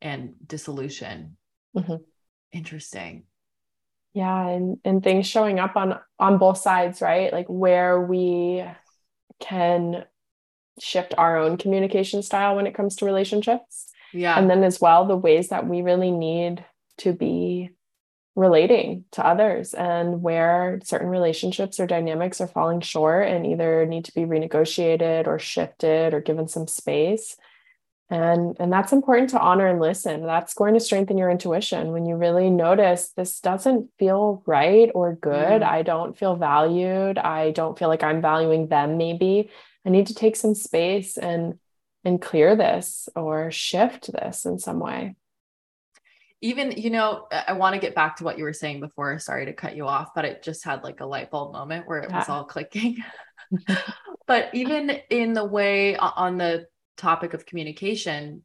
and 0.00 0.34
dissolution. 0.46 1.36
Mm-hmm. 1.74 2.02
interesting 2.52 3.24
yeah 4.14 4.48
and 4.48 4.78
and 4.84 5.02
things 5.02 5.26
showing 5.26 5.58
up 5.58 5.76
on 5.76 5.98
on 6.18 6.38
both 6.38 6.58
sides 6.58 7.00
right? 7.00 7.32
Like 7.32 7.46
where 7.48 8.00
we 8.00 8.64
can 9.40 10.04
shift 10.80 11.14
our 11.18 11.36
own 11.36 11.56
communication 11.56 12.22
style 12.22 12.56
when 12.56 12.66
it 12.66 12.74
comes 12.74 12.96
to 12.96 13.04
relationships. 13.04 13.88
Yeah. 14.12 14.38
And 14.38 14.48
then 14.48 14.62
as 14.64 14.80
well 14.80 15.06
the 15.06 15.16
ways 15.16 15.48
that 15.48 15.66
we 15.66 15.82
really 15.82 16.10
need 16.10 16.64
to 16.98 17.12
be 17.12 17.70
relating 18.34 19.04
to 19.12 19.26
others 19.26 19.74
and 19.74 20.22
where 20.22 20.80
certain 20.84 21.08
relationships 21.08 21.78
or 21.78 21.86
dynamics 21.86 22.40
are 22.40 22.46
falling 22.46 22.80
short 22.80 23.28
and 23.28 23.46
either 23.46 23.84
need 23.84 24.06
to 24.06 24.14
be 24.14 24.22
renegotiated 24.22 25.26
or 25.26 25.38
shifted 25.38 26.14
or 26.14 26.20
given 26.20 26.48
some 26.48 26.66
space 26.66 27.36
and 28.12 28.56
and 28.60 28.70
that's 28.70 28.92
important 28.92 29.30
to 29.30 29.40
honor 29.40 29.66
and 29.66 29.80
listen. 29.80 30.26
That's 30.26 30.52
going 30.52 30.74
to 30.74 30.80
strengthen 30.80 31.16
your 31.16 31.30
intuition. 31.30 31.92
When 31.92 32.04
you 32.04 32.16
really 32.16 32.50
notice 32.50 33.10
this 33.16 33.40
doesn't 33.40 33.88
feel 33.98 34.42
right 34.44 34.90
or 34.94 35.14
good. 35.14 35.62
Mm. 35.62 35.66
i 35.66 35.80
don't 35.80 36.16
feel 36.16 36.36
valued. 36.36 37.16
I 37.16 37.52
don't 37.52 37.78
feel 37.78 37.88
like 37.88 38.02
i'm 38.02 38.20
valuing 38.20 38.68
them 38.68 38.98
maybe. 38.98 39.50
I 39.86 39.88
need 39.88 40.08
to 40.08 40.14
take 40.14 40.36
some 40.36 40.54
space 40.54 41.16
and 41.16 41.58
and 42.04 42.20
clear 42.20 42.54
this 42.54 43.08
or 43.16 43.50
shift 43.50 44.12
this 44.12 44.44
in 44.44 44.58
some 44.58 44.78
way. 44.78 45.16
Even 46.42 46.72
you 46.72 46.90
know 46.90 47.28
i 47.32 47.54
want 47.54 47.74
to 47.76 47.80
get 47.80 47.94
back 47.94 48.16
to 48.16 48.24
what 48.24 48.36
you 48.36 48.44
were 48.44 48.52
saying 48.52 48.80
before. 48.80 49.18
Sorry 49.20 49.46
to 49.46 49.54
cut 49.54 49.74
you 49.74 49.86
off 49.86 50.10
but 50.14 50.26
it 50.26 50.42
just 50.42 50.64
had 50.64 50.84
like 50.84 51.00
a 51.00 51.06
light 51.06 51.30
bulb 51.30 51.54
moment 51.54 51.88
where 51.88 52.00
it 52.00 52.10
yeah. 52.10 52.18
was 52.18 52.28
all 52.28 52.44
clicking. 52.44 52.98
But 54.26 54.50
even 54.54 54.90
in 55.10 55.32
the 55.32 55.44
way 55.44 55.96
on 55.96 56.38
the 56.38 56.66
topic 57.02 57.34
of 57.34 57.46
communication 57.46 58.42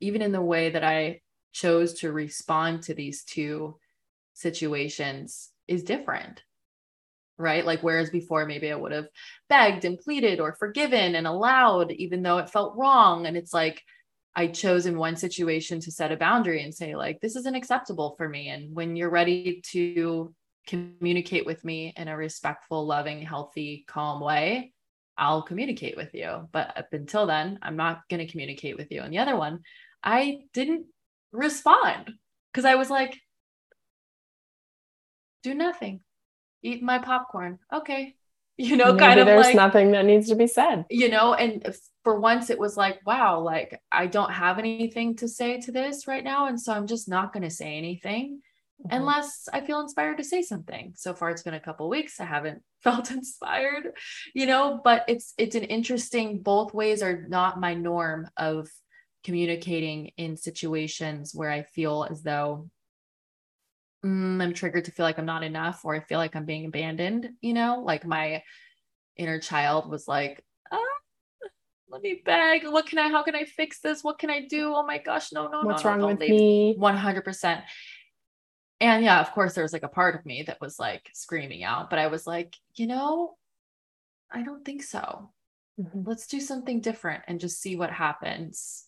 even 0.00 0.22
in 0.22 0.32
the 0.32 0.40
way 0.40 0.70
that 0.70 0.84
i 0.84 1.20
chose 1.52 1.92
to 1.94 2.10
respond 2.10 2.82
to 2.82 2.94
these 2.94 3.24
two 3.24 3.76
situations 4.34 5.50
is 5.66 5.82
different 5.82 6.42
right 7.36 7.66
like 7.66 7.82
whereas 7.82 8.10
before 8.10 8.46
maybe 8.46 8.72
i 8.72 8.74
would 8.74 8.92
have 8.92 9.08
begged 9.48 9.84
and 9.84 9.98
pleaded 9.98 10.40
or 10.40 10.54
forgiven 10.54 11.14
and 11.14 11.26
allowed 11.26 11.92
even 11.92 12.22
though 12.22 12.38
it 12.38 12.50
felt 12.50 12.76
wrong 12.76 13.26
and 13.26 13.36
it's 13.36 13.52
like 13.52 13.82
I 14.38 14.46
chose 14.46 14.86
in 14.86 14.96
one 14.96 15.16
situation 15.16 15.80
to 15.80 15.90
set 15.90 16.12
a 16.12 16.16
boundary 16.16 16.62
and 16.62 16.72
say, 16.72 16.94
like, 16.94 17.20
this 17.20 17.34
isn't 17.34 17.56
acceptable 17.56 18.14
for 18.16 18.28
me. 18.28 18.50
And 18.50 18.72
when 18.72 18.94
you're 18.94 19.10
ready 19.10 19.60
to 19.72 20.32
communicate 20.68 21.44
with 21.44 21.64
me 21.64 21.92
in 21.96 22.06
a 22.06 22.16
respectful, 22.16 22.86
loving, 22.86 23.20
healthy, 23.20 23.84
calm 23.88 24.20
way, 24.20 24.72
I'll 25.18 25.42
communicate 25.42 25.96
with 25.96 26.14
you. 26.14 26.48
But 26.52 26.78
up 26.78 26.92
until 26.92 27.26
then, 27.26 27.58
I'm 27.60 27.76
not 27.76 28.08
going 28.08 28.24
to 28.24 28.30
communicate 28.30 28.76
with 28.76 28.90
you. 28.90 29.02
And 29.02 29.12
the 29.12 29.18
other 29.18 29.36
one, 29.36 29.60
I 30.02 30.40
didn't 30.54 30.86
respond 31.32 32.12
because 32.52 32.64
I 32.64 32.76
was 32.76 32.88
like, 32.88 33.18
do 35.42 35.54
nothing, 35.54 36.00
eat 36.62 36.82
my 36.82 36.98
popcorn. 36.98 37.58
Okay, 37.72 38.14
you 38.56 38.76
know, 38.76 38.92
Maybe 38.92 38.98
kind 38.98 39.20
of 39.20 39.26
there's 39.26 39.46
like, 39.46 39.54
nothing 39.54 39.92
that 39.92 40.04
needs 40.04 40.28
to 40.28 40.36
be 40.36 40.46
said. 40.46 40.84
You 40.90 41.08
know, 41.08 41.34
and 41.34 41.76
for 42.04 42.18
once 42.18 42.50
it 42.50 42.58
was 42.58 42.76
like, 42.76 43.00
wow, 43.06 43.40
like 43.40 43.80
I 43.92 44.06
don't 44.06 44.32
have 44.32 44.58
anything 44.58 45.16
to 45.16 45.28
say 45.28 45.60
to 45.60 45.72
this 45.72 46.06
right 46.06 46.24
now. 46.24 46.46
And 46.46 46.60
so 46.60 46.72
I'm 46.72 46.86
just 46.86 47.08
not 47.08 47.32
going 47.32 47.44
to 47.44 47.50
say 47.50 47.76
anything 47.76 48.40
mm-hmm. 48.80 48.96
unless 48.96 49.48
I 49.52 49.60
feel 49.60 49.80
inspired 49.80 50.18
to 50.18 50.24
say 50.24 50.42
something. 50.42 50.92
So 50.96 51.14
far 51.14 51.30
it's 51.30 51.42
been 51.42 51.54
a 51.54 51.60
couple 51.60 51.88
weeks. 51.88 52.20
I 52.20 52.24
haven't 52.24 52.62
felt 52.82 53.10
inspired, 53.18 53.92
you 54.34 54.46
know, 54.46 54.80
but 54.82 55.04
it's 55.08 55.34
it's 55.38 55.56
an 55.56 55.64
interesting 55.64 56.42
both 56.42 56.74
ways 56.74 57.02
are 57.02 57.26
not 57.28 57.60
my 57.60 57.74
norm 57.74 58.28
of 58.36 58.68
communicating 59.24 60.12
in 60.16 60.36
situations 60.36 61.34
where 61.34 61.50
I 61.50 61.62
feel 61.62 62.06
as 62.08 62.22
though 62.22 62.70
mm, 64.04 64.42
I'm 64.42 64.54
triggered 64.54 64.84
to 64.86 64.92
feel 64.92 65.04
like 65.04 65.18
I'm 65.18 65.26
not 65.26 65.42
enough 65.42 65.80
or 65.84 65.94
I 65.94 66.00
feel 66.00 66.18
like 66.18 66.36
I'm 66.36 66.44
being 66.44 66.66
abandoned, 66.66 67.30
you 67.40 67.54
know, 67.54 67.82
like 67.84 68.06
my 68.06 68.42
inner 69.16 69.40
child 69.40 69.90
was 69.90 70.06
like, 70.06 70.42
ah, 70.70 70.78
let 71.90 72.02
me 72.02 72.22
beg. 72.24 72.66
What 72.66 72.86
can 72.86 72.98
I, 72.98 73.08
how 73.08 73.22
can 73.22 73.34
I 73.34 73.44
fix 73.44 73.80
this? 73.80 74.04
What 74.04 74.18
can 74.18 74.30
I 74.30 74.46
do? 74.46 74.72
Oh 74.74 74.86
my 74.86 74.98
gosh, 74.98 75.32
no, 75.32 75.48
no, 75.48 75.62
What's 75.62 75.84
no, 75.84 75.90
wrong 75.90 76.00
no, 76.00 76.06
with 76.08 76.20
me? 76.20 76.76
100%. 76.78 77.62
And 78.80 79.04
yeah, 79.04 79.20
of 79.20 79.32
course, 79.32 79.54
there 79.54 79.64
was 79.64 79.72
like 79.72 79.82
a 79.82 79.88
part 79.88 80.14
of 80.14 80.24
me 80.24 80.44
that 80.46 80.60
was 80.60 80.78
like 80.78 81.10
screaming 81.12 81.64
out, 81.64 81.90
but 81.90 81.98
I 81.98 82.06
was 82.06 82.26
like, 82.26 82.54
you 82.76 82.86
know, 82.86 83.36
I 84.30 84.42
don't 84.42 84.64
think 84.64 84.82
so. 84.82 85.30
Mm-hmm. 85.80 86.02
Let's 86.04 86.26
do 86.26 86.40
something 86.40 86.80
different 86.80 87.24
and 87.26 87.40
just 87.40 87.60
see 87.60 87.76
what 87.76 87.90
happens. 87.90 88.84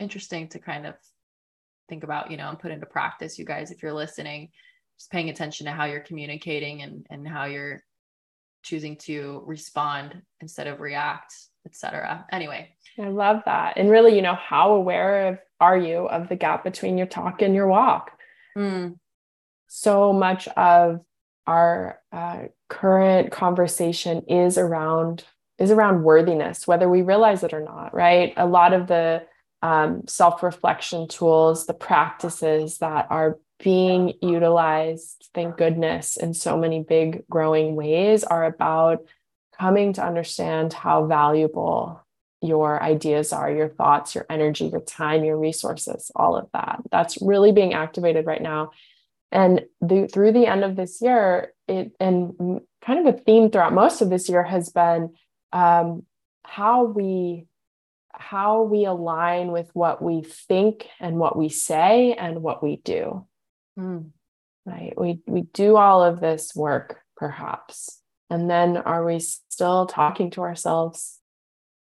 Interesting 0.00 0.48
to 0.48 0.58
kind 0.58 0.86
of 0.86 0.94
think 1.88 2.04
about, 2.04 2.30
you 2.30 2.36
know, 2.36 2.48
and 2.48 2.58
put 2.58 2.72
into 2.72 2.86
practice, 2.86 3.38
you 3.38 3.44
guys, 3.44 3.70
if 3.70 3.82
you're 3.82 3.92
listening, 3.92 4.50
just 4.98 5.10
paying 5.10 5.30
attention 5.30 5.66
to 5.66 5.72
how 5.72 5.84
you're 5.84 6.00
communicating 6.00 6.82
and, 6.82 7.06
and 7.10 7.26
how 7.26 7.44
you're 7.44 7.82
choosing 8.62 8.96
to 8.96 9.42
respond 9.46 10.20
instead 10.40 10.66
of 10.66 10.80
react, 10.80 11.32
etc. 11.64 12.26
Anyway. 12.32 12.70
I 12.98 13.08
love 13.08 13.42
that. 13.44 13.74
And 13.76 13.90
really, 13.90 14.16
you 14.16 14.22
know, 14.22 14.34
how 14.34 14.72
aware 14.74 15.28
of, 15.28 15.38
are 15.60 15.78
you 15.78 16.08
of 16.08 16.28
the 16.28 16.36
gap 16.36 16.64
between 16.64 16.98
your 16.98 17.06
talk 17.06 17.42
and 17.42 17.54
your 17.54 17.68
walk? 17.68 18.12
Mm. 18.58 18.98
So 19.68 20.12
much 20.12 20.48
of 20.48 21.00
our 21.46 22.00
uh, 22.12 22.44
current 22.68 23.30
conversation 23.30 24.22
is 24.28 24.58
around 24.58 25.24
is 25.58 25.70
around 25.72 26.04
worthiness, 26.04 26.68
whether 26.68 26.88
we 26.88 27.02
realize 27.02 27.42
it 27.42 27.52
or 27.52 27.60
not, 27.60 27.92
right? 27.92 28.32
A 28.36 28.46
lot 28.46 28.72
of 28.72 28.86
the 28.86 29.26
um, 29.60 30.02
self 30.06 30.42
reflection 30.42 31.08
tools, 31.08 31.66
the 31.66 31.74
practices 31.74 32.78
that 32.78 33.06
are 33.10 33.38
being 33.62 34.14
utilized, 34.22 35.30
thank 35.34 35.56
goodness, 35.56 36.16
in 36.16 36.32
so 36.32 36.56
many 36.56 36.82
big 36.82 37.24
growing 37.28 37.74
ways 37.74 38.22
are 38.22 38.44
about 38.44 39.04
coming 39.58 39.92
to 39.94 40.04
understand 40.04 40.72
how 40.72 41.06
valuable 41.06 42.00
your 42.40 42.82
ideas 42.82 43.32
are, 43.32 43.50
your 43.50 43.68
thoughts, 43.68 44.14
your 44.14 44.26
energy, 44.30 44.66
your 44.66 44.80
time, 44.80 45.24
your 45.24 45.36
resources, 45.36 46.10
all 46.14 46.36
of 46.36 46.48
that. 46.52 46.80
That's 46.90 47.20
really 47.20 47.52
being 47.52 47.74
activated 47.74 48.26
right 48.26 48.42
now. 48.42 48.70
And 49.32 49.66
the, 49.80 50.08
through 50.08 50.32
the 50.32 50.46
end 50.46 50.64
of 50.64 50.76
this 50.76 51.02
year, 51.02 51.52
it 51.66 51.92
and 52.00 52.60
kind 52.84 53.06
of 53.06 53.14
a 53.14 53.18
theme 53.18 53.50
throughout 53.50 53.74
most 53.74 54.00
of 54.00 54.08
this 54.08 54.28
year 54.28 54.42
has 54.42 54.70
been 54.70 55.14
um, 55.52 56.04
how 56.44 56.84
we 56.84 57.46
how 58.12 58.62
we 58.62 58.84
align 58.84 59.52
with 59.52 59.70
what 59.74 60.02
we 60.02 60.22
think 60.22 60.88
and 60.98 61.18
what 61.18 61.36
we 61.36 61.48
say 61.48 62.14
and 62.14 62.42
what 62.42 62.62
we 62.62 62.76
do. 62.76 63.26
Mm. 63.78 64.10
Right. 64.64 64.94
We 64.96 65.20
we 65.26 65.42
do 65.42 65.76
all 65.76 66.02
of 66.02 66.20
this 66.20 66.54
work, 66.54 67.00
perhaps. 67.16 68.00
And 68.30 68.50
then 68.50 68.76
are 68.76 69.04
we 69.04 69.18
still 69.20 69.86
talking 69.86 70.30
to 70.32 70.42
ourselves 70.42 71.18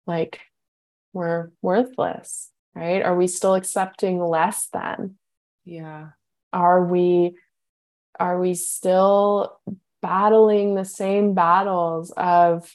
like 0.06 0.40
we're 1.16 1.50
worthless? 1.62 2.50
Right? 2.74 3.02
Are 3.02 3.16
we 3.16 3.26
still 3.26 3.54
accepting 3.54 4.20
less 4.20 4.68
than? 4.72 5.16
Yeah. 5.64 6.08
Are 6.52 6.84
we 6.84 7.36
are 8.20 8.38
we 8.38 8.54
still 8.54 9.58
battling 10.02 10.74
the 10.74 10.84
same 10.84 11.34
battles 11.34 12.12
of 12.16 12.70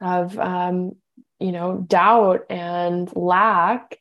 of 0.00 0.38
um, 0.38 0.92
you 1.40 1.52
know, 1.52 1.78
doubt 1.78 2.44
and 2.50 3.14
lack? 3.16 3.98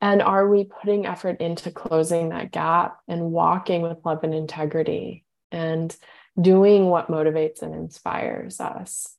And 0.00 0.20
are 0.20 0.48
we 0.48 0.64
putting 0.64 1.06
effort 1.06 1.40
into 1.40 1.70
closing 1.70 2.28
that 2.28 2.52
gap 2.52 2.98
and 3.08 3.32
walking 3.32 3.82
with 3.82 4.04
love 4.04 4.24
and 4.24 4.34
integrity 4.34 5.24
and 5.50 5.96
doing 6.40 6.86
what 6.86 7.08
motivates 7.08 7.62
and 7.62 7.74
inspires 7.74 8.60
us? 8.60 9.16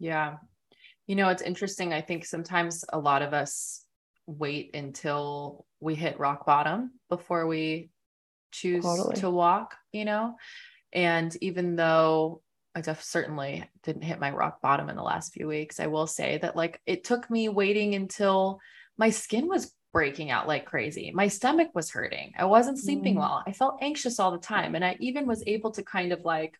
Yeah. 0.00 0.38
You 1.06 1.16
know, 1.16 1.28
it's 1.28 1.42
interesting. 1.42 1.92
I 1.92 2.00
think 2.00 2.24
sometimes 2.24 2.84
a 2.92 2.98
lot 2.98 3.22
of 3.22 3.34
us 3.34 3.84
wait 4.26 4.74
until 4.74 5.66
we 5.80 5.94
hit 5.94 6.18
rock 6.18 6.46
bottom 6.46 6.92
before 7.08 7.46
we 7.46 7.90
choose 8.52 8.84
totally. 8.84 9.16
to 9.16 9.30
walk, 9.30 9.76
you 9.92 10.04
know? 10.04 10.36
And 10.92 11.36
even 11.40 11.76
though 11.76 12.40
I 12.74 12.80
def- 12.80 13.02
certainly 13.02 13.68
didn't 13.82 14.02
hit 14.02 14.18
my 14.18 14.30
rock 14.30 14.60
bottom 14.60 14.88
in 14.88 14.96
the 14.96 15.02
last 15.02 15.32
few 15.32 15.46
weeks. 15.46 15.78
I 15.78 15.86
will 15.86 16.06
say 16.06 16.38
that 16.38 16.56
like 16.56 16.80
it 16.86 17.04
took 17.04 17.30
me 17.30 17.48
waiting 17.48 17.94
until 17.94 18.60
my 18.98 19.10
skin 19.10 19.48
was 19.48 19.72
breaking 19.92 20.30
out 20.30 20.48
like 20.48 20.64
crazy. 20.64 21.12
My 21.14 21.28
stomach 21.28 21.68
was 21.72 21.90
hurting. 21.90 22.32
I 22.36 22.46
wasn't 22.46 22.80
sleeping 22.80 23.14
mm. 23.14 23.18
well. 23.18 23.44
I 23.46 23.52
felt 23.52 23.78
anxious 23.80 24.18
all 24.18 24.32
the 24.32 24.38
time. 24.38 24.74
And 24.74 24.84
I 24.84 24.96
even 24.98 25.26
was 25.26 25.44
able 25.46 25.70
to 25.72 25.84
kind 25.84 26.12
of 26.12 26.24
like 26.24 26.58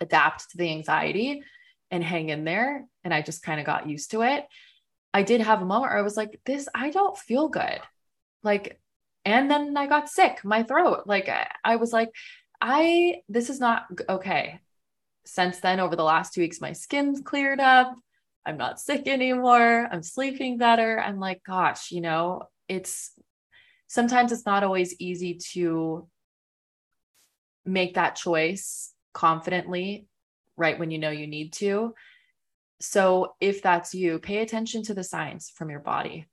adapt 0.00 0.50
to 0.50 0.56
the 0.56 0.70
anxiety 0.70 1.42
and 1.92 2.02
hang 2.02 2.30
in 2.30 2.42
there. 2.42 2.84
And 3.04 3.14
I 3.14 3.22
just 3.22 3.44
kind 3.44 3.60
of 3.60 3.66
got 3.66 3.88
used 3.88 4.10
to 4.10 4.22
it. 4.22 4.46
I 5.14 5.22
did 5.22 5.42
have 5.42 5.60
a 5.60 5.66
moment 5.66 5.90
where 5.92 5.98
I 5.98 6.02
was 6.02 6.16
like, 6.16 6.40
this, 6.46 6.68
I 6.74 6.90
don't 6.90 7.16
feel 7.16 7.48
good. 7.48 7.80
Like, 8.42 8.80
and 9.24 9.48
then 9.50 9.76
I 9.76 9.86
got 9.86 10.08
sick, 10.08 10.42
my 10.42 10.62
throat. 10.62 11.02
Like, 11.06 11.30
I, 11.62 11.76
was 11.76 11.92
like, 11.92 12.08
I, 12.60 13.20
this 13.28 13.50
is 13.50 13.60
not 13.60 13.84
okay. 14.08 14.60
Since 15.26 15.60
then, 15.60 15.78
over 15.78 15.94
the 15.94 16.02
last 16.02 16.32
two 16.32 16.40
weeks, 16.40 16.60
my 16.60 16.72
skin's 16.72 17.20
cleared 17.20 17.60
up. 17.60 17.94
I'm 18.44 18.56
not 18.56 18.80
sick 18.80 19.06
anymore. 19.06 19.86
I'm 19.92 20.02
sleeping 20.02 20.56
better. 20.56 20.98
I'm 20.98 21.20
like, 21.20 21.42
gosh, 21.44 21.92
you 21.92 22.00
know, 22.00 22.44
it's 22.68 23.12
sometimes 23.86 24.32
it's 24.32 24.46
not 24.46 24.64
always 24.64 24.98
easy 24.98 25.38
to 25.52 26.08
make 27.64 27.94
that 27.94 28.16
choice 28.16 28.92
confidently 29.12 30.06
right 30.56 30.78
when 30.78 30.90
you 30.90 30.98
know 30.98 31.10
you 31.10 31.26
need 31.26 31.52
to. 31.54 31.94
So 32.80 33.34
if 33.40 33.62
that's 33.62 33.94
you, 33.94 34.18
pay 34.18 34.38
attention 34.38 34.82
to 34.84 34.94
the 34.94 35.04
signs 35.04 35.52
from 35.54 35.70
your 35.70 35.80
body. 35.80 36.26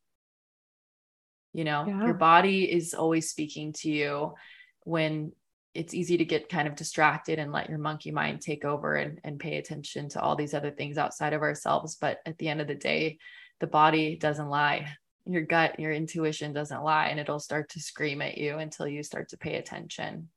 You 1.54 1.64
know, 1.64 1.86
yeah. 1.88 2.06
your 2.06 2.14
body 2.14 2.72
is 2.72 2.94
always 2.94 3.30
speaking 3.30 3.74
to 3.74 3.90
you 3.90 4.34
when 4.84 5.32
it's 5.74 5.94
easy 5.94 6.18
to 6.18 6.26
get 6.26 6.50
kind 6.50 6.68
of 6.68 6.76
distracted 6.76 7.40
and 7.40 7.52
let 7.52 7.70
your 7.70 7.78
monkey 7.78 8.12
mind 8.12 8.42
take 8.42 8.66
over 8.66 8.96
and, 8.96 9.20
and 9.24 9.40
pay 9.40 9.58
attention 9.58 10.10
to 10.10 10.22
all 10.22 10.36
these 10.36 10.54
other 10.54 10.72
things 10.72 10.98
outside 10.98 11.34
of 11.34 11.42
ourselves. 11.42 11.96
But 11.96 12.20
at 12.26 12.38
the 12.38 12.50
end 12.50 12.62
of 12.62 12.68
the 12.68 12.76
day, 12.76 13.20
the 13.60 13.68
body 13.68 14.16
doesn't 14.16 14.50
lie. 14.50 14.88
Your 15.26 15.44
gut, 15.44 15.80
your 15.80 15.92
intuition 15.92 16.54
doesn't 16.54 16.84
lie, 16.84 17.08
and 17.08 17.20
it'll 17.20 17.40
start 17.40 17.70
to 17.70 17.80
scream 17.80 18.22
at 18.22 18.38
you 18.38 18.58
until 18.58 18.88
you 18.88 19.04
start 19.04 19.30
to 19.30 19.38
pay 19.38 19.58
attention. 19.58 20.30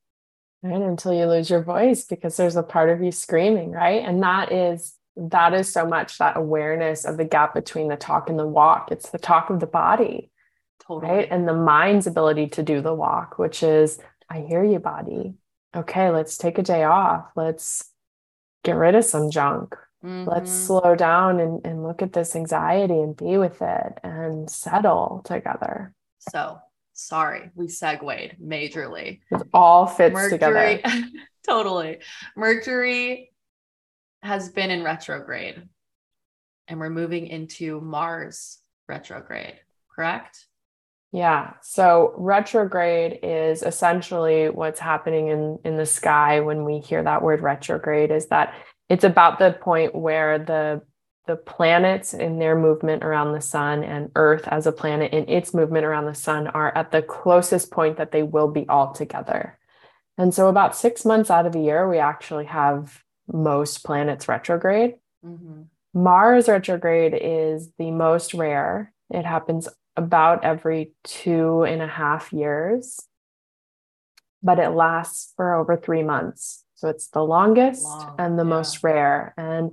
And 0.62 0.82
until 0.82 1.12
you 1.12 1.26
lose 1.26 1.50
your 1.50 1.62
voice 1.62 2.04
because 2.04 2.36
there's 2.36 2.56
a 2.56 2.62
part 2.62 2.90
of 2.90 3.02
you 3.02 3.10
screaming, 3.10 3.72
right? 3.72 4.04
And 4.04 4.22
that 4.22 4.52
is 4.52 4.94
that 5.16 5.52
is 5.52 5.70
so 5.70 5.86
much 5.86 6.18
that 6.18 6.36
awareness 6.36 7.04
of 7.04 7.16
the 7.16 7.24
gap 7.24 7.52
between 7.52 7.88
the 7.88 7.96
talk 7.96 8.30
and 8.30 8.38
the 8.38 8.46
walk. 8.46 8.90
It's 8.90 9.10
the 9.10 9.18
talk 9.18 9.50
of 9.50 9.60
the 9.60 9.66
body. 9.66 10.30
Totally. 10.86 11.12
Right. 11.12 11.28
And 11.30 11.46
the 11.46 11.54
mind's 11.54 12.06
ability 12.06 12.48
to 12.48 12.62
do 12.62 12.80
the 12.80 12.94
walk, 12.94 13.38
which 13.38 13.62
is 13.62 13.98
I 14.28 14.40
hear 14.40 14.64
you, 14.64 14.78
body. 14.78 15.34
Okay, 15.74 16.10
let's 16.10 16.38
take 16.38 16.58
a 16.58 16.62
day 16.62 16.84
off. 16.84 17.26
Let's 17.36 17.90
get 18.64 18.76
rid 18.76 18.94
of 18.94 19.04
some 19.04 19.30
junk. 19.30 19.76
Mm-hmm. 20.04 20.28
Let's 20.28 20.50
slow 20.50 20.94
down 20.96 21.40
and, 21.40 21.60
and 21.64 21.84
look 21.84 22.02
at 22.02 22.12
this 22.12 22.34
anxiety 22.34 22.98
and 22.98 23.16
be 23.16 23.36
with 23.36 23.62
it 23.62 23.98
and 24.02 24.50
settle 24.50 25.22
together. 25.24 25.94
So 26.30 26.58
sorry, 26.92 27.50
we 27.54 27.68
segued 27.68 28.36
majorly. 28.42 29.20
It 29.30 29.42
all 29.52 29.86
fits 29.86 30.14
Mercury, 30.14 30.30
together. 30.30 30.80
totally. 31.46 31.98
Mercury 32.36 33.32
has 34.22 34.48
been 34.50 34.70
in 34.70 34.82
retrograde 34.82 35.68
and 36.68 36.78
we're 36.78 36.90
moving 36.90 37.26
into 37.26 37.80
Mars 37.80 38.58
retrograde, 38.88 39.58
correct? 39.94 40.46
Yeah. 41.12 41.54
So 41.60 42.14
retrograde 42.16 43.18
is 43.22 43.62
essentially 43.62 44.48
what's 44.48 44.80
happening 44.80 45.28
in 45.28 45.58
in 45.64 45.76
the 45.76 45.84
sky 45.84 46.40
when 46.40 46.64
we 46.64 46.78
hear 46.78 47.02
that 47.02 47.22
word 47.22 47.42
retrograde 47.42 48.10
is 48.10 48.26
that 48.28 48.54
it's 48.88 49.04
about 49.04 49.38
the 49.38 49.52
point 49.52 49.94
where 49.94 50.38
the 50.38 50.82
the 51.26 51.36
planets 51.36 52.14
in 52.14 52.38
their 52.38 52.58
movement 52.58 53.04
around 53.04 53.32
the 53.32 53.40
sun 53.40 53.84
and 53.84 54.10
earth 54.16 54.46
as 54.48 54.66
a 54.66 54.72
planet 54.72 55.12
in 55.12 55.28
its 55.28 55.54
movement 55.54 55.84
around 55.84 56.06
the 56.06 56.14
sun 56.14 56.48
are 56.48 56.76
at 56.76 56.90
the 56.90 57.02
closest 57.02 57.70
point 57.70 57.96
that 57.96 58.10
they 58.10 58.22
will 58.22 58.48
be 58.48 58.68
all 58.68 58.92
together. 58.92 59.58
And 60.18 60.34
so 60.34 60.48
about 60.48 60.76
6 60.76 61.04
months 61.04 61.30
out 61.30 61.46
of 61.46 61.52
the 61.52 61.60
year 61.60 61.88
we 61.88 61.98
actually 61.98 62.46
have 62.46 63.02
most 63.32 63.84
planets 63.84 64.28
retrograde. 64.28 64.94
Mm-hmm. 65.24 65.62
Mars 65.94 66.48
retrograde 66.48 67.16
is 67.20 67.70
the 67.78 67.90
most 67.90 68.34
rare. 68.34 68.92
It 69.10 69.24
happens 69.24 69.68
about 69.96 70.42
every 70.44 70.92
two 71.04 71.64
and 71.64 71.82
a 71.82 71.86
half 71.86 72.32
years, 72.32 72.98
but 74.42 74.58
it 74.58 74.70
lasts 74.70 75.32
for 75.36 75.54
over 75.54 75.76
three 75.76 76.02
months. 76.02 76.64
So 76.74 76.88
it's 76.88 77.08
the 77.08 77.22
longest 77.22 77.84
Long, 77.84 78.14
and 78.18 78.38
the 78.38 78.44
yeah. 78.44 78.48
most 78.48 78.82
rare. 78.82 79.34
And 79.36 79.72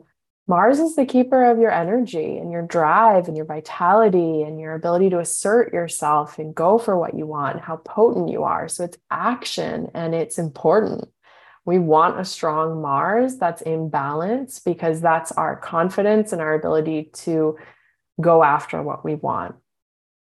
Mars 0.50 0.80
is 0.80 0.96
the 0.96 1.06
keeper 1.06 1.46
of 1.46 1.60
your 1.60 1.72
energy 1.72 2.40
and 2.40 2.52
your 2.52 2.64
drive 2.64 3.28
and 3.28 3.38
your 3.38 3.46
vitality 3.46 4.42
and 4.42 4.60
your 4.60 4.74
ability 4.74 5.12
to 5.12 5.20
assert 5.20 5.72
yourself 5.72 6.40
and 6.40 6.56
go 6.56 6.80
for 6.80 6.98
what 6.98 7.14
you 7.14 7.28
want, 7.28 7.62
how 7.62 7.76
potent 7.78 8.30
you 8.30 8.42
are. 8.42 8.68
So 8.68 8.84
it's 8.84 8.98
action 9.12 9.92
and 9.94 10.16
it's 10.16 10.40
important. 10.40 11.08
We 11.66 11.78
want 11.78 12.20
a 12.20 12.26
strong 12.26 12.82
Mars 12.82 13.38
that's 13.38 13.62
in 13.62 13.90
balance 13.90 14.58
because 14.58 15.02
that's 15.02 15.32
our 15.34 15.56
confidence 15.56 16.34
and 16.34 16.42
our 16.42 16.56
ability 16.56 17.12
to 17.14 17.56
go 18.20 18.44
after 18.44 18.82
what 18.82 19.06
we 19.06 19.14
want 19.14 19.54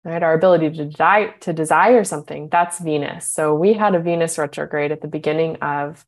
right? 0.05 0.23
Our 0.23 0.35
ability 0.35 0.69
to 0.71 0.85
desire, 0.85 1.35
to 1.41 1.53
desire 1.55 2.05
something, 2.05 2.51
that's 2.51 2.79
Venus. 2.79 3.27
So 3.27 3.55
we 3.55 3.73
had 3.73 3.95
a 3.95 3.99
Venus 3.99 4.37
retrograde 4.37 4.93
at 4.93 5.01
the 5.01 5.09
beginning 5.09 5.57
of 5.57 6.05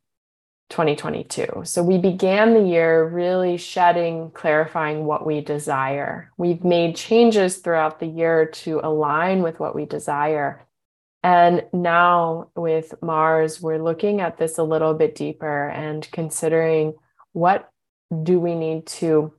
2022. 0.69 1.63
So 1.65 1.83
we 1.83 1.99
began 1.99 2.55
the 2.55 2.69
year 2.69 3.07
really 3.07 3.57
shedding, 3.57 4.31
clarifying 4.33 5.05
what 5.05 5.25
we 5.25 5.41
desire. 5.41 6.33
We've 6.37 6.65
made 6.65 6.97
changes 6.97 7.59
throughout 7.59 8.01
the 8.01 8.07
year 8.07 8.47
to 8.47 8.81
align 8.83 9.43
with 9.43 9.61
what 9.61 9.75
we 9.75 9.85
desire. 9.87 10.67
And 11.23 11.65
now 11.73 12.51
with 12.57 12.95
Mars, 13.01 13.61
we're 13.61 13.83
looking 13.83 14.21
at 14.21 14.39
this 14.39 14.59
a 14.59 14.65
little 14.65 14.95
bit 14.95 15.15
deeper 15.15 15.69
and 15.69 16.09
considering 16.11 16.95
what 17.33 17.71
do 18.23 18.41
we 18.41 18.55
need 18.55 18.87
to 18.87 19.33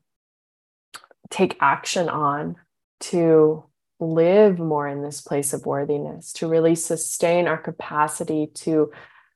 take 1.30 1.58
action 1.60 2.10
on 2.10 2.56
to 3.00 3.64
live 4.00 4.60
more 4.60 4.88
in 4.88 5.02
this 5.02 5.22
place 5.22 5.54
of 5.54 5.66
worthiness, 5.66 6.32
to 6.34 6.48
really 6.48 6.76
sustain 6.76 7.48
our 7.48 7.58
capacity 7.58 8.48
to 8.54 8.92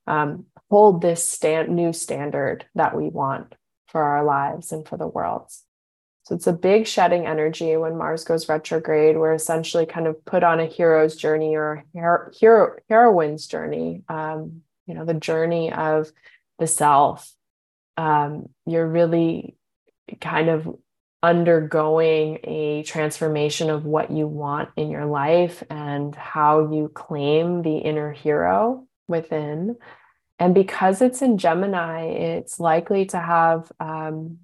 um, 0.08 0.46
hold 0.72 1.02
this 1.02 1.30
stand, 1.30 1.68
new 1.68 1.92
standard 1.92 2.66
that 2.76 2.96
we 2.96 3.10
want 3.10 3.54
for 3.90 4.02
our 4.02 4.24
lives 4.24 4.72
and 4.72 4.88
for 4.88 4.98
the 4.98 5.06
world. 5.06 5.52
So 6.24 6.34
it's 6.34 6.48
a 6.48 6.54
big 6.54 6.88
shedding 6.88 7.28
energy 7.28 7.76
when 7.76 7.98
Mars 7.98 8.24
goes 8.24 8.48
retrograde. 8.48 9.18
We're 9.18 9.34
essentially 9.34 9.86
kind 9.86 10.08
of 10.08 10.24
put 10.24 10.44
on 10.46 10.62
a 10.62 10.66
hero's 10.66 11.18
journey 11.18 11.58
or 11.58 11.84
hero, 11.94 12.32
hero 12.34 12.76
heroine's 12.88 13.48
journey. 13.48 14.04
Um, 14.08 14.62
you 14.88 14.94
know, 14.94 15.04
the 15.04 15.14
journey 15.14 15.74
of 15.74 16.10
the 16.58 16.68
self. 16.68 17.30
Um, 17.98 18.48
you're 18.66 18.88
really 18.88 19.58
kind 20.22 20.48
of 20.48 20.74
undergoing 21.22 22.40
a 22.46 22.84
transformation 22.84 23.70
of 23.70 23.84
what 23.84 24.10
you 24.10 24.26
want 24.26 24.70
in 24.78 24.90
your 24.90 25.06
life 25.06 25.64
and 25.70 26.16
how 26.16 26.72
you 26.72 26.88
claim 26.88 27.62
the 27.62 27.78
inner 27.78 28.14
hero 28.14 28.88
within. 29.10 29.76
And 30.42 30.56
because 30.56 31.04
it's 31.04 31.22
in 31.22 31.38
Gemini, 31.38 32.06
it's 32.06 32.60
likely 32.60 33.06
to 33.06 33.20
have 33.20 33.72
um, 33.80 34.40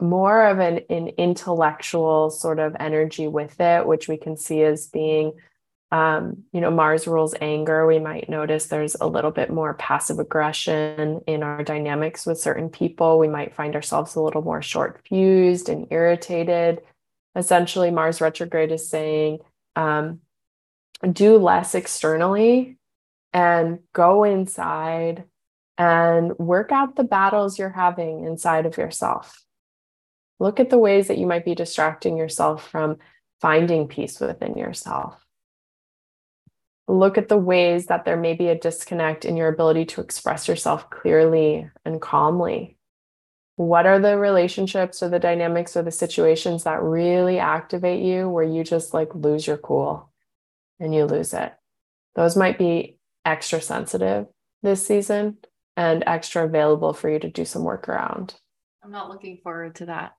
more 0.00 0.46
of 0.46 0.58
an, 0.58 0.80
an 0.88 1.08
intellectual 1.18 2.30
sort 2.30 2.58
of 2.58 2.74
energy 2.80 3.28
with 3.28 3.60
it, 3.60 3.86
which 3.86 4.08
we 4.08 4.16
can 4.16 4.38
see 4.38 4.62
as 4.62 4.86
being 4.86 5.34
um, 5.92 6.44
you 6.50 6.62
know, 6.62 6.70
Mars 6.70 7.06
rules 7.06 7.34
anger. 7.42 7.86
We 7.86 7.98
might 7.98 8.30
notice 8.30 8.66
there's 8.66 8.94
a 8.94 9.06
little 9.06 9.30
bit 9.30 9.50
more 9.50 9.74
passive 9.74 10.18
aggression 10.18 11.20
in 11.26 11.42
our 11.42 11.62
dynamics 11.62 12.24
with 12.24 12.40
certain 12.40 12.70
people. 12.70 13.18
We 13.18 13.28
might 13.28 13.54
find 13.54 13.74
ourselves 13.74 14.14
a 14.14 14.22
little 14.22 14.42
more 14.42 14.62
short 14.62 15.02
fused 15.06 15.68
and 15.68 15.88
irritated. 15.90 16.80
Essentially, 17.36 17.90
Mars 17.90 18.22
retrograde 18.22 18.72
is 18.72 18.88
saying 18.88 19.40
um, 19.76 20.20
do 21.12 21.36
less 21.36 21.74
externally 21.74 22.77
and 23.38 23.78
go 23.92 24.24
inside 24.24 25.24
and 25.76 26.36
work 26.38 26.72
out 26.72 26.96
the 26.96 27.04
battles 27.04 27.58
you're 27.58 27.68
having 27.68 28.24
inside 28.24 28.66
of 28.66 28.76
yourself. 28.76 29.44
Look 30.40 30.60
at 30.60 30.70
the 30.70 30.78
ways 30.78 31.08
that 31.08 31.18
you 31.18 31.26
might 31.26 31.44
be 31.44 31.54
distracting 31.54 32.16
yourself 32.16 32.68
from 32.68 32.96
finding 33.40 33.86
peace 33.86 34.18
within 34.18 34.56
yourself 34.56 35.24
look 36.88 37.18
at 37.18 37.28
the 37.28 37.36
ways 37.36 37.86
that 37.86 38.04
there 38.04 38.16
may 38.16 38.32
be 38.32 38.48
a 38.48 38.58
disconnect 38.58 39.24
in 39.24 39.36
your 39.36 39.48
ability 39.48 39.84
to 39.84 40.00
express 40.00 40.48
yourself 40.48 40.88
clearly 40.88 41.70
and 41.84 42.00
calmly. 42.00 42.76
What 43.56 43.86
are 43.86 43.98
the 43.98 44.16
relationships 44.16 45.02
or 45.02 45.10
the 45.10 45.18
dynamics 45.18 45.76
or 45.76 45.82
the 45.82 45.90
situations 45.90 46.64
that 46.64 46.82
really 46.82 47.38
activate 47.38 48.02
you 48.02 48.28
where 48.28 48.44
you 48.44 48.64
just 48.64 48.94
like 48.94 49.14
lose 49.14 49.46
your 49.46 49.58
cool 49.58 50.10
and 50.80 50.94
you 50.94 51.04
lose 51.04 51.34
it? 51.34 51.52
Those 52.14 52.36
might 52.36 52.56
be 52.56 52.97
extra 53.28 53.60
sensitive 53.60 54.26
this 54.62 54.86
season 54.86 55.36
and 55.76 56.02
extra 56.06 56.44
available 56.44 56.92
for 56.92 57.10
you 57.10 57.18
to 57.18 57.28
do 57.28 57.44
some 57.44 57.62
work 57.62 57.88
around. 57.88 58.34
I'm 58.82 58.90
not 58.90 59.10
looking 59.10 59.38
forward 59.42 59.74
to 59.76 59.86
that. 59.86 60.16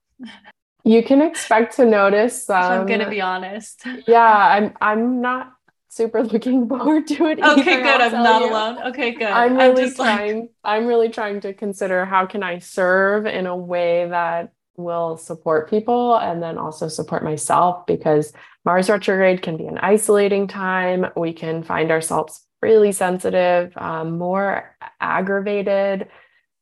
You 0.84 1.04
can 1.04 1.22
expect 1.22 1.76
to 1.78 1.86
notice. 1.86 2.50
Um, 2.50 2.82
I'm 2.82 2.86
gonna 2.86 3.10
be 3.10 3.22
honest. 3.22 3.84
Yeah, 4.08 4.26
I'm. 4.26 4.74
I'm 4.82 5.22
not 5.22 5.54
super 5.90 6.24
looking 6.24 6.70
forward 6.72 7.08
to 7.08 7.26
it. 7.26 7.40
Okay, 7.40 7.74
either, 7.74 7.84
good. 7.84 8.02
I'm 8.02 8.24
not 8.24 8.42
you. 8.42 8.50
alone. 8.50 8.88
Okay, 8.90 9.12
good. 9.12 9.28
I'm 9.28 9.58
really 9.58 9.84
I'm 9.86 9.94
trying. 9.94 10.40
Like... 10.40 10.50
I'm 10.64 10.86
really 10.86 11.10
trying 11.10 11.42
to 11.42 11.54
consider 11.54 12.06
how 12.06 12.26
can 12.26 12.44
I 12.44 12.60
serve 12.60 13.26
in 13.26 13.48
a 13.48 13.58
way 13.58 14.08
that 14.08 14.54
will 14.78 15.18
support 15.18 15.70
people 15.70 16.16
and 16.16 16.42
then 16.42 16.58
also 16.58 16.88
support 16.88 17.24
myself 17.24 17.86
because 17.86 18.32
Mars 18.64 18.90
retrograde 18.90 19.42
can 19.42 19.58
be 19.58 19.66
an 19.66 19.78
isolating 19.80 20.48
time. 20.48 21.08
We 21.18 21.34
can 21.34 21.64
find 21.64 21.92
ourselves 21.92 22.46
really 22.62 22.92
sensitive, 22.92 23.74
um, 23.78 24.18
more 24.18 24.76
aggravated. 25.00 26.08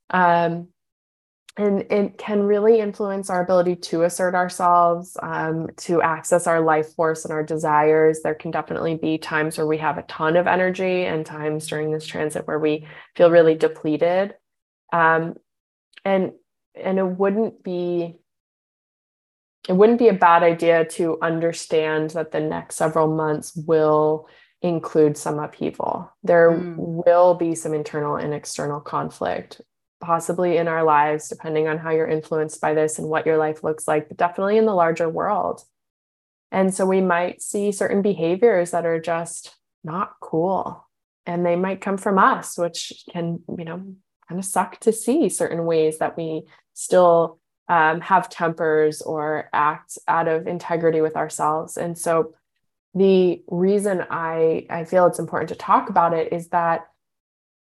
Um, 0.10 0.70
and 1.58 1.92
it 1.92 2.20
can 2.20 2.44
really 2.44 2.80
influence 2.80 3.32
our 3.32 3.42
ability 3.42 3.78
to 3.78 4.04
assert 4.04 4.36
ourselves, 4.36 5.18
um, 5.24 5.68
to 5.78 6.04
access 6.04 6.46
our 6.46 6.62
life 6.62 6.94
force 6.94 7.26
and 7.26 7.34
our 7.34 7.44
desires. 7.44 8.22
There 8.22 8.36
can 8.36 8.52
definitely 8.52 8.96
be 8.96 9.18
times 9.18 9.58
where 9.58 9.66
we 9.66 9.80
have 9.80 9.98
a 9.98 10.04
ton 10.04 10.36
of 10.36 10.46
energy, 10.46 11.06
and 11.06 11.26
times 11.26 11.68
during 11.68 11.92
this 11.92 12.06
transit 12.06 12.48
where 12.48 12.60
we 12.60 12.88
feel 13.16 13.32
really 13.32 13.56
depleted. 13.56 14.36
Um, 14.94 15.36
and 16.06 16.34
and 16.76 17.00
it 17.00 17.06
wouldn't 17.06 17.64
be 17.64 18.20
it 19.68 19.74
wouldn't 19.74 20.00
be 20.00 20.08
a 20.08 20.14
bad 20.14 20.44
idea 20.44 20.86
to 20.86 21.18
understand 21.22 22.12
that 22.12 22.32
the 22.32 22.40
next 22.40 22.76
several 22.76 23.08
months 23.08 23.56
will 23.56 24.30
include 24.62 25.18
some 25.18 25.40
upheaval. 25.40 26.12
There 26.24 26.52
mm. 26.52 26.76
will 26.78 27.36
be 27.36 27.56
some 27.56 27.74
internal 27.74 28.16
and 28.16 28.34
external 28.34 28.80
conflict, 28.80 29.62
possibly 30.02 30.58
in 30.58 30.68
our 30.68 30.84
lives, 30.84 31.30
depending 31.30 31.68
on 31.68 31.78
how 31.78 31.92
you're 31.92 32.08
influenced 32.08 32.60
by 32.62 32.74
this 32.74 32.98
and 32.98 33.08
what 33.08 33.26
your 33.26 33.38
life 33.38 33.64
looks 33.64 33.88
like, 33.88 34.08
but 34.08 34.18
definitely 34.18 34.58
in 34.58 34.66
the 34.66 34.74
larger 34.74 35.10
world. 35.10 35.62
And 36.52 36.74
so 36.74 36.86
we 36.86 37.02
might 37.02 37.42
see 37.42 37.72
certain 37.72 38.02
behaviors 38.02 38.72
that 38.72 38.86
are 38.86 39.00
just 39.00 39.56
not 39.84 40.14
cool. 40.22 40.88
And 41.26 41.46
they 41.46 41.56
might 41.56 41.82
come 41.82 41.98
from 41.98 42.18
us, 42.18 42.58
which 42.58 43.04
can, 43.12 43.42
you 43.58 43.66
know, 43.66 43.96
kind 44.30 44.40
of 44.40 44.46
suck 44.46 44.80
to 44.82 44.94
see 44.94 45.30
certain 45.30 45.66
ways 45.66 46.00
that 46.00 46.18
we 46.18 46.44
still 46.74 47.40
um, 47.70 48.00
have 48.02 48.30
tempers 48.30 49.02
or 49.02 49.50
act 49.52 49.98
out 50.08 50.28
of 50.28 50.48
integrity 50.48 51.02
with 51.02 51.18
ourselves. 51.18 51.76
And 51.76 51.98
so 51.98 52.34
the 52.98 53.44
reason 53.48 54.06
I, 54.10 54.66
I 54.70 54.86
feel 54.86 55.08
it's 55.08 55.20
important 55.20 55.50
to 55.50 55.56
talk 55.56 55.90
about 55.90 56.14
it 56.14 56.34
is 56.34 56.50
that 56.50 56.88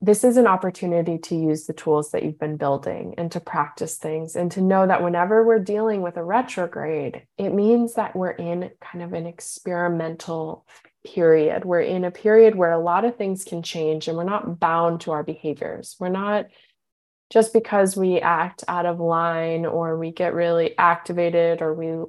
this 0.04 0.24
is 0.24 0.36
an 0.38 0.48
opportunity 0.48 1.20
to 1.20 1.36
use 1.36 1.68
the 1.68 1.74
tools 1.74 2.10
that 2.10 2.24
you've 2.24 2.40
been 2.40 2.58
building 2.58 3.14
and 3.20 3.32
to 3.32 3.40
practice 3.40 3.98
things 3.98 4.36
and 4.36 4.52
to 4.52 4.60
know 4.60 4.88
that 4.88 5.04
whenever 5.04 5.46
we're 5.46 5.60
dealing 5.60 6.02
with 6.02 6.18
a 6.18 6.24
retrograde, 6.24 7.28
it 7.38 7.52
means 7.52 7.94
that 7.94 8.16
we're 8.16 8.32
in 8.32 8.72
kind 8.82 9.04
of 9.04 9.14
an 9.14 9.28
experimental 9.28 10.66
period. 11.06 11.66
We're 11.66 11.82
in 11.82 12.04
a 12.04 12.12
period 12.12 12.56
where 12.56 12.72
a 12.72 12.80
lot 12.80 13.06
of 13.06 13.16
things 13.16 13.44
can 13.44 13.62
change 13.62 14.08
and 14.08 14.18
we're 14.18 14.24
not 14.24 14.60
bound 14.60 15.02
to 15.02 15.12
our 15.12 15.24
behaviors. 15.24 15.96
We're 16.00 16.10
not 16.10 16.48
just 17.32 17.54
because 17.54 17.96
we 17.96 18.20
act 18.20 18.64
out 18.68 18.88
of 18.88 19.00
line 19.00 19.68
or 19.68 20.00
we 20.00 20.12
get 20.12 20.34
really 20.34 20.76
activated 20.80 21.62
or 21.62 21.76
we 21.76 22.06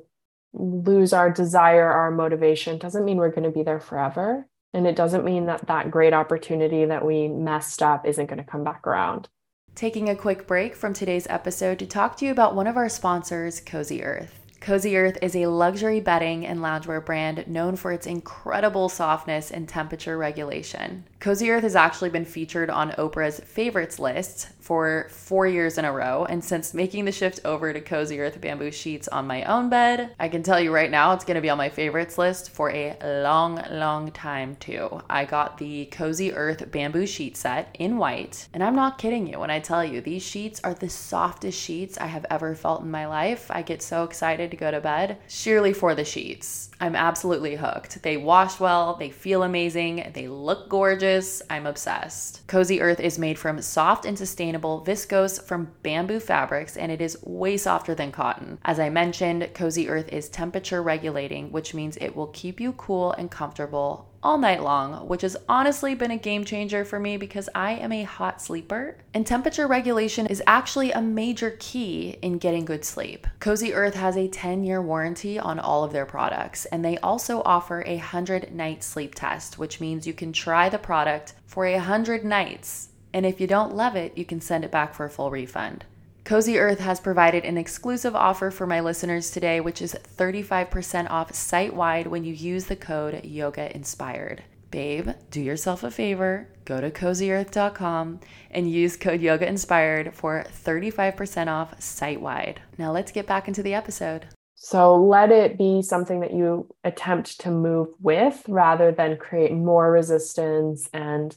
lose 0.52 1.12
our 1.12 1.30
desire, 1.30 1.90
our 1.90 2.10
motivation, 2.10 2.78
doesn't 2.78 3.04
mean 3.04 3.16
we're 3.16 3.30
going 3.30 3.42
to 3.44 3.50
be 3.50 3.62
there 3.62 3.80
forever. 3.80 4.46
And 4.74 4.86
it 4.86 4.96
doesn't 4.96 5.24
mean 5.24 5.46
that 5.46 5.66
that 5.66 5.90
great 5.90 6.14
opportunity 6.14 6.84
that 6.84 7.04
we 7.04 7.28
messed 7.28 7.82
up 7.82 8.06
isn't 8.06 8.26
going 8.26 8.38
to 8.38 8.50
come 8.50 8.64
back 8.64 8.86
around. 8.86 9.28
Taking 9.74 10.08
a 10.08 10.16
quick 10.16 10.46
break 10.46 10.74
from 10.74 10.92
today's 10.92 11.26
episode 11.28 11.78
to 11.78 11.86
talk 11.86 12.16
to 12.18 12.26
you 12.26 12.30
about 12.30 12.54
one 12.54 12.66
of 12.66 12.76
our 12.76 12.88
sponsors, 12.88 13.60
Cozy 13.60 14.02
Earth. 14.02 14.41
Cozy 14.62 14.96
Earth 14.96 15.18
is 15.20 15.34
a 15.34 15.46
luxury 15.46 15.98
bedding 15.98 16.46
and 16.46 16.60
loungewear 16.60 17.04
brand 17.04 17.48
known 17.48 17.74
for 17.74 17.90
its 17.90 18.06
incredible 18.06 18.88
softness 18.88 19.50
and 19.50 19.68
temperature 19.68 20.16
regulation. 20.16 21.02
Cozy 21.18 21.50
Earth 21.50 21.64
has 21.64 21.74
actually 21.74 22.10
been 22.10 22.24
featured 22.24 22.70
on 22.70 22.92
Oprah's 22.92 23.40
favorites 23.40 23.98
list 23.98 24.50
for 24.60 25.08
four 25.10 25.48
years 25.48 25.78
in 25.78 25.84
a 25.84 25.92
row. 25.92 26.24
And 26.24 26.44
since 26.44 26.74
making 26.74 27.04
the 27.04 27.12
shift 27.12 27.40
over 27.44 27.72
to 27.72 27.80
Cozy 27.80 28.20
Earth 28.20 28.40
bamboo 28.40 28.70
sheets 28.70 29.08
on 29.08 29.26
my 29.26 29.42
own 29.44 29.68
bed, 29.68 30.14
I 30.20 30.28
can 30.28 30.44
tell 30.44 30.60
you 30.60 30.72
right 30.72 30.90
now 30.90 31.12
it's 31.12 31.24
to 31.24 31.40
be 31.40 31.50
on 31.50 31.58
my 31.58 31.68
favorites 31.68 32.16
list 32.16 32.50
for 32.50 32.70
a 32.70 32.96
long, 33.24 33.60
long 33.70 34.12
time 34.12 34.56
too. 34.56 35.00
I 35.10 35.24
got 35.24 35.58
the 35.58 35.86
Cozy 35.86 36.32
Earth 36.32 36.70
bamboo 36.70 37.06
sheet 37.06 37.36
set 37.36 37.74
in 37.80 37.98
white. 37.98 38.46
And 38.54 38.62
I'm 38.62 38.76
not 38.76 38.98
kidding 38.98 39.26
you 39.26 39.40
when 39.40 39.50
I 39.50 39.58
tell 39.58 39.84
you 39.84 40.00
these 40.00 40.22
sheets 40.22 40.60
are 40.62 40.74
the 40.74 40.88
softest 40.88 41.60
sheets 41.60 41.98
I 41.98 42.06
have 42.06 42.26
ever 42.30 42.54
felt 42.54 42.82
in 42.82 42.90
my 42.92 43.06
life. 43.06 43.50
I 43.50 43.62
get 43.62 43.82
so 43.82 44.04
excited 44.04 44.51
to 44.52 44.56
go 44.56 44.70
to 44.70 44.80
bed, 44.80 45.18
sheerly 45.26 45.72
for 45.72 45.96
the 45.96 46.04
sheets. 46.04 46.70
I'm 46.80 46.94
absolutely 46.94 47.56
hooked. 47.56 48.02
They 48.02 48.16
wash 48.16 48.60
well, 48.60 48.94
they 48.94 49.10
feel 49.10 49.42
amazing, 49.42 50.12
they 50.14 50.28
look 50.28 50.68
gorgeous. 50.68 51.42
I'm 51.50 51.66
obsessed. 51.66 52.46
Cozy 52.46 52.80
Earth 52.80 53.00
is 53.00 53.18
made 53.18 53.38
from 53.38 53.60
soft 53.60 54.04
and 54.04 54.16
sustainable 54.16 54.84
viscose 54.86 55.42
from 55.42 55.72
bamboo 55.82 56.20
fabrics, 56.20 56.76
and 56.76 56.92
it 56.92 57.00
is 57.00 57.22
way 57.24 57.56
softer 57.56 57.94
than 57.94 58.12
cotton. 58.12 58.58
As 58.64 58.78
I 58.78 58.88
mentioned, 58.88 59.50
Cozy 59.54 59.88
Earth 59.88 60.08
is 60.10 60.28
temperature 60.28 60.82
regulating, 60.82 61.50
which 61.50 61.74
means 61.74 61.96
it 61.96 62.14
will 62.14 62.28
keep 62.28 62.60
you 62.60 62.72
cool 62.72 63.12
and 63.12 63.30
comfortable 63.30 64.11
all 64.22 64.38
night 64.38 64.62
long, 64.62 65.08
which 65.08 65.22
has 65.22 65.36
honestly 65.48 65.94
been 65.94 66.10
a 66.10 66.16
game 66.16 66.44
changer 66.44 66.84
for 66.84 67.00
me 67.00 67.16
because 67.16 67.48
I 67.54 67.72
am 67.72 67.92
a 67.92 68.04
hot 68.04 68.40
sleeper. 68.40 68.96
And 69.14 69.26
temperature 69.26 69.66
regulation 69.66 70.26
is 70.26 70.42
actually 70.46 70.92
a 70.92 71.02
major 71.02 71.56
key 71.58 72.18
in 72.22 72.38
getting 72.38 72.64
good 72.64 72.84
sleep. 72.84 73.26
Cozy 73.40 73.74
Earth 73.74 73.94
has 73.94 74.16
a 74.16 74.28
10 74.28 74.64
year 74.64 74.80
warranty 74.80 75.38
on 75.38 75.58
all 75.58 75.84
of 75.84 75.92
their 75.92 76.06
products, 76.06 76.64
and 76.66 76.84
they 76.84 76.98
also 76.98 77.42
offer 77.44 77.82
a 77.86 77.96
100 77.96 78.52
night 78.52 78.84
sleep 78.84 79.14
test, 79.14 79.58
which 79.58 79.80
means 79.80 80.06
you 80.06 80.14
can 80.14 80.32
try 80.32 80.68
the 80.68 80.78
product 80.78 81.34
for 81.46 81.66
a 81.66 81.74
100 81.74 82.24
nights. 82.24 82.90
And 83.12 83.26
if 83.26 83.40
you 83.40 83.46
don't 83.46 83.74
love 83.74 83.96
it, 83.96 84.16
you 84.16 84.24
can 84.24 84.40
send 84.40 84.64
it 84.64 84.70
back 84.70 84.94
for 84.94 85.04
a 85.04 85.10
full 85.10 85.30
refund. 85.30 85.84
Cozy 86.24 86.56
Earth 86.56 86.78
has 86.78 87.00
provided 87.00 87.44
an 87.44 87.58
exclusive 87.58 88.14
offer 88.14 88.52
for 88.52 88.64
my 88.64 88.78
listeners 88.78 89.30
today, 89.32 89.60
which 89.60 89.82
is 89.82 89.96
35% 90.16 91.10
off 91.10 91.34
site 91.34 91.74
wide 91.74 92.06
when 92.06 92.22
you 92.22 92.32
use 92.32 92.66
the 92.66 92.76
code 92.76 93.24
Yoga 93.24 93.74
Inspired. 93.74 94.44
Babe, 94.70 95.10
do 95.30 95.40
yourself 95.40 95.82
a 95.82 95.90
favor, 95.90 96.48
go 96.64 96.80
to 96.80 96.92
cozyearth.com 96.92 98.20
and 98.52 98.70
use 98.70 98.96
code 98.96 99.20
Yoga 99.20 99.48
Inspired 99.48 100.14
for 100.14 100.44
35% 100.64 101.48
off 101.48 101.82
site 101.82 102.20
wide. 102.20 102.62
Now 102.78 102.92
let's 102.92 103.12
get 103.12 103.26
back 103.26 103.48
into 103.48 103.62
the 103.62 103.74
episode. 103.74 104.26
So 104.54 104.94
let 104.94 105.32
it 105.32 105.58
be 105.58 105.82
something 105.82 106.20
that 106.20 106.32
you 106.32 106.68
attempt 106.84 107.40
to 107.40 107.50
move 107.50 107.88
with 108.00 108.44
rather 108.46 108.92
than 108.92 109.18
create 109.18 109.52
more 109.52 109.90
resistance 109.90 110.88
and 110.94 111.36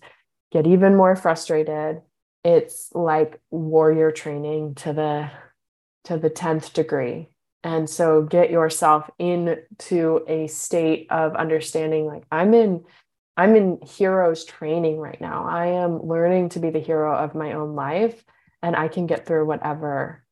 get 0.51 0.67
even 0.67 0.95
more 0.95 1.15
frustrated 1.15 2.01
it's 2.45 2.89
like 2.93 3.41
warrior 3.49 4.11
training 4.11 4.75
to 4.75 4.93
the 4.93 5.31
to 6.05 6.17
the 6.17 6.29
10th 6.29 6.71
degree. 6.73 7.29
And 7.63 7.89
so 7.89 8.21
get 8.21 8.51
yourself 8.51 9.09
into 9.17 10.23
a 10.27 10.45
state 10.45 11.07
of 11.09 11.35
understanding 11.35 12.05
like 12.05 12.23
i'm 12.31 12.53
in 12.53 12.85
i'm 13.35 13.55
in 13.55 13.79
heroes 13.81 14.45
training 14.45 14.99
right 14.99 15.19
now. 15.19 15.45
I 15.45 15.67
am 15.83 16.05
learning 16.05 16.49
to 16.49 16.59
be 16.59 16.69
the 16.69 16.79
hero 16.79 17.17
of 17.17 17.33
my 17.33 17.53
own 17.53 17.75
life 17.75 18.23
and 18.61 18.75
i 18.75 18.87
can 18.87 19.07
get 19.07 19.25
through 19.25 19.47
whatever 19.47 20.23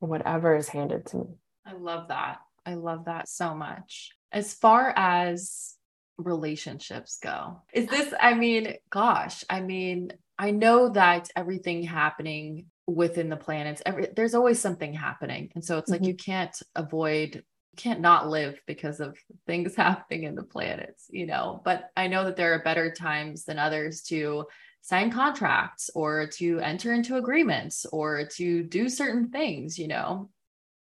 whatever 0.00 0.54
is 0.54 0.68
handed 0.68 1.06
to 1.06 1.16
me. 1.16 1.26
I 1.66 1.72
love 1.72 2.08
that. 2.08 2.38
I 2.64 2.74
love 2.74 3.06
that 3.06 3.28
so 3.28 3.54
much. 3.54 4.12
As 4.30 4.52
far 4.52 4.92
as 4.94 5.74
relationships 6.18 7.18
go 7.22 7.62
is 7.72 7.86
this 7.86 8.12
i 8.20 8.34
mean 8.34 8.74
gosh 8.90 9.44
i 9.48 9.60
mean 9.60 10.12
I 10.38 10.52
know 10.52 10.90
that 10.90 11.30
everything 11.34 11.82
happening 11.82 12.66
within 12.86 13.28
the 13.28 13.36
planets, 13.36 13.82
every 13.84 14.08
there's 14.14 14.34
always 14.34 14.58
something 14.58 14.92
happening. 14.92 15.50
And 15.54 15.64
so 15.64 15.78
it's 15.78 15.90
mm-hmm. 15.90 16.02
like 16.02 16.08
you 16.08 16.14
can't 16.14 16.56
avoid 16.74 17.36
you 17.36 17.76
can't 17.76 18.00
not 18.00 18.28
live 18.28 18.60
because 18.66 19.00
of 19.00 19.18
things 19.46 19.74
happening 19.76 20.24
in 20.24 20.34
the 20.34 20.42
planets, 20.42 21.06
you 21.10 21.26
know. 21.26 21.60
But 21.64 21.90
I 21.96 22.06
know 22.06 22.24
that 22.24 22.36
there 22.36 22.54
are 22.54 22.62
better 22.62 22.92
times 22.92 23.44
than 23.44 23.58
others 23.58 24.02
to 24.04 24.46
sign 24.80 25.10
contracts 25.10 25.90
or 25.94 26.28
to 26.28 26.60
enter 26.60 26.92
into 26.92 27.16
agreements 27.16 27.84
or 27.84 28.26
to 28.36 28.62
do 28.62 28.88
certain 28.88 29.30
things, 29.30 29.78
you 29.78 29.88
know. 29.88 30.30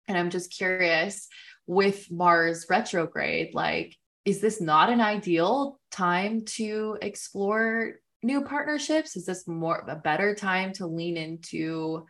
And 0.07 0.17
I'm 0.17 0.29
just 0.29 0.55
curious 0.55 1.27
with 1.67 2.11
Mars 2.11 2.65
retrograde, 2.69 3.53
like, 3.53 3.95
is 4.25 4.39
this 4.39 4.61
not 4.61 4.89
an 4.89 5.01
ideal 5.01 5.79
time 5.91 6.45
to 6.45 6.97
explore 7.01 7.95
new 8.24 8.43
partnerships? 8.43 9.15
Is 9.15 9.26
this 9.26 9.47
more 9.47 9.84
a 9.88 9.95
better 9.95 10.34
time 10.36 10.74
to 10.74 10.88
lean 10.88 11.17
into 11.17 12.05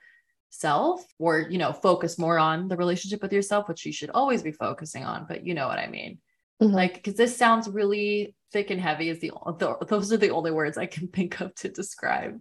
self 0.50 1.04
or, 1.18 1.40
you 1.50 1.58
know, 1.58 1.74
focus 1.74 2.20
more 2.20 2.38
on 2.38 2.68
the 2.68 2.78
relationship 2.78 3.22
with 3.22 3.34
yourself, 3.34 3.68
which 3.68 3.86
you 3.86 3.92
should 3.92 4.12
always 4.12 4.44
be 4.44 4.52
focusing 4.52 5.04
on, 5.04 5.26
but 5.28 5.46
you 5.46 5.54
know 5.54 5.68
what 5.68 5.80
I 5.80 5.88
mean? 5.88 6.20
Mm-hmm. 6.62 6.74
Like, 6.74 6.94
because 6.96 7.16
this 7.16 7.36
sounds 7.36 7.68
really 7.68 8.36
thick 8.52 8.70
and 8.70 8.80
heavy, 8.80 9.10
is 9.10 9.20
the, 9.20 9.32
the 9.58 9.76
those 9.88 10.14
are 10.14 10.18
the 10.18 10.30
only 10.30 10.52
words 10.52 10.78
I 10.78 10.86
can 10.86 11.08
think 11.14 11.42
of 11.42 11.56
to 11.56 11.70
describe 11.70 12.38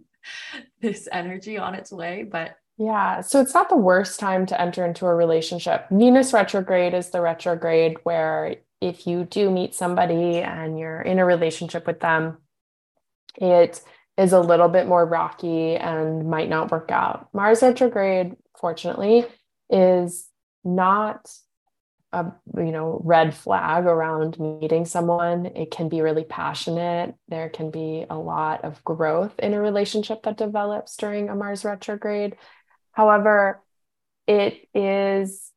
this 0.79 1.07
energy 1.11 1.57
on 1.57 1.75
its 1.75 1.91
way. 1.91 2.23
But 2.29 2.55
Yeah, 2.77 3.21
so 3.21 3.41
it's 3.41 3.53
not 3.53 3.69
the 3.69 3.77
worst 3.77 4.19
time 4.19 4.45
to 4.47 4.61
enter 4.61 4.85
into 4.85 5.05
a 5.05 5.15
relationship. 5.15 5.87
Venus 5.89 6.33
retrograde 6.33 6.93
is 6.93 7.09
the 7.09 7.21
retrograde 7.21 7.97
where 8.03 8.57
if 8.79 9.07
you 9.07 9.23
do 9.23 9.49
meet 9.49 9.73
somebody 9.73 10.39
and 10.39 10.77
you're 10.77 11.01
in 11.01 11.17
a 11.17 11.25
relationship 11.25 11.87
with 11.87 11.99
them, 11.99 12.37
it 13.35 13.81
is 14.17 14.33
a 14.33 14.39
little 14.39 14.69
bit 14.69 14.87
more 14.87 15.05
rocky 15.05 15.75
and 15.75 16.29
might 16.29 16.49
not 16.49 16.71
work 16.71 16.91
out. 16.91 17.29
Mars 17.33 17.61
retrograde, 17.61 18.35
fortunately, 18.59 19.25
is 19.69 20.29
not 20.63 21.29
a 22.11 22.31
you 22.55 22.71
know 22.71 23.01
red 23.03 23.35
flag 23.35 23.85
around 23.85 24.39
meeting 24.39 24.85
someone. 24.85 25.47
It 25.47 25.71
can 25.71 25.89
be 25.89 26.01
really 26.01 26.23
passionate. 26.23 27.15
There 27.27 27.49
can 27.49 27.71
be 27.71 28.05
a 28.09 28.17
lot 28.17 28.63
of 28.63 28.83
growth 28.83 29.33
in 29.39 29.53
a 29.53 29.59
relationship 29.59 30.23
that 30.23 30.37
develops 30.37 30.95
during 30.95 31.29
a 31.29 31.35
mars 31.35 31.65
retrograde. 31.65 32.35
However 32.91 33.61
it 34.27 34.69
is 34.73 35.51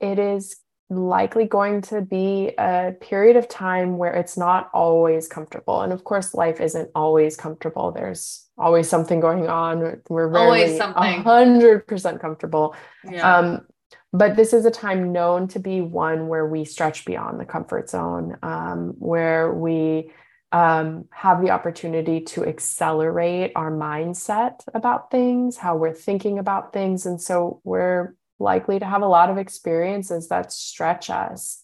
it 0.00 0.18
is 0.18 0.56
likely 0.88 1.46
going 1.46 1.82
to 1.82 2.00
be 2.00 2.52
a 2.58 2.94
period 3.00 3.36
of 3.36 3.48
time 3.48 3.98
where 3.98 4.14
it's 4.14 4.36
not 4.36 4.70
always 4.72 5.26
comfortable. 5.26 5.82
And 5.82 5.92
of 5.92 6.04
course 6.04 6.34
life 6.34 6.60
isn't 6.60 6.90
always 6.94 7.36
comfortable. 7.36 7.90
There's 7.90 8.46
always 8.56 8.88
something 8.88 9.18
going 9.18 9.48
on. 9.48 10.00
We're 10.08 10.28
rarely 10.28 10.78
always 10.78 10.80
100% 10.80 12.20
comfortable. 12.20 12.76
Yeah. 13.08 13.38
um, 13.38 13.66
but 14.12 14.36
this 14.36 14.52
is 14.52 14.64
a 14.64 14.70
time 14.70 15.12
known 15.12 15.48
to 15.48 15.58
be 15.58 15.80
one 15.80 16.28
where 16.28 16.46
we 16.46 16.64
stretch 16.64 17.04
beyond 17.04 17.40
the 17.40 17.44
comfort 17.44 17.90
zone, 17.90 18.38
um, 18.42 18.94
where 18.98 19.52
we 19.52 20.10
um, 20.52 21.06
have 21.10 21.42
the 21.42 21.50
opportunity 21.50 22.20
to 22.20 22.46
accelerate 22.46 23.52
our 23.56 23.70
mindset 23.70 24.60
about 24.72 25.10
things, 25.10 25.56
how 25.58 25.76
we're 25.76 25.92
thinking 25.92 26.38
about 26.38 26.72
things. 26.72 27.04
And 27.04 27.20
so 27.20 27.60
we're 27.64 28.14
likely 28.38 28.78
to 28.78 28.86
have 28.86 29.02
a 29.02 29.08
lot 29.08 29.30
of 29.30 29.38
experiences 29.38 30.28
that 30.28 30.52
stretch 30.52 31.10
us 31.10 31.62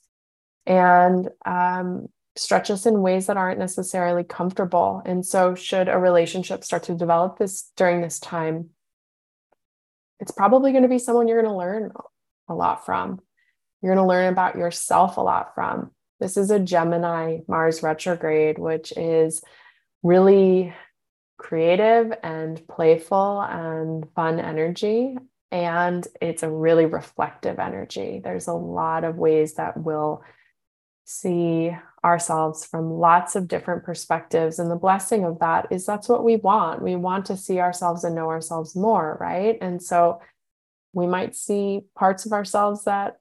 and 0.66 1.28
um, 1.44 2.08
stretch 2.36 2.70
us 2.70 2.86
in 2.86 3.02
ways 3.02 3.26
that 3.26 3.36
aren't 3.36 3.58
necessarily 3.58 4.24
comfortable. 4.24 5.02
And 5.04 5.24
so, 5.24 5.54
should 5.54 5.88
a 5.88 5.98
relationship 5.98 6.64
start 6.64 6.84
to 6.84 6.94
develop 6.94 7.38
this 7.38 7.70
during 7.76 8.00
this 8.00 8.18
time, 8.18 8.70
it's 10.20 10.32
probably 10.32 10.72
going 10.72 10.84
to 10.84 10.88
be 10.88 10.98
someone 10.98 11.28
you're 11.28 11.42
going 11.42 11.52
to 11.52 11.58
learn 11.58 11.92
a 12.48 12.54
lot 12.54 12.86
from. 12.86 13.20
You're 13.80 13.94
going 13.94 14.04
to 14.04 14.08
learn 14.08 14.32
about 14.32 14.56
yourself 14.56 15.16
a 15.16 15.20
lot 15.20 15.54
from. 15.54 15.90
This 16.20 16.36
is 16.36 16.50
a 16.50 16.60
Gemini 16.60 17.38
Mars 17.48 17.82
retrograde, 17.82 18.58
which 18.58 18.92
is 18.96 19.42
really 20.04 20.72
creative 21.36 22.12
and 22.22 22.66
playful 22.68 23.42
and 23.42 24.06
fun 24.14 24.38
energy. 24.38 25.16
And 25.52 26.08
it's 26.20 26.42
a 26.42 26.50
really 26.50 26.86
reflective 26.86 27.58
energy. 27.58 28.22
There's 28.24 28.48
a 28.48 28.54
lot 28.54 29.04
of 29.04 29.16
ways 29.16 29.54
that 29.54 29.76
we'll 29.76 30.24
see 31.04 31.76
ourselves 32.02 32.64
from 32.64 32.90
lots 32.90 33.36
of 33.36 33.48
different 33.48 33.84
perspectives. 33.84 34.58
And 34.58 34.70
the 34.70 34.76
blessing 34.76 35.24
of 35.24 35.40
that 35.40 35.68
is 35.70 35.84
that's 35.84 36.08
what 36.08 36.24
we 36.24 36.36
want. 36.36 36.80
We 36.82 36.96
want 36.96 37.26
to 37.26 37.36
see 37.36 37.60
ourselves 37.60 38.02
and 38.02 38.14
know 38.14 38.30
ourselves 38.30 38.74
more, 38.74 39.18
right? 39.20 39.58
And 39.60 39.82
so 39.82 40.20
we 40.94 41.06
might 41.06 41.36
see 41.36 41.82
parts 41.94 42.24
of 42.24 42.32
ourselves 42.32 42.84
that 42.84 43.18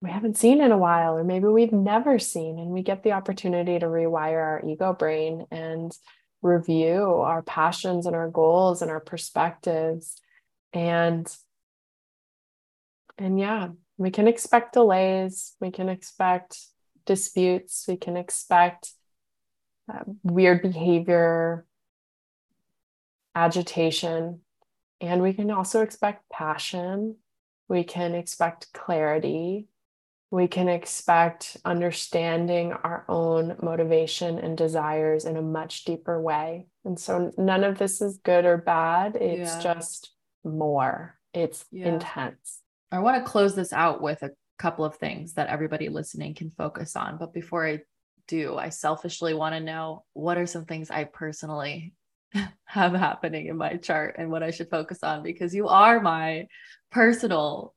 we 0.00 0.10
haven't 0.10 0.38
seen 0.38 0.62
in 0.62 0.72
a 0.72 0.78
while, 0.78 1.16
or 1.16 1.24
maybe 1.24 1.46
we've 1.46 1.72
never 1.72 2.18
seen. 2.18 2.58
And 2.58 2.70
we 2.70 2.82
get 2.82 3.02
the 3.02 3.12
opportunity 3.12 3.78
to 3.78 3.86
rewire 3.86 4.42
our 4.42 4.62
ego 4.66 4.94
brain 4.94 5.46
and 5.50 5.96
review 6.42 7.20
our 7.20 7.42
passions 7.42 8.06
and 8.06 8.16
our 8.16 8.30
goals 8.30 8.80
and 8.80 8.90
our 8.90 9.00
perspectives. 9.00 10.20
And 10.74 11.34
and 13.16 13.38
yeah, 13.38 13.68
we 13.96 14.10
can 14.10 14.26
expect 14.26 14.74
delays, 14.74 15.54
we 15.60 15.70
can 15.70 15.88
expect 15.88 16.58
disputes, 17.06 17.84
we 17.86 17.96
can 17.96 18.16
expect 18.16 18.92
uh, 19.92 20.00
weird 20.22 20.62
behavior, 20.62 21.64
agitation, 23.34 24.40
and 25.00 25.22
we 25.22 25.32
can 25.32 25.50
also 25.50 25.82
expect 25.82 26.28
passion. 26.30 27.16
We 27.68 27.84
can 27.84 28.14
expect 28.14 28.72
clarity. 28.72 29.68
We 30.30 30.48
can 30.48 30.68
expect 30.68 31.56
understanding 31.64 32.72
our 32.72 33.04
own 33.08 33.56
motivation 33.62 34.38
and 34.38 34.56
desires 34.56 35.24
in 35.24 35.36
a 35.36 35.42
much 35.42 35.84
deeper 35.84 36.20
way. 36.20 36.66
And 36.84 36.98
so 36.98 37.32
none 37.38 37.64
of 37.64 37.78
this 37.78 38.00
is 38.00 38.18
good 38.18 38.44
or 38.44 38.56
bad. 38.56 39.16
It's 39.16 39.54
yeah. 39.54 39.60
just 39.74 40.13
more, 40.44 41.18
it's 41.32 41.64
yeah. 41.70 41.88
intense. 41.88 42.60
I 42.92 42.98
want 43.00 43.24
to 43.24 43.30
close 43.30 43.54
this 43.54 43.72
out 43.72 44.00
with 44.00 44.22
a 44.22 44.30
couple 44.58 44.84
of 44.84 44.96
things 44.96 45.34
that 45.34 45.48
everybody 45.48 45.88
listening 45.88 46.34
can 46.34 46.50
focus 46.50 46.96
on. 46.96 47.18
But 47.18 47.32
before 47.32 47.66
I 47.66 47.80
do, 48.28 48.56
I 48.56 48.68
selfishly 48.68 49.34
want 49.34 49.54
to 49.54 49.60
know 49.60 50.04
what 50.12 50.38
are 50.38 50.46
some 50.46 50.64
things 50.64 50.90
I 50.90 51.04
personally 51.04 51.92
have 52.64 52.92
happening 52.92 53.46
in 53.46 53.56
my 53.56 53.76
chart 53.76 54.16
and 54.18 54.30
what 54.30 54.42
I 54.42 54.50
should 54.50 54.70
focus 54.70 55.02
on 55.02 55.22
because 55.22 55.54
you 55.54 55.68
are 55.68 56.00
my 56.00 56.46
personal 56.90 57.74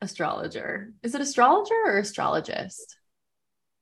astrologer. 0.00 0.92
Is 1.02 1.14
it 1.14 1.20
astrologer 1.20 1.74
or 1.84 1.98
astrologist? 1.98 2.96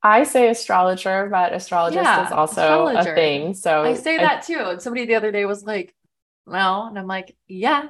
I 0.02 0.22
say 0.22 0.48
astrologer, 0.48 1.28
but 1.30 1.52
astrologist 1.52 2.04
yeah, 2.04 2.26
is 2.26 2.32
also 2.32 2.86
astrologer. 2.86 3.12
a 3.12 3.14
thing. 3.14 3.54
So 3.54 3.82
I 3.82 3.94
say 3.94 4.16
that 4.18 4.44
too. 4.44 4.58
And 4.58 4.80
somebody 4.80 5.06
the 5.06 5.16
other 5.16 5.32
day 5.32 5.44
was 5.44 5.64
like, 5.64 5.94
no. 6.46 6.86
And 6.86 6.98
I'm 6.98 7.06
like, 7.06 7.36
yeah, 7.48 7.88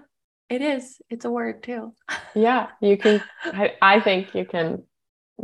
it 0.49 0.63
is. 0.63 1.01
It's 1.11 1.25
a 1.25 1.31
word 1.31 1.63
too. 1.63 1.95
yeah, 2.35 2.69
you 2.81 2.97
can. 2.97 3.23
I, 3.45 3.75
I 3.81 4.01
think 4.01 4.35
you 4.35 4.45
can 4.45 4.85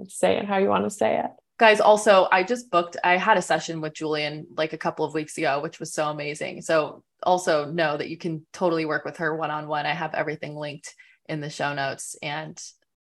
say 0.08 0.36
it 0.36 0.44
how 0.44 0.58
you 0.58 0.68
want 0.68 0.84
to 0.84 0.90
say 0.90 1.18
it 1.18 1.30
guys 1.58 1.80
also 1.80 2.26
i 2.32 2.42
just 2.42 2.70
booked 2.70 2.96
i 3.04 3.16
had 3.16 3.36
a 3.36 3.42
session 3.42 3.80
with 3.80 3.94
julien 3.94 4.46
like 4.56 4.72
a 4.72 4.78
couple 4.78 5.04
of 5.04 5.14
weeks 5.14 5.38
ago 5.38 5.60
which 5.60 5.78
was 5.78 5.92
so 5.92 6.08
amazing 6.08 6.60
so 6.60 7.02
also 7.22 7.70
know 7.70 7.96
that 7.96 8.08
you 8.08 8.18
can 8.18 8.44
totally 8.52 8.84
work 8.84 9.04
with 9.04 9.18
her 9.18 9.36
one-on-one 9.36 9.86
i 9.86 9.92
have 9.92 10.14
everything 10.14 10.56
linked 10.56 10.94
in 11.28 11.40
the 11.40 11.50
show 11.50 11.74
notes 11.74 12.16
and 12.22 12.60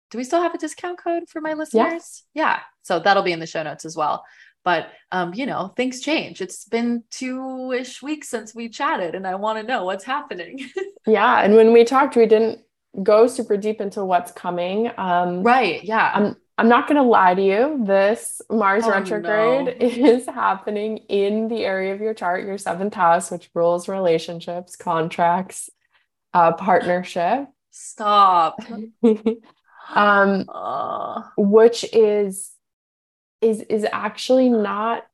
do 0.10 0.18
we 0.18 0.24
still 0.24 0.41
have 0.41 0.56
a 0.56 0.58
discount 0.58 0.97
code 0.97 1.24
for 1.30 1.41
my 1.41 1.54
listeners 1.54 2.24
yeah, 2.34 2.43
yeah. 2.43 2.60
so 2.82 3.00
that'll 3.00 3.24
be 3.24 3.32
in 3.32 3.39
the 3.39 3.45
show 3.45 3.64
notes 3.64 3.86
as 3.86 3.95
well 3.95 4.26
but 4.64 4.89
um, 5.12 5.34
you 5.34 5.45
know 5.45 5.74
things 5.76 6.01
change 6.01 6.41
it's 6.41 6.66
been 6.66 7.03
two-ish 7.10 8.01
weeks 8.01 8.30
since 8.30 8.53
we 8.53 8.70
chatted 8.70 9.16
and 9.16 9.26
i 9.26 9.36
want 9.36 9.60
to 9.60 9.64
know 9.64 9.86
what's 9.86 10.03
happening 10.03 10.60
yeah 11.07 11.41
and 11.41 11.55
when 11.55 11.74
we 11.74 11.84
talked 11.84 12.16
we 12.16 12.26
didn't 12.26 12.60
go 13.03 13.28
super 13.28 13.57
deep 13.57 13.82
into 13.82 14.03
what's 14.03 14.32
coming 14.32 14.91
um, 14.97 15.43
right 15.43 15.84
yeah 15.84 16.12
I'm, 16.14 16.36
I'm 16.60 16.68
not 16.68 16.89
going 16.89 16.97
to 16.97 17.03
lie 17.03 17.36
to 17.36 17.41
you. 17.41 17.86
This 17.86 18.41
Mars 18.49 18.84
oh, 18.86 18.91
retrograde 18.91 19.80
no. 19.80 19.88
is 19.88 20.26
happening 20.26 20.97
in 21.07 21.47
the 21.47 21.64
area 21.64 21.93
of 21.93 22.01
your 22.01 22.14
chart, 22.14 22.43
your 22.43 22.57
seventh 22.57 22.93
house, 22.93 23.32
which 23.32 23.49
rules 23.53 23.88
relationships, 23.88 24.76
contracts, 24.76 25.70
uh, 26.34 26.51
partnership. 26.51 27.47
Stop. 27.72 28.60
um, 29.95 30.45
uh. 30.53 31.22
which 31.38 31.86
is 31.93 32.51
is 33.42 33.62
is 33.62 33.86
actually 33.92 34.50
not 34.50 35.06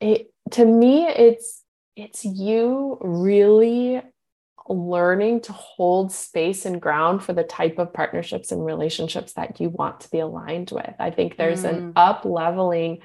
it 0.00 0.32
to 0.50 0.64
me 0.64 1.06
it's 1.06 1.62
it's 1.96 2.24
you 2.24 2.98
really 3.00 4.02
learning 4.68 5.40
to 5.40 5.52
hold 5.52 6.12
space 6.12 6.64
and 6.64 6.80
ground 6.80 7.22
for 7.22 7.32
the 7.32 7.42
type 7.42 7.78
of 7.78 7.92
partnerships 7.92 8.52
and 8.52 8.64
relationships 8.64 9.32
that 9.32 9.60
you 9.60 9.68
want 9.68 10.00
to 10.00 10.10
be 10.10 10.20
aligned 10.20 10.70
with. 10.70 10.94
I 10.98 11.10
think 11.10 11.36
there's 11.36 11.64
mm. 11.64 11.70
an 11.70 11.92
up 11.96 12.24
leveling 12.24 13.00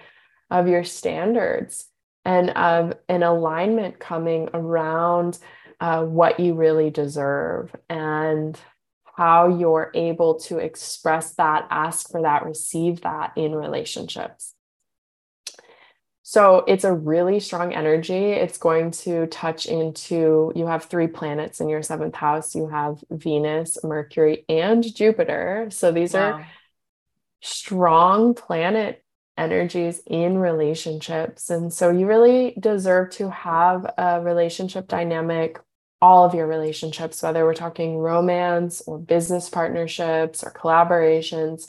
of 0.51 0.67
your 0.67 0.83
standards 0.83 1.85
and 2.23 2.51
of 2.51 2.93
an 3.09 3.23
alignment 3.23 3.99
coming 3.99 4.49
around 4.53 5.39
uh, 5.79 6.03
what 6.03 6.39
you 6.39 6.53
really 6.53 6.91
deserve 6.91 7.75
and 7.89 8.59
how 9.15 9.47
you're 9.47 9.91
able 9.93 10.35
to 10.35 10.57
express 10.57 11.33
that, 11.35 11.67
ask 11.69 12.09
for 12.09 12.21
that, 12.23 12.45
receive 12.45 13.01
that 13.01 13.31
in 13.35 13.55
relationships. 13.55 14.53
So 16.27 16.63
it's 16.67 16.83
a 16.83 16.91
really 16.91 17.39
strong 17.39 17.73
energy. 17.73 18.31
It's 18.31 18.57
going 18.57 18.91
to 18.91 19.27
touch 19.27 19.67
into, 19.67 20.51
you 20.55 20.65
have 20.65 20.85
three 20.85 21.07
planets 21.07 21.61
in 21.61 21.69
your 21.69 21.83
seventh 21.83 22.15
house. 22.15 22.55
You 22.55 22.67
have 22.67 23.03
Venus, 23.11 23.77
Mercury, 23.83 24.43
and 24.49 24.83
Jupiter. 24.83 25.67
So 25.69 25.91
these 25.91 26.13
wow. 26.13 26.19
are 26.31 26.47
strong 27.41 28.33
planet 28.33 29.03
energies 29.37 30.01
in 30.07 30.39
relationships. 30.39 31.51
And 31.51 31.71
so 31.71 31.91
you 31.91 32.07
really 32.07 32.55
deserve 32.59 33.11
to 33.11 33.29
have 33.29 33.85
a 33.97 34.19
relationship 34.21 34.87
dynamic, 34.87 35.59
all 36.01 36.25
of 36.25 36.33
your 36.33 36.47
relationships, 36.47 37.23
whether 37.23 37.45
we're 37.45 37.53
talking 37.53 37.97
romance 37.97 38.81
or 38.85 38.99
business 38.99 39.49
partnerships 39.49 40.43
or 40.43 40.51
collaborations 40.51 41.67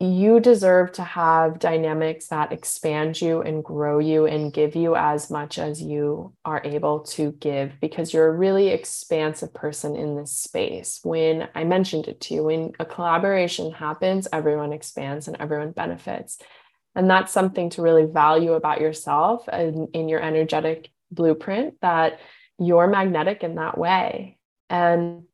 you 0.00 0.40
deserve 0.40 0.92
to 0.92 1.02
have 1.02 1.58
dynamics 1.58 2.26
that 2.28 2.52
expand 2.52 3.20
you 3.20 3.42
and 3.42 3.62
grow 3.62 3.98
you 3.98 4.26
and 4.26 4.52
give 4.52 4.74
you 4.74 4.96
as 4.96 5.30
much 5.30 5.58
as 5.58 5.80
you 5.80 6.32
are 6.44 6.60
able 6.64 7.00
to 7.00 7.32
give 7.32 7.72
because 7.80 8.12
you're 8.12 8.28
a 8.28 8.36
really 8.36 8.68
expansive 8.68 9.54
person 9.54 9.94
in 9.94 10.16
this 10.16 10.32
space. 10.32 11.00
When 11.04 11.48
I 11.54 11.64
mentioned 11.64 12.08
it 12.08 12.20
to 12.22 12.34
you, 12.34 12.44
when 12.44 12.72
a 12.80 12.84
collaboration 12.84 13.72
happens, 13.72 14.26
everyone 14.32 14.72
expands 14.72 15.28
and 15.28 15.36
everyone 15.38 15.70
benefits. 15.70 16.38
And 16.96 17.08
that's 17.08 17.32
something 17.32 17.70
to 17.70 17.82
really 17.82 18.06
value 18.06 18.52
about 18.52 18.80
yourself 18.80 19.48
and 19.48 19.88
in 19.94 20.08
your 20.08 20.20
energetic 20.20 20.90
blueprint 21.10 21.80
that 21.82 22.18
you're 22.58 22.86
magnetic 22.86 23.42
in 23.42 23.56
that 23.56 23.76
way. 23.78 24.38
And 24.70 25.24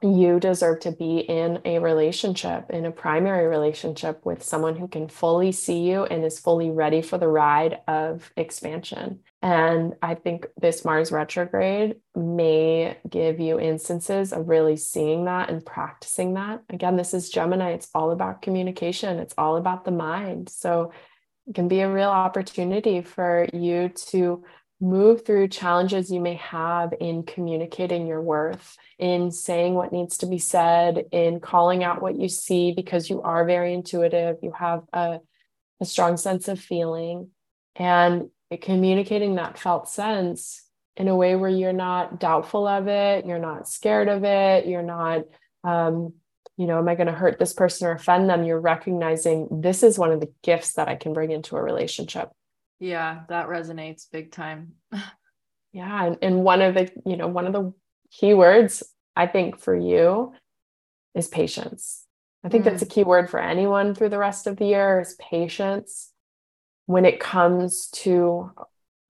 you 0.00 0.38
deserve 0.38 0.78
to 0.78 0.92
be 0.92 1.18
in 1.18 1.60
a 1.64 1.80
relationship, 1.80 2.70
in 2.70 2.84
a 2.86 2.90
primary 2.92 3.48
relationship 3.48 4.24
with 4.24 4.44
someone 4.44 4.76
who 4.76 4.86
can 4.86 5.08
fully 5.08 5.50
see 5.50 5.80
you 5.80 6.04
and 6.04 6.24
is 6.24 6.38
fully 6.38 6.70
ready 6.70 7.02
for 7.02 7.18
the 7.18 7.26
ride 7.26 7.80
of 7.88 8.30
expansion. 8.36 9.18
And 9.42 9.94
I 10.00 10.14
think 10.14 10.46
this 10.60 10.84
Mars 10.84 11.10
retrograde 11.10 11.96
may 12.14 12.96
give 13.08 13.40
you 13.40 13.58
instances 13.58 14.32
of 14.32 14.48
really 14.48 14.76
seeing 14.76 15.24
that 15.24 15.50
and 15.50 15.66
practicing 15.66 16.34
that. 16.34 16.62
Again, 16.70 16.96
this 16.96 17.12
is 17.12 17.28
Gemini, 17.28 17.70
it's 17.70 17.88
all 17.92 18.12
about 18.12 18.42
communication, 18.42 19.18
it's 19.18 19.34
all 19.36 19.56
about 19.56 19.84
the 19.84 19.90
mind. 19.90 20.48
So 20.48 20.92
it 21.48 21.56
can 21.56 21.66
be 21.66 21.80
a 21.80 21.92
real 21.92 22.10
opportunity 22.10 23.00
for 23.00 23.48
you 23.52 23.88
to 24.10 24.44
move 24.80 25.24
through 25.24 25.48
challenges 25.48 26.10
you 26.10 26.20
may 26.20 26.34
have 26.34 26.94
in 27.00 27.24
communicating 27.24 28.06
your 28.06 28.20
worth, 28.20 28.76
in 28.98 29.30
saying 29.30 29.74
what 29.74 29.92
needs 29.92 30.18
to 30.18 30.26
be 30.26 30.38
said, 30.38 31.06
in 31.10 31.40
calling 31.40 31.82
out 31.82 32.00
what 32.00 32.16
you 32.16 32.28
see 32.28 32.72
because 32.72 33.10
you 33.10 33.20
are 33.22 33.44
very 33.44 33.74
intuitive, 33.74 34.36
you 34.42 34.52
have 34.52 34.82
a, 34.92 35.18
a 35.80 35.84
strong 35.84 36.16
sense 36.16 36.46
of 36.48 36.60
feeling, 36.60 37.28
and 37.74 38.30
communicating 38.60 39.34
that 39.34 39.58
felt 39.58 39.88
sense 39.88 40.64
in 40.96 41.08
a 41.08 41.16
way 41.16 41.36
where 41.36 41.50
you're 41.50 41.72
not 41.72 42.20
doubtful 42.20 42.66
of 42.66 42.88
it, 42.88 43.26
you're 43.26 43.38
not 43.38 43.68
scared 43.68 44.08
of 44.08 44.24
it, 44.24 44.66
you're 44.66 44.82
not. 44.82 45.22
Um, 45.64 46.14
you 46.56 46.66
know, 46.66 46.78
am 46.78 46.88
I 46.88 46.96
going 46.96 47.06
to 47.06 47.12
hurt 47.12 47.38
this 47.38 47.52
person 47.52 47.86
or 47.86 47.92
offend 47.92 48.28
them? 48.28 48.42
You're 48.42 48.60
recognizing 48.60 49.60
this 49.60 49.84
is 49.84 49.96
one 49.96 50.10
of 50.10 50.18
the 50.18 50.32
gifts 50.42 50.72
that 50.72 50.88
I 50.88 50.96
can 50.96 51.12
bring 51.12 51.30
into 51.30 51.54
a 51.54 51.62
relationship 51.62 52.30
yeah, 52.78 53.20
that 53.28 53.48
resonates 53.48 54.10
big 54.10 54.32
time. 54.32 54.72
yeah. 55.72 56.04
And, 56.04 56.18
and 56.22 56.44
one 56.44 56.62
of 56.62 56.74
the, 56.74 56.90
you 57.04 57.16
know, 57.16 57.28
one 57.28 57.46
of 57.46 57.52
the 57.52 57.72
key 58.10 58.34
words 58.34 58.82
I 59.16 59.26
think 59.26 59.58
for 59.58 59.76
you 59.76 60.32
is 61.14 61.28
patience. 61.28 62.04
I 62.44 62.48
think 62.48 62.62
mm. 62.62 62.70
that's 62.70 62.82
a 62.82 62.86
key 62.86 63.04
word 63.04 63.28
for 63.28 63.40
anyone 63.40 63.94
through 63.94 64.10
the 64.10 64.18
rest 64.18 64.46
of 64.46 64.56
the 64.56 64.66
year 64.66 65.00
is 65.00 65.16
patience. 65.20 66.12
When 66.86 67.04
it 67.04 67.20
comes 67.20 67.88
to 67.88 68.52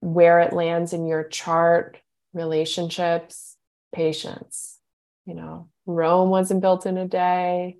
where 0.01 0.39
it 0.39 0.53
lands 0.53 0.93
in 0.93 1.05
your 1.05 1.23
chart, 1.23 1.97
relationships, 2.33 3.55
patience. 3.93 4.79
You 5.25 5.35
know, 5.35 5.69
Rome 5.85 6.29
wasn't 6.29 6.61
built 6.61 6.85
in 6.85 6.97
a 6.97 7.07
day. 7.07 7.77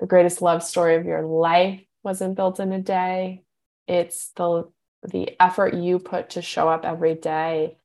The 0.00 0.06
greatest 0.06 0.42
love 0.42 0.62
story 0.62 0.96
of 0.96 1.06
your 1.06 1.22
life 1.22 1.80
wasn't 2.02 2.36
built 2.36 2.60
in 2.60 2.72
a 2.72 2.80
day. 2.80 3.42
It's 3.86 4.30
the 4.36 4.70
the 5.04 5.30
effort 5.40 5.74
you 5.74 5.98
put 5.98 6.30
to 6.30 6.42
show 6.42 6.68
up 6.68 6.84
every 6.84 7.14
day 7.14 7.76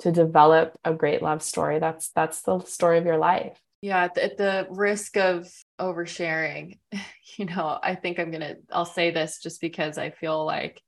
to 0.00 0.12
develop 0.12 0.78
a 0.84 0.94
great 0.94 1.22
love 1.22 1.42
story 1.42 1.78
that's 1.78 2.10
that's 2.10 2.42
the 2.42 2.60
story 2.60 2.98
of 2.98 3.04
your 3.04 3.18
life. 3.18 3.60
Yeah 3.82 4.04
at 4.04 4.14
the, 4.14 4.24
at 4.24 4.36
the 4.36 4.66
risk 4.70 5.16
of 5.16 5.48
oversharing 5.80 6.78
you 7.36 7.44
know 7.44 7.78
i 7.82 7.94
think 7.94 8.18
i'm 8.18 8.30
gonna 8.30 8.56
i'll 8.72 8.84
say 8.84 9.10
this 9.10 9.40
just 9.42 9.60
because 9.60 9.98
i 9.98 10.10
feel 10.10 10.44
like 10.44 10.80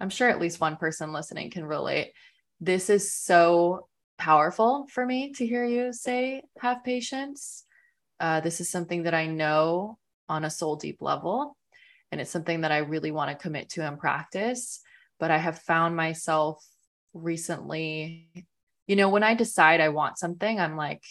i'm 0.00 0.10
sure 0.10 0.28
at 0.28 0.40
least 0.40 0.60
one 0.60 0.76
person 0.76 1.12
listening 1.12 1.50
can 1.50 1.64
relate. 1.64 2.12
This 2.60 2.88
is 2.88 3.12
so 3.12 3.88
powerful 4.18 4.86
for 4.90 5.04
me 5.04 5.32
to 5.34 5.46
hear 5.46 5.64
you 5.64 5.92
say 5.92 6.42
have 6.60 6.82
patience. 6.82 7.64
Uh, 8.18 8.40
this 8.40 8.62
is 8.62 8.70
something 8.70 9.02
that 9.02 9.12
i 9.14 9.26
know 9.26 9.98
on 10.28 10.44
a 10.44 10.50
soul 10.50 10.76
deep 10.76 11.02
level 11.02 11.56
and 12.10 12.20
it's 12.20 12.30
something 12.30 12.62
that 12.62 12.72
i 12.72 12.78
really 12.78 13.10
want 13.10 13.30
to 13.30 13.42
commit 13.42 13.68
to 13.68 13.86
and 13.86 13.98
practice 13.98 14.80
but 15.18 15.30
I 15.30 15.38
have 15.38 15.58
found 15.60 15.96
myself 15.96 16.64
recently, 17.12 18.28
you 18.86 18.96
know, 18.96 19.08
when 19.08 19.22
I 19.22 19.34
decide 19.34 19.80
I 19.80 19.88
want 19.88 20.18
something, 20.18 20.60
I'm 20.60 20.76
like, 20.76 21.02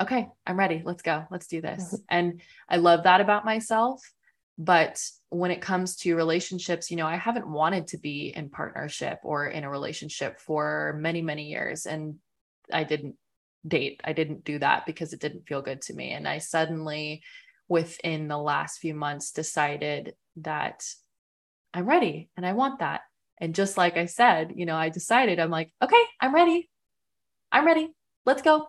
okay, 0.00 0.28
I'm 0.46 0.58
ready. 0.58 0.82
Let's 0.84 1.02
go. 1.02 1.24
Let's 1.30 1.46
do 1.46 1.60
this. 1.60 1.84
Mm-hmm. 1.84 1.96
And 2.08 2.40
I 2.68 2.76
love 2.76 3.04
that 3.04 3.20
about 3.20 3.44
myself. 3.44 4.02
But 4.56 5.00
when 5.28 5.50
it 5.50 5.60
comes 5.60 5.96
to 5.96 6.16
relationships, 6.16 6.90
you 6.90 6.96
know, 6.96 7.06
I 7.06 7.16
haven't 7.16 7.48
wanted 7.48 7.88
to 7.88 7.98
be 7.98 8.32
in 8.34 8.50
partnership 8.50 9.20
or 9.22 9.46
in 9.46 9.64
a 9.64 9.70
relationship 9.70 10.40
for 10.40 10.96
many, 11.00 11.22
many 11.22 11.48
years. 11.48 11.86
And 11.86 12.16
I 12.72 12.84
didn't 12.84 13.16
date. 13.66 14.00
I 14.04 14.12
didn't 14.12 14.44
do 14.44 14.58
that 14.58 14.86
because 14.86 15.12
it 15.12 15.20
didn't 15.20 15.46
feel 15.46 15.62
good 15.62 15.82
to 15.82 15.94
me. 15.94 16.10
And 16.10 16.26
I 16.26 16.38
suddenly, 16.38 17.22
within 17.68 18.26
the 18.26 18.38
last 18.38 18.78
few 18.78 18.94
months, 18.94 19.30
decided 19.30 20.14
that 20.36 20.84
I'm 21.72 21.86
ready 21.86 22.30
and 22.36 22.44
I 22.44 22.52
want 22.54 22.80
that. 22.80 23.02
And 23.40 23.54
just 23.54 23.76
like 23.76 23.96
I 23.96 24.06
said, 24.06 24.52
you 24.56 24.66
know, 24.66 24.76
I 24.76 24.88
decided 24.88 25.38
I'm 25.38 25.50
like, 25.50 25.72
okay, 25.82 26.02
I'm 26.20 26.34
ready. 26.34 26.68
I'm 27.52 27.66
ready. 27.66 27.90
Let's 28.26 28.42
go. 28.42 28.68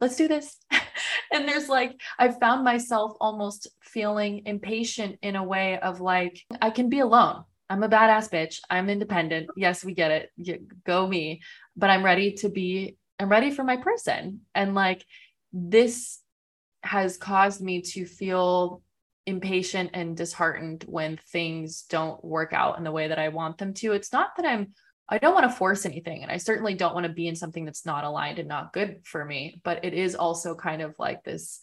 Let's 0.00 0.16
do 0.16 0.28
this. 0.28 0.56
and 1.32 1.48
there's 1.48 1.68
like, 1.68 2.00
I 2.18 2.28
found 2.28 2.64
myself 2.64 3.16
almost 3.20 3.68
feeling 3.80 4.42
impatient 4.46 5.18
in 5.22 5.36
a 5.36 5.44
way 5.44 5.78
of 5.78 6.00
like, 6.00 6.40
I 6.60 6.70
can 6.70 6.88
be 6.88 7.00
alone. 7.00 7.44
I'm 7.70 7.82
a 7.82 7.88
badass 7.88 8.30
bitch. 8.30 8.58
I'm 8.68 8.90
independent. 8.90 9.48
Yes, 9.56 9.84
we 9.84 9.94
get 9.94 10.10
it. 10.10 10.84
Go 10.84 11.06
me. 11.06 11.40
But 11.76 11.90
I'm 11.90 12.04
ready 12.04 12.32
to 12.34 12.48
be, 12.48 12.96
I'm 13.18 13.30
ready 13.30 13.50
for 13.50 13.64
my 13.64 13.76
person. 13.76 14.40
And 14.54 14.74
like, 14.74 15.04
this 15.52 16.20
has 16.82 17.16
caused 17.16 17.62
me 17.62 17.82
to 17.82 18.04
feel 18.04 18.82
impatient 19.26 19.90
and 19.94 20.16
disheartened 20.16 20.84
when 20.86 21.18
things 21.28 21.82
don't 21.88 22.22
work 22.24 22.52
out 22.52 22.78
in 22.78 22.84
the 22.84 22.92
way 22.92 23.08
that 23.08 23.18
I 23.18 23.28
want 23.28 23.58
them 23.58 23.74
to. 23.74 23.92
It's 23.92 24.12
not 24.12 24.36
that 24.36 24.46
I'm 24.46 24.72
I 25.08 25.18
don't 25.18 25.34
want 25.34 25.50
to 25.50 25.56
force 25.56 25.84
anything 25.84 26.22
and 26.22 26.30
I 26.30 26.38
certainly 26.38 26.74
don't 26.74 26.94
want 26.94 27.06
to 27.06 27.12
be 27.12 27.26
in 27.26 27.36
something 27.36 27.64
that's 27.64 27.84
not 27.84 28.04
aligned 28.04 28.38
and 28.38 28.48
not 28.48 28.72
good 28.72 29.00
for 29.04 29.22
me, 29.24 29.60
but 29.62 29.84
it 29.84 29.92
is 29.92 30.14
also 30.14 30.54
kind 30.54 30.80
of 30.80 30.94
like 30.98 31.22
this 31.22 31.60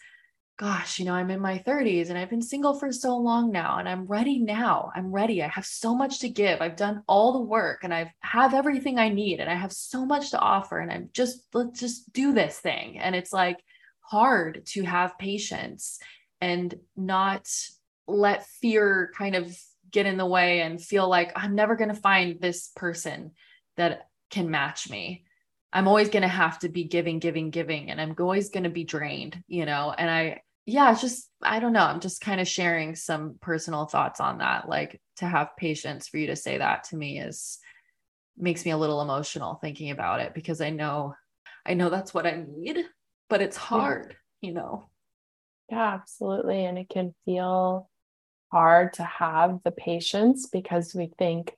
gosh, 0.60 1.00
you 1.00 1.06
know, 1.06 1.14
I'm 1.14 1.32
in 1.32 1.40
my 1.40 1.58
30s 1.60 2.10
and 2.10 2.18
I've 2.18 2.30
been 2.30 2.42
single 2.42 2.74
for 2.74 2.92
so 2.92 3.16
long 3.16 3.50
now 3.50 3.80
and 3.80 3.88
I'm 3.88 4.06
ready 4.06 4.40
now. 4.40 4.92
I'm 4.94 5.10
ready. 5.10 5.42
I 5.42 5.48
have 5.48 5.66
so 5.66 5.96
much 5.96 6.20
to 6.20 6.30
give. 6.30 6.62
I've 6.62 6.76
done 6.76 7.02
all 7.08 7.32
the 7.32 7.40
work 7.40 7.86
and 7.86 7.94
I 7.94 8.14
have 8.20 8.54
everything 8.54 9.00
I 9.00 9.08
need 9.08 9.40
and 9.40 9.50
I 9.50 9.56
have 9.56 9.72
so 9.72 10.06
much 10.06 10.32
to 10.32 10.40
offer 10.40 10.80
and 10.80 10.92
I'm 10.92 11.10
just 11.14 11.48
let's 11.54 11.80
just 11.80 12.12
do 12.12 12.34
this 12.34 12.60
thing. 12.60 13.00
And 13.00 13.16
it's 13.16 13.32
like 13.32 13.64
hard 14.02 14.66
to 14.66 14.84
have 14.84 15.18
patience 15.18 15.98
and 16.42 16.74
not 16.96 17.50
let 18.08 18.48
fear 18.48 19.12
kind 19.18 19.36
of 19.36 19.56
get 19.92 20.06
in 20.06 20.18
the 20.18 20.26
way 20.26 20.62
and 20.62 20.82
feel 20.82 21.08
like 21.08 21.32
I'm 21.36 21.56
never 21.56 21.76
going 21.76 21.90
to 21.90 21.96
find 21.96 22.40
this 22.40 22.70
person 22.76 23.32
that 23.78 24.08
can 24.30 24.50
match 24.50 24.90
me. 24.90 25.26
I'm 25.72 25.88
always 25.88 26.10
going 26.10 26.24
to 26.24 26.28
have 26.28 26.60
to 26.60 26.70
be 26.70 26.84
giving, 26.84 27.20
giving, 27.20 27.52
giving, 27.52 27.92
and 27.92 28.02
I'm 28.02 28.16
always 28.20 28.50
going 28.50 28.64
to 28.64 28.70
be 28.70 28.84
drained, 28.84 29.44
you 29.48 29.66
know? 29.66 29.94
And 29.96 30.10
I, 30.10 30.42
yeah, 30.66 30.92
it's 30.92 31.02
just, 31.02 31.30
I 31.42 31.60
don't 31.60 31.74
know. 31.74 31.84
I'm 31.84 32.00
just 32.00 32.22
kind 32.22 32.42
of 32.42 32.48
sharing 32.48 32.96
some 32.96 33.36
personal 33.42 33.86
thoughts 33.86 34.20
on 34.20 34.40
that. 34.40 34.68
Like 34.68 35.00
to 35.18 35.26
have 35.26 35.58
patience 35.58 36.08
for 36.08 36.18
you 36.18 36.28
to 36.28 36.36
say 36.36 36.58
that 36.58 36.86
to 36.86 36.96
me 36.96 37.20
is, 37.20 37.60
makes 38.38 38.66
me 38.66 38.72
a 38.72 38.78
little 38.78 39.02
emotional 39.02 39.56
thinking 39.56 39.92
about 39.92 40.22
it 40.22 40.34
because 40.34 40.62
I 40.62 40.70
know, 40.70 41.14
I 41.66 41.74
know 41.74 41.90
that's 41.90 42.14
what 42.14 42.26
I 42.26 42.44
need, 42.48 42.84
but 43.30 43.42
it's 43.42 43.58
hard, 43.58 44.16
yeah. 44.42 44.48
you 44.48 44.54
know? 44.56 44.89
Yeah, 45.70 45.94
absolutely. 45.94 46.66
And 46.66 46.78
it 46.78 46.90
can 46.90 47.14
feel 47.26 47.90
hard 48.52 48.94
to 48.94 49.04
have 49.04 49.60
the 49.64 49.72
patience 49.72 50.48
because 50.48 50.96
we 50.96 51.12
think, 51.18 51.56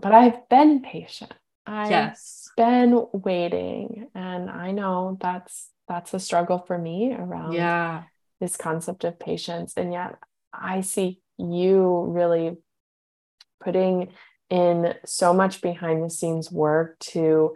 but 0.00 0.12
I've 0.12 0.48
been 0.48 0.82
patient. 0.82 1.32
I've 1.66 1.90
yes. 1.90 2.50
been 2.56 3.06
waiting. 3.12 4.08
And 4.14 4.50
I 4.50 4.72
know 4.72 5.16
that's 5.20 5.70
that's 5.88 6.14
a 6.14 6.20
struggle 6.20 6.58
for 6.58 6.78
me 6.78 7.12
around 7.12 7.52
yeah. 7.52 8.04
this 8.40 8.56
concept 8.56 9.04
of 9.04 9.18
patience. 9.18 9.74
And 9.76 9.92
yet 9.92 10.16
I 10.52 10.80
see 10.80 11.20
you 11.38 12.06
really 12.08 12.56
putting 13.62 14.08
in 14.50 14.94
so 15.04 15.32
much 15.32 15.62
behind 15.62 16.04
the 16.04 16.10
scenes 16.10 16.52
work 16.52 16.98
to 16.98 17.54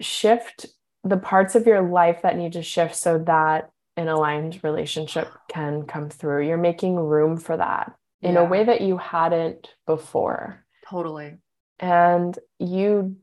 shift 0.00 0.66
the 1.04 1.16
parts 1.16 1.54
of 1.54 1.66
your 1.66 1.82
life 1.82 2.22
that 2.22 2.36
need 2.36 2.52
to 2.52 2.62
shift 2.62 2.94
so 2.94 3.18
that 3.18 3.70
an 3.98 4.06
aligned 4.06 4.60
relationship 4.62 5.28
can 5.48 5.82
come 5.82 6.08
through. 6.08 6.46
You're 6.46 6.56
making 6.56 6.94
room 6.94 7.36
for 7.36 7.56
that 7.56 7.94
in 8.22 8.34
yeah. 8.34 8.40
a 8.40 8.44
way 8.44 8.62
that 8.62 8.80
you 8.80 8.96
hadn't 8.96 9.74
before. 9.86 10.64
Totally. 10.88 11.38
And 11.80 12.38
you 12.60 13.16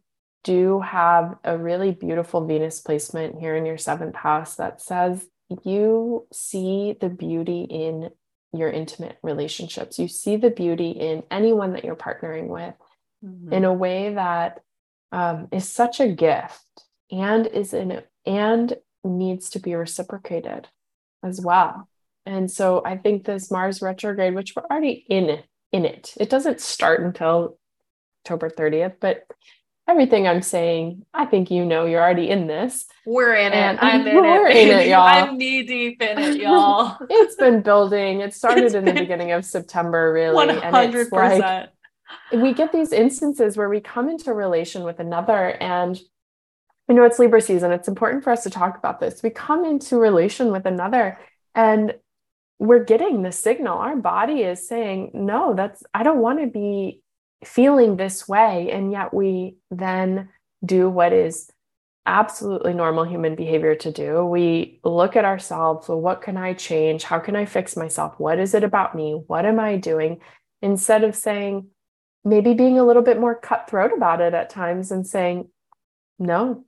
do 0.44 0.82
have 0.82 1.38
a 1.46 1.58
really 1.58 1.92
beautiful 1.92 2.46
Venus 2.46 2.82
placement 2.82 3.40
here 3.40 3.56
in 3.56 3.66
your 3.66 3.78
seventh 3.78 4.16
house 4.16 4.56
that 4.56 4.82
says 4.82 5.26
you 5.64 6.28
see 6.34 6.98
the 7.00 7.10
beauty 7.10 7.62
in 7.62 8.10
your 8.52 8.70
intimate 8.70 9.18
relationships. 9.24 9.98
You 9.98 10.10
see 10.10 10.36
the 10.36 10.50
beauty 10.50 10.92
in 10.92 11.24
anyone 11.32 11.72
that 11.74 11.86
you're 11.86 11.96
partnering 11.96 12.48
with 12.48 12.76
mm-hmm. 13.24 13.54
in 13.54 13.64
a 13.64 13.74
way 13.74 14.14
that 14.14 14.62
um, 15.14 15.48
is 15.54 15.72
such 15.72 16.02
a 16.02 16.12
gift 16.12 16.60
and 17.12 17.48
is 17.48 17.74
in 17.74 18.02
and 18.26 18.76
needs 19.06 19.50
to 19.52 19.60
be 19.60 19.76
reciprocated 19.76 20.68
as 21.24 21.40
well. 21.42 21.88
And 22.26 22.50
so 22.50 22.82
I 22.86 22.98
think 22.98 23.26
this 23.26 23.52
Mars 23.52 23.82
retrograde, 23.82 24.36
which 24.36 24.56
we're 24.56 24.64
already 24.64 25.06
in 25.10 25.40
in 25.72 25.86
it, 25.86 26.14
it 26.18 26.30
doesn't 26.30 26.62
start 26.62 27.02
until 27.02 27.58
October 28.24 28.50
30th, 28.50 28.96
but 29.00 29.26
everything 29.88 30.28
I'm 30.28 30.42
saying, 30.42 31.06
I 31.14 31.26
think 31.26 31.52
you 31.52 31.66
know 31.66 31.86
you're 31.86 32.02
already 32.02 32.30
in 32.30 32.48
this. 32.48 32.86
We're 33.06 33.36
in 33.36 33.54
it. 33.54 33.78
I'm 33.82 34.08
in 34.08 34.16
we're 34.22 34.48
it. 34.48 34.58
in 34.58 34.80
it, 34.80 34.88
y'all. 34.88 35.02
I'm 35.02 35.38
knee 35.38 35.64
deep 35.64 36.02
in 36.02 36.18
it, 36.18 36.38
y'all. 36.38 36.98
it's 37.10 37.36
been 37.36 37.62
building. 37.62 38.22
It 38.22 38.34
started 38.34 38.64
it's 38.66 38.74
in 38.74 38.86
the 38.86 38.94
beginning 38.94 39.32
of 39.32 39.46
September, 39.46 40.12
really. 40.12 40.48
100%. 40.48 40.64
And 40.64 40.96
it's 40.96 41.12
like 41.12 41.70
we 42.34 42.54
get 42.54 42.72
these 42.72 42.92
instances 42.92 43.58
where 43.58 43.70
we 43.70 43.80
come 43.80 44.10
into 44.10 44.34
relation 44.34 44.84
with 44.84 45.00
another 45.00 45.52
and 45.62 46.00
you 46.88 46.96
know 46.96 47.04
it's 47.04 47.20
Libra 47.20 47.42
season. 47.42 47.72
It's 47.72 47.88
important 47.88 48.24
for 48.24 48.32
us 48.32 48.44
to 48.44 48.50
talk 48.50 48.78
about 48.78 49.00
this. 49.00 49.24
We 49.24 49.30
come 49.30 49.66
into 49.66 49.98
relation 49.98 50.52
with 50.52 50.66
another 50.66 51.18
and 51.54 51.96
we're 52.60 52.84
getting 52.84 53.22
the 53.22 53.32
signal. 53.32 53.78
Our 53.78 53.96
body 53.96 54.42
is 54.42 54.68
saying, 54.68 55.12
no, 55.14 55.54
that's 55.56 55.84
I 55.94 56.04
don't 56.04 56.20
want 56.20 56.40
to 56.40 56.48
be 56.48 57.02
feeling 57.44 57.98
this 57.98 58.28
way. 58.28 58.72
And 58.72 58.92
yet 58.92 59.14
we 59.14 59.58
then 59.72 60.30
do 60.64 60.90
what 60.90 61.12
is 61.12 61.50
absolutely 62.06 62.74
normal 62.74 63.04
human 63.04 63.36
behavior 63.36 63.76
to 63.76 63.92
do. 63.92 64.24
We 64.24 64.80
look 64.84 65.16
at 65.16 65.26
ourselves. 65.26 65.90
Well, 65.90 66.00
what 66.00 66.22
can 66.22 66.38
I 66.38 66.54
change? 66.54 67.04
How 67.04 67.20
can 67.20 67.36
I 67.36 67.46
fix 67.46 67.76
myself? 67.76 68.14
What 68.20 68.40
is 68.40 68.54
it 68.54 68.64
about 68.64 68.96
me? 68.96 69.22
What 69.28 69.46
am 69.46 69.60
I 69.60 69.78
doing? 69.78 70.20
Instead 70.62 71.04
of 71.04 71.16
saying, 71.16 71.68
maybe 72.24 72.54
being 72.54 72.80
a 72.80 72.84
little 72.84 73.02
bit 73.04 73.20
more 73.20 73.36
cutthroat 73.36 73.92
about 73.96 74.22
it 74.22 74.34
at 74.34 74.50
times 74.50 74.92
and 74.92 75.06
saying, 75.06 75.48
no, 76.18 76.66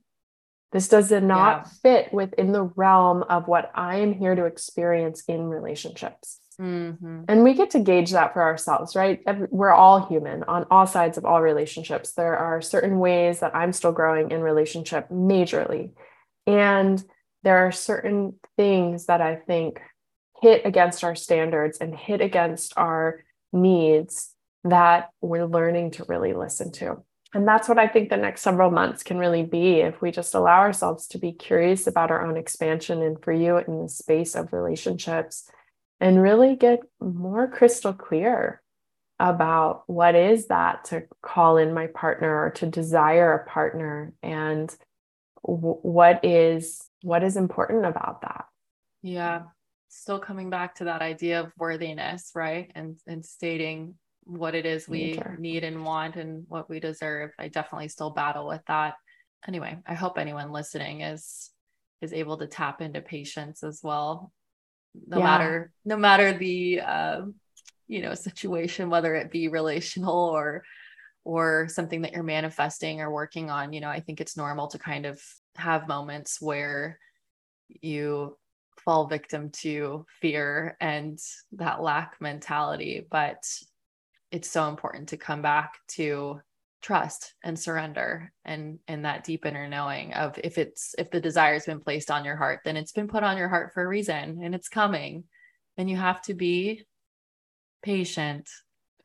this 0.72 0.88
does 0.88 1.10
not 1.10 1.22
yeah. 1.66 1.70
fit 1.82 2.12
within 2.12 2.52
the 2.52 2.64
realm 2.76 3.22
of 3.22 3.48
what 3.48 3.70
I 3.74 3.96
am 3.96 4.12
here 4.12 4.34
to 4.34 4.44
experience 4.44 5.22
in 5.26 5.44
relationships. 5.44 6.40
Mm-hmm. 6.60 7.22
And 7.28 7.44
we 7.44 7.54
get 7.54 7.70
to 7.70 7.78
gauge 7.78 8.10
that 8.10 8.32
for 8.32 8.42
ourselves, 8.42 8.96
right? 8.96 9.20
We're 9.50 9.70
all 9.70 10.06
human 10.06 10.42
on 10.44 10.66
all 10.70 10.86
sides 10.86 11.16
of 11.16 11.24
all 11.24 11.40
relationships. 11.40 12.12
There 12.12 12.36
are 12.36 12.60
certain 12.60 12.98
ways 12.98 13.40
that 13.40 13.54
I'm 13.54 13.72
still 13.72 13.92
growing 13.92 14.30
in 14.30 14.40
relationship 14.40 15.08
majorly. 15.08 15.92
And 16.46 17.02
there 17.44 17.66
are 17.66 17.72
certain 17.72 18.34
things 18.56 19.06
that 19.06 19.20
I 19.20 19.36
think 19.36 19.80
hit 20.42 20.66
against 20.66 21.04
our 21.04 21.14
standards 21.14 21.78
and 21.78 21.94
hit 21.94 22.20
against 22.20 22.74
our 22.76 23.24
needs 23.52 24.34
that 24.64 25.10
we're 25.20 25.46
learning 25.46 25.92
to 25.92 26.04
really 26.08 26.32
listen 26.32 26.72
to. 26.72 27.02
And 27.34 27.46
that's 27.46 27.68
what 27.68 27.78
I 27.78 27.86
think 27.86 28.08
the 28.08 28.16
next 28.16 28.40
several 28.40 28.70
months 28.70 29.02
can 29.02 29.18
really 29.18 29.42
be 29.42 29.80
if 29.80 30.00
we 30.00 30.10
just 30.10 30.34
allow 30.34 30.60
ourselves 30.60 31.06
to 31.08 31.18
be 31.18 31.32
curious 31.32 31.86
about 31.86 32.10
our 32.10 32.26
own 32.26 32.38
expansion 32.38 33.02
and 33.02 33.22
for 33.22 33.32
you 33.32 33.58
in 33.58 33.82
the 33.82 33.88
space 33.88 34.34
of 34.34 34.52
relationships 34.52 35.50
and 36.00 36.22
really 36.22 36.56
get 36.56 36.80
more 37.00 37.46
crystal 37.48 37.92
clear 37.92 38.62
about 39.20 39.82
what 39.86 40.14
is 40.14 40.46
that 40.46 40.84
to 40.84 41.02
call 41.22 41.58
in 41.58 41.74
my 41.74 41.88
partner 41.88 42.44
or 42.44 42.50
to 42.50 42.66
desire 42.66 43.32
a 43.34 43.50
partner 43.50 44.14
and 44.22 44.74
w- 45.44 45.78
what 45.82 46.24
is 46.24 46.88
what 47.02 47.22
is 47.24 47.36
important 47.36 47.84
about 47.84 48.22
that. 48.22 48.46
Yeah. 49.02 49.42
Still 49.88 50.18
coming 50.18 50.50
back 50.50 50.76
to 50.76 50.84
that 50.84 51.02
idea 51.02 51.40
of 51.40 51.52
worthiness 51.58 52.30
right? 52.34 52.70
And 52.74 52.96
and 53.06 53.24
stating 53.24 53.96
what 54.28 54.54
it 54.54 54.66
is 54.66 54.86
we 54.86 55.12
Nature. 55.12 55.36
need 55.38 55.64
and 55.64 55.84
want 55.84 56.16
and 56.16 56.44
what 56.48 56.68
we 56.68 56.80
deserve 56.80 57.30
i 57.38 57.48
definitely 57.48 57.88
still 57.88 58.10
battle 58.10 58.46
with 58.46 58.60
that 58.68 58.94
anyway 59.46 59.78
i 59.86 59.94
hope 59.94 60.18
anyone 60.18 60.52
listening 60.52 61.00
is 61.00 61.50
is 62.02 62.12
able 62.12 62.36
to 62.36 62.46
tap 62.46 62.82
into 62.82 63.00
patience 63.00 63.62
as 63.64 63.80
well 63.82 64.30
no 65.06 65.18
yeah. 65.18 65.24
matter 65.24 65.72
no 65.86 65.96
matter 65.96 66.36
the 66.36 66.80
uh, 66.80 67.22
you 67.86 68.02
know 68.02 68.14
situation 68.14 68.90
whether 68.90 69.14
it 69.14 69.30
be 69.30 69.48
relational 69.48 70.14
or 70.14 70.62
or 71.24 71.66
something 71.68 72.02
that 72.02 72.12
you're 72.12 72.22
manifesting 72.22 73.00
or 73.00 73.10
working 73.10 73.48
on 73.48 73.72
you 73.72 73.80
know 73.80 73.88
i 73.88 74.00
think 74.00 74.20
it's 74.20 74.36
normal 74.36 74.68
to 74.68 74.78
kind 74.78 75.06
of 75.06 75.22
have 75.56 75.88
moments 75.88 76.38
where 76.38 76.98
you 77.80 78.36
fall 78.84 79.06
victim 79.06 79.50
to 79.50 80.04
fear 80.20 80.76
and 80.80 81.18
that 81.52 81.82
lack 81.82 82.16
mentality 82.20 83.06
but 83.10 83.42
it's 84.30 84.50
so 84.50 84.68
important 84.68 85.10
to 85.10 85.16
come 85.16 85.42
back 85.42 85.74
to 85.88 86.40
trust 86.80 87.34
and 87.42 87.58
surrender 87.58 88.32
and 88.44 88.78
and 88.86 89.04
that 89.04 89.24
deep 89.24 89.44
inner 89.44 89.68
knowing 89.68 90.12
of 90.14 90.38
if 90.44 90.58
it's 90.58 90.94
if 90.96 91.10
the 91.10 91.20
desire 91.20 91.54
has 91.54 91.66
been 91.66 91.80
placed 91.80 92.10
on 92.10 92.24
your 92.24 92.36
heart 92.36 92.60
then 92.64 92.76
it's 92.76 92.92
been 92.92 93.08
put 93.08 93.24
on 93.24 93.36
your 93.36 93.48
heart 93.48 93.72
for 93.74 93.82
a 93.82 93.88
reason 93.88 94.40
and 94.42 94.54
it's 94.54 94.68
coming 94.68 95.24
and 95.76 95.90
you 95.90 95.96
have 95.96 96.22
to 96.22 96.34
be 96.34 96.84
patient 97.82 98.48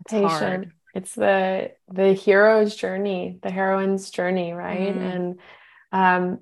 it's 0.02 0.14
patient 0.14 0.32
hard. 0.32 0.72
it's 0.94 1.16
the 1.16 1.72
the 1.92 2.14
hero's 2.14 2.76
journey 2.76 3.40
the 3.42 3.52
heroine's 3.52 4.12
journey 4.12 4.54
right 4.54 4.96
mm. 4.96 5.16
and 5.16 5.40
um 5.92 6.40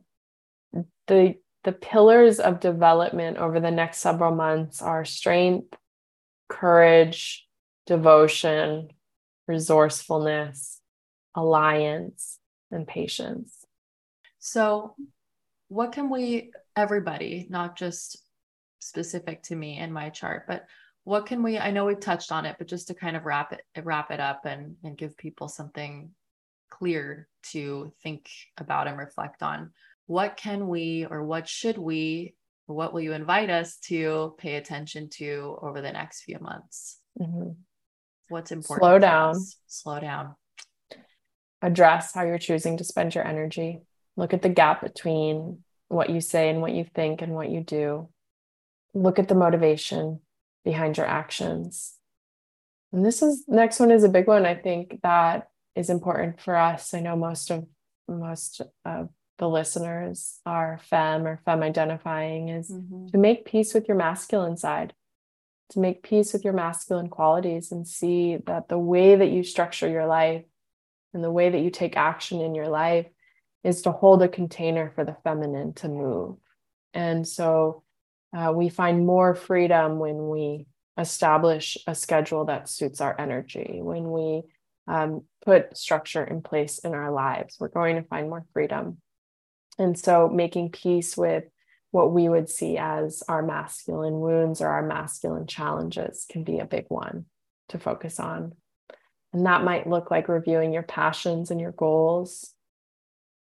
the 1.07 1.36
the 1.63 1.71
pillars 1.71 2.39
of 2.39 2.59
development 2.59 3.38
over 3.38 3.59
the 3.61 3.71
next 3.71 3.99
several 3.99 4.36
months 4.36 4.82
are 4.82 5.05
strength 5.05 5.77
courage 6.49 7.47
devotion 7.91 8.87
resourcefulness 9.49 10.79
alliance 11.35 12.39
and 12.71 12.87
patience. 12.87 13.65
So, 14.39 14.95
what 15.67 15.91
can 15.91 16.09
we, 16.09 16.53
everybody, 16.73 17.47
not 17.49 17.77
just 17.77 18.17
specific 18.79 19.43
to 19.43 19.57
me 19.57 19.77
and 19.77 19.93
my 19.93 20.07
chart, 20.07 20.45
but 20.47 20.67
what 21.03 21.25
can 21.25 21.43
we, 21.43 21.59
I 21.59 21.71
know 21.71 21.83
we've 21.83 21.99
touched 21.99 22.31
on 22.31 22.45
it, 22.45 22.55
but 22.57 22.69
just 22.69 22.87
to 22.87 22.93
kind 22.93 23.17
of 23.17 23.25
wrap 23.25 23.51
it, 23.51 23.83
wrap 23.83 24.09
it 24.09 24.21
up 24.21 24.45
and, 24.45 24.77
and 24.85 24.97
give 24.97 25.17
people 25.17 25.49
something 25.49 26.11
clear 26.69 27.27
to 27.51 27.91
think 28.03 28.29
about 28.57 28.87
and 28.87 28.97
reflect 28.97 29.43
on. 29.43 29.71
What 30.05 30.37
can 30.37 30.69
we, 30.69 31.05
or 31.09 31.25
what 31.25 31.49
should 31.49 31.77
we, 31.77 32.35
or 32.69 32.75
what 32.75 32.93
will 32.93 33.01
you 33.01 33.11
invite 33.11 33.49
us 33.49 33.77
to 33.87 34.33
pay 34.37 34.55
attention 34.55 35.09
to 35.17 35.57
over 35.61 35.81
the 35.81 35.91
next 35.91 36.21
few 36.21 36.39
months? 36.39 36.99
Mm-hmm. 37.19 37.51
What's 38.32 38.51
important? 38.51 38.82
Slow 38.82 38.99
down. 38.99 39.36
Slow 39.67 39.99
down 39.99 40.36
address 41.61 42.13
how 42.13 42.23
you're 42.23 42.38
choosing 42.38 42.77
to 42.77 42.84
spend 42.84 43.13
your 43.13 43.25
energy. 43.25 43.82
Look 44.17 44.34
at 44.34 44.41
the 44.41 44.49
gap 44.49 44.82
between 44.82 45.59
what 45.88 46.09
you 46.09 46.21
say 46.21 46.49
and 46.49 46.61
what 46.61 46.73
you 46.73 46.86
think 46.95 47.21
and 47.21 47.34
what 47.34 47.49
you 47.49 47.61
do. 47.61 48.09
Look 48.93 49.19
at 49.19 49.27
the 49.27 49.36
motivation 49.36 50.19
behind 50.65 50.97
your 50.97 51.05
actions. 51.05 51.93
And 52.91 53.05
this 53.05 53.21
is 53.21 53.45
next 53.47 53.79
one 53.79 53.91
is 53.91 54.03
a 54.03 54.09
big 54.09 54.27
one 54.27 54.45
I 54.45 54.55
think 54.55 54.99
that 55.03 55.49
is 55.75 55.89
important 55.89 56.41
for 56.41 56.55
us. 56.55 56.93
I 56.93 56.99
know 56.99 57.15
most 57.15 57.49
of 57.51 57.65
most 58.07 58.61
of 58.84 59.09
the 59.38 59.47
listeners 59.47 60.39
are 60.45 60.79
femme 60.84 61.25
or 61.25 61.39
femme 61.45 61.63
identifying 61.63 62.49
is 62.49 62.69
mm-hmm. 62.69 63.07
to 63.07 63.17
make 63.17 63.45
peace 63.45 63.73
with 63.73 63.88
your 63.88 63.97
masculine 63.97 64.57
side 64.57 64.93
to 65.72 65.80
make 65.80 66.03
peace 66.03 66.34
with 66.34 66.43
your 66.43 66.53
masculine 66.53 67.09
qualities 67.09 67.72
and 67.72 67.88
see 67.88 68.38
that 68.45 68.67
the 68.67 68.78
way 68.78 69.15
that 69.15 69.32
you 69.32 69.43
structure 69.43 69.88
your 69.88 70.05
life 70.05 70.43
and 71.13 71.24
the 71.24 71.32
way 71.32 71.49
that 71.49 71.61
you 71.61 71.69
take 71.69 71.97
action 71.97 72.41
in 72.41 72.55
your 72.55 72.67
life 72.67 73.07
is 73.63 73.82
to 73.84 73.91
hold 73.91 74.22
a 74.22 74.28
container 74.28 74.91
for 74.95 75.05
the 75.05 75.15
feminine 75.24 75.74
to 75.74 75.88
move. 75.88 76.38
And 76.93 77.28
so 77.28 77.84
uh, 78.36 78.51
we 78.53 78.69
find 78.69 79.05
more 79.05 79.36
freedom 79.36 79.99
when 79.99 80.30
we 80.30 80.67
establish 80.97 81.78
a 81.88 81.95
schedule 81.95 82.45
that 82.45 82.69
suits 82.69 83.01
our 83.01 83.19
energy, 83.19 83.80
when 83.82 84.11
we 84.11 84.41
um, 84.88 85.24
put 85.45 85.78
structure 85.78 86.24
in 86.24 86.41
place 86.41 86.80
in 86.80 86.93
our 86.93 87.11
lives. 87.11 87.57
We're 87.59 87.69
going 87.69 87.95
to 87.95 88.03
find 88.03 88.30
more 88.30 88.45
freedom. 88.53 88.97
And 89.78 89.97
so 89.97 90.28
making 90.28 90.72
peace 90.72 91.15
with 91.15 91.45
what 91.91 92.13
we 92.13 92.27
would 92.27 92.49
see 92.49 92.77
as 92.77 93.21
our 93.27 93.41
masculine 93.41 94.19
wounds 94.19 94.61
or 94.61 94.67
our 94.67 94.81
masculine 94.81 95.45
challenges 95.45 96.25
can 96.29 96.43
be 96.43 96.59
a 96.59 96.65
big 96.65 96.85
one 96.87 97.25
to 97.69 97.77
focus 97.77 98.19
on. 98.19 98.53
And 99.33 99.45
that 99.45 99.63
might 99.63 99.87
look 99.87 100.09
like 100.11 100.27
reviewing 100.27 100.73
your 100.73 100.83
passions 100.83 101.51
and 101.51 101.59
your 101.59 101.71
goals, 101.71 102.53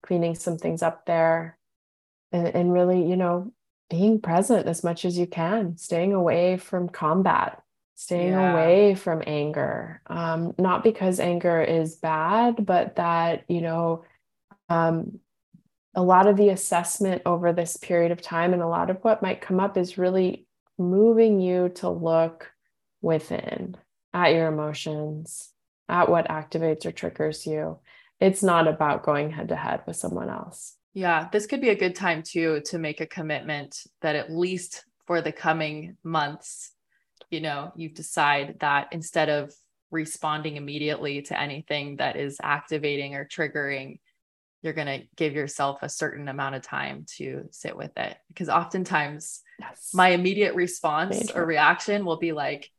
cleaning 0.03 0.35
some 0.35 0.59
things 0.59 0.83
up 0.83 1.07
there, 1.07 1.59
and, 2.33 2.49
and 2.49 2.73
really, 2.73 3.09
you 3.09 3.17
know, 3.17 3.53
being 3.91 4.21
present 4.21 4.67
as 4.67 4.85
much 4.85 5.05
as 5.05 5.17
you 5.17 5.27
can, 5.27 5.77
staying 5.79 6.13
away 6.13 6.59
from 6.59 6.89
combat, 6.89 7.63
staying 7.95 8.33
yeah. 8.33 8.53
away 8.53 8.95
from 8.95 9.23
anger. 9.27 10.03
Um, 10.07 10.55
not 10.59 10.85
because 10.85 11.21
anger 11.21 11.63
is 11.63 11.97
bad, 11.97 12.67
but 12.67 12.97
that, 12.97 13.45
you 13.49 13.63
know, 13.63 14.05
um, 14.69 15.21
a 15.95 16.03
lot 16.03 16.27
of 16.27 16.37
the 16.37 16.51
assessment 16.51 17.23
over 17.27 17.53
this 17.53 17.77
period 17.77 18.13
of 18.13 18.23
time 18.23 18.53
and 18.53 18.63
a 18.63 18.69
lot 18.69 18.91
of 18.91 18.99
what 19.03 19.23
might 19.23 19.41
come 19.41 19.61
up 19.61 19.77
is 19.77 19.99
really 19.99 20.47
moving 20.79 21.41
you 21.41 21.71
to 21.71 21.89
look 21.89 22.51
within, 23.01 23.77
at 24.13 24.33
your 24.33 24.49
emotions, 24.49 25.51
at 25.89 26.09
what 26.09 26.29
activates 26.29 26.87
or 26.87 26.93
triggers 26.93 27.47
you. 27.47 27.79
It's 28.21 28.43
not 28.43 28.69
about 28.69 29.05
going 29.05 29.31
head 29.31 29.49
to 29.49 29.57
head 29.57 29.83
with 29.87 29.97
someone 29.97 30.29
else. 30.29 30.77
Yeah, 30.95 31.29
this 31.31 31.47
could 31.47 31.61
be 31.61 31.69
a 31.69 31.77
good 31.77 31.95
time 31.95 32.23
too 32.23 32.63
to 32.67 32.79
make 32.79 33.01
a 33.01 33.07
commitment 33.07 33.85
that 34.03 34.17
at 34.17 34.33
least 34.33 34.85
for 35.07 35.23
the 35.23 35.33
coming 35.33 35.97
months, 36.03 36.73
you 37.31 37.41
know, 37.41 37.73
you 37.77 37.89
decide 37.89 38.57
that 38.61 38.89
instead 38.93 39.29
of 39.29 39.53
responding 39.91 40.57
immediately 40.57 41.23
to 41.23 41.41
anything 41.41 41.97
that 41.97 42.17
is 42.17 42.39
activating 42.43 43.15
or 43.15 43.25
triggering, 43.25 44.01
you're 44.63 44.73
going 44.73 44.87
to 45.01 45.07
give 45.17 45.35
yourself 45.35 45.83
a 45.83 45.89
certain 45.89 46.29
amount 46.29 46.55
of 46.55 46.63
time 46.63 47.07
to 47.17 47.49
sit 47.51 47.77
with 47.77 47.97
it. 47.97 48.17
Because 48.29 48.49
oftentimes, 48.49 49.43
yes. 49.59 49.91
my 49.95 50.09
immediate 50.09 50.55
response 50.55 51.19
Major. 51.19 51.43
or 51.43 51.47
reaction 51.47 52.05
will 52.05 52.19
be 52.19 52.33
like 52.33 52.71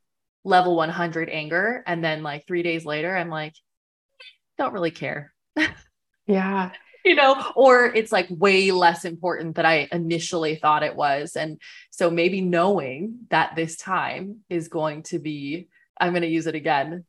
level 0.44 0.76
100 0.76 1.30
anger. 1.30 1.84
And 1.88 2.04
then, 2.04 2.24
like, 2.24 2.46
three 2.46 2.64
days 2.64 2.86
later, 2.86 3.16
I'm 3.16 3.30
like, 3.30 3.54
don't 4.58 4.74
really 4.74 4.92
care. 4.92 5.34
yeah. 6.28 6.72
you 7.06 7.16
know, 7.16 7.52
or 7.56 7.86
it's 7.86 8.12
like 8.12 8.28
way 8.30 8.72
less 8.72 9.06
important 9.06 9.56
than 9.56 9.66
I 9.66 9.88
initially 9.92 10.56
thought 10.56 10.84
it 10.84 10.96
was. 10.96 11.36
And 11.36 11.60
so 11.92 12.10
maybe 12.10 12.42
knowing 12.42 13.20
that 13.30 13.56
this 13.56 13.78
time 13.78 14.40
is 14.50 14.68
going 14.68 15.04
to 15.04 15.20
be, 15.20 15.70
I'm 16.00 16.12
going 16.12 16.24
to 16.24 16.28
use 16.28 16.48
it 16.48 16.56
again, 16.56 17.06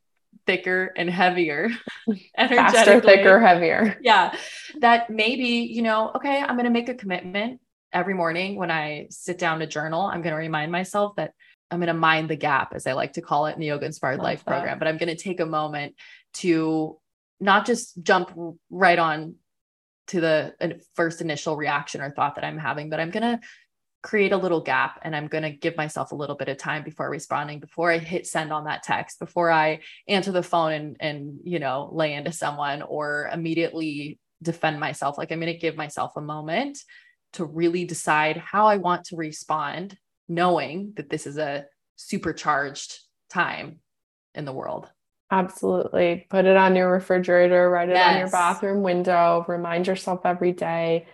thicker 0.46 0.92
and 0.96 1.08
heavier, 1.08 1.70
faster, 2.36 3.00
thicker, 3.00 3.40
heavier. 3.40 3.98
Yeah. 4.02 4.34
That 4.80 5.10
maybe, 5.10 5.68
you 5.70 5.82
know, 5.82 6.12
okay, 6.16 6.40
I'm 6.40 6.56
going 6.56 6.64
to 6.64 6.70
make 6.70 6.88
a 6.88 6.94
commitment 6.94 7.60
every 7.92 8.14
morning 8.14 8.56
when 8.56 8.70
I 8.70 9.08
sit 9.10 9.38
down 9.38 9.60
to 9.60 9.66
journal. 9.66 10.02
I'm 10.02 10.22
going 10.22 10.34
to 10.34 10.38
remind 10.38 10.72
myself 10.72 11.16
that 11.16 11.32
I'm 11.70 11.78
going 11.78 11.88
to 11.88 11.94
mind 11.94 12.28
the 12.28 12.36
gap, 12.36 12.72
as 12.74 12.86
I 12.86 12.92
like 12.92 13.14
to 13.14 13.22
call 13.22 13.46
it 13.46 13.54
in 13.54 13.60
the 13.60 13.66
Yoga 13.66 13.86
Inspired 13.86 14.18
Love 14.18 14.24
Life 14.24 14.44
that. 14.44 14.50
program, 14.50 14.78
but 14.78 14.88
I'm 14.88 14.96
going 14.96 15.14
to 15.14 15.22
take 15.22 15.40
a 15.40 15.46
moment 15.46 15.94
to 16.34 16.98
not 17.38 17.66
just 17.66 18.02
jump 18.02 18.32
right 18.70 18.98
on 18.98 19.36
to 20.08 20.20
the 20.20 20.54
uh, 20.60 20.68
first 20.94 21.20
initial 21.20 21.56
reaction 21.56 22.00
or 22.00 22.10
thought 22.10 22.34
that 22.34 22.44
I'm 22.44 22.58
having, 22.58 22.90
but 22.90 22.98
I'm 23.00 23.10
going 23.10 23.22
to 23.22 23.40
create 24.02 24.32
a 24.32 24.36
little 24.36 24.60
gap 24.60 25.00
and 25.02 25.14
I'm 25.14 25.26
going 25.26 25.42
to 25.42 25.50
give 25.50 25.76
myself 25.76 26.12
a 26.12 26.16
little 26.16 26.36
bit 26.36 26.48
of 26.48 26.56
time 26.56 26.82
before 26.82 27.10
responding, 27.10 27.60
before 27.60 27.90
I 27.92 27.98
hit 27.98 28.26
send 28.26 28.52
on 28.52 28.64
that 28.64 28.82
text, 28.82 29.18
before 29.18 29.50
I 29.50 29.80
answer 30.08 30.32
the 30.32 30.42
phone 30.42 30.72
and, 30.72 30.96
and, 31.00 31.38
you 31.44 31.58
know, 31.58 31.90
lay 31.92 32.14
into 32.14 32.32
someone 32.32 32.82
or 32.82 33.30
immediately 33.32 34.18
defend 34.42 34.80
myself. 34.80 35.18
Like 35.18 35.32
I'm 35.32 35.40
going 35.40 35.52
to 35.52 35.58
give 35.58 35.76
myself 35.76 36.12
a 36.16 36.22
moment 36.22 36.78
to 37.34 37.44
really 37.44 37.84
decide 37.84 38.38
how 38.38 38.66
I 38.66 38.78
want 38.78 39.04
to 39.06 39.16
respond, 39.16 39.96
knowing 40.28 40.94
that 40.96 41.10
this 41.10 41.26
is 41.26 41.36
a 41.36 41.66
supercharged 41.96 42.98
time 43.28 43.80
in 44.34 44.46
the 44.46 44.52
world. 44.52 44.88
Absolutely. 45.30 46.26
Put 46.28 46.46
it 46.46 46.56
on 46.56 46.74
your 46.74 46.90
refrigerator, 46.90 47.70
write 47.70 47.90
it 47.90 47.94
yes. 47.94 48.12
on 48.12 48.18
your 48.18 48.30
bathroom 48.30 48.82
window, 48.82 49.44
remind 49.46 49.86
yourself 49.86 50.22
every 50.24 50.52
day 50.52 51.06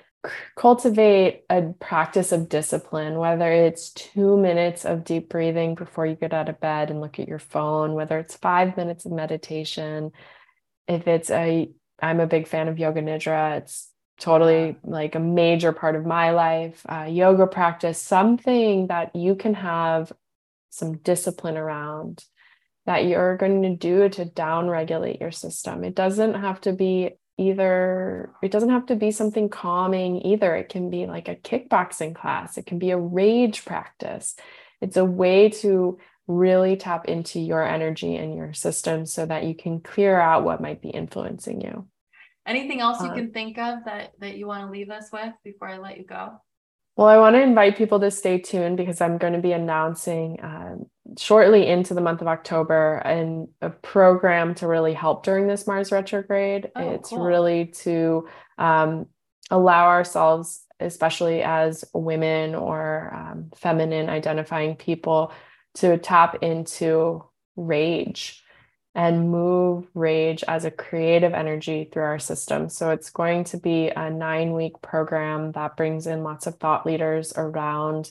cultivate 0.57 1.45
a 1.51 1.73
practice 1.81 2.33
of 2.33 2.49
discipline, 2.49 3.19
whether 3.19 3.51
it's 3.51 3.91
two 3.91 4.37
minutes 4.37 4.85
of 4.85 5.05
deep 5.05 5.29
breathing 5.29 5.75
before 5.75 6.07
you 6.07 6.15
get 6.15 6.33
out 6.33 6.49
of 6.49 6.61
bed 6.61 6.91
and 6.91 7.01
look 7.01 7.19
at 7.19 7.29
your 7.29 7.39
phone, 7.39 7.95
whether 7.95 8.19
it's 8.19 8.37
five 8.37 8.77
minutes 8.77 9.05
of 9.07 9.13
meditation. 9.13 10.13
If 10.89 11.07
it's 11.09 11.31
a, 11.31 11.71
I'm 12.01 12.21
a 12.21 12.27
big 12.27 12.47
fan 12.47 12.69
of 12.69 12.79
Yoga 12.79 13.03
Nidra. 13.03 13.59
It's 13.59 13.91
totally 14.19 14.77
like 14.83 15.15
a 15.15 15.21
major 15.21 15.73
part 15.73 15.97
of 15.97 16.07
my 16.07 16.31
life. 16.31 16.83
Uh, 16.89 17.07
yoga 17.09 17.47
practice, 17.47 18.01
something 18.01 18.87
that 18.89 19.15
you 19.15 19.35
can 19.35 19.55
have 19.55 20.13
some 20.71 20.99
discipline 20.99 21.57
around 21.57 22.25
that 22.87 23.05
you're 23.05 23.37
going 23.37 23.63
to 23.63 23.77
do 23.77 24.09
to 24.09 24.25
down 24.25 24.69
regulate 24.69 25.21
your 25.21 25.33
system. 25.33 25.85
It 25.85 25.95
doesn't 25.95 26.35
have 26.35 26.61
to 26.63 26.73
be 26.73 27.19
either 27.39 28.31
it 28.43 28.51
doesn't 28.51 28.71
have 28.71 28.87
to 28.87 28.97
be 28.97 29.11
something 29.11 29.49
calming 29.49 30.25
either. 30.27 30.55
It 30.55 30.69
can 30.69 30.91
be 30.91 31.07
like 31.07 31.29
a 31.29 31.37
kickboxing 31.37 32.15
class. 32.15 32.57
It 32.57 32.67
can 32.67 32.79
be 32.79 32.91
a 32.91 32.99
rage 32.99 33.65
practice. 33.65 34.37
It's 34.81 34.97
a 34.97 35.05
way 35.05 35.51
to 35.51 35.99
really 36.27 36.77
tap 36.77 37.07
into 37.07 37.39
your 37.39 37.63
energy 37.63 38.17
and 38.17 38.35
your 38.35 38.53
system 38.53 39.07
so 39.07 39.27
that 39.27 39.45
you 39.45 39.55
can 39.55 39.81
clear 39.81 40.19
out 40.19 40.45
what 40.45 40.61
might 40.61 40.83
be 40.83 40.89
influencing 40.89 41.61
you. 41.61 41.87
Anything 42.47 42.81
else 42.81 43.01
you 43.01 43.09
um, 43.09 43.15
can 43.17 43.33
think 43.33 43.59
of 43.59 43.85
that 43.87 44.13
that 44.21 44.37
you 44.37 44.47
want 44.47 44.65
to 44.67 44.71
leave 44.71 44.91
us 44.91 45.09
with 45.13 45.33
before 45.45 45.69
i 45.69 45.79
let 45.79 45.99
you 45.99 46.05
go? 46.05 46.41
Well, 46.97 47.09
I 47.09 47.19
want 47.19 47.35
to 47.37 47.43
invite 47.43 47.77
people 47.77 48.01
to 48.01 48.11
stay 48.11 48.39
tuned 48.39 48.77
because 48.77 49.01
I'm 49.01 49.19
going 49.19 49.35
to 49.35 49.41
be 49.41 49.53
announcing 49.53 50.39
um, 50.43 50.87
shortly 51.19 51.67
into 51.67 51.95
the 51.95 52.01
month 52.01 52.21
of 52.21 52.29
October 52.29 52.97
and 52.99 53.49
a 53.61 53.71
program 53.71 54.55
to 54.57 54.67
really 54.67 54.95
help 54.95 55.25
during 55.25 55.47
this 55.47 55.67
Mars 55.67 55.93
retrograde. 55.93 56.71
Oh, 56.75 56.91
it's 56.91 57.11
cool. 57.11 57.25
really 57.25 57.67
to 57.67 58.29
um, 58.59 59.07
allow 59.51 59.87
ourselves, 59.87 60.65
especially 60.81 61.43
as 61.43 61.85
women 61.95 62.55
or 62.55 63.13
um, 63.15 63.51
feminine 63.55 64.09
identifying 64.09 64.77
people, 64.77 65.33
to 65.75 65.99
tap 65.99 66.43
into 66.43 67.25
rage 67.57 68.43
and 68.95 69.31
move 69.31 69.87
rage 69.93 70.43
as 70.49 70.65
a 70.65 70.71
creative 70.71 71.35
energy 71.35 71.89
through 71.93 72.03
our 72.03 72.19
system. 72.19 72.71
So 72.71 72.91
it's 72.91 73.11
going 73.11 73.45
to 73.45 73.59
be 73.59 73.91
a 73.91 74.11
nine 74.11 74.53
week 74.53 74.81
program 74.81 75.53
that 75.53 75.77
brings 75.77 76.07
in 76.07 76.23
lots 76.23 76.47
of 76.47 76.57
thought 76.57 76.87
leaders 76.87 77.35
around 77.37 78.11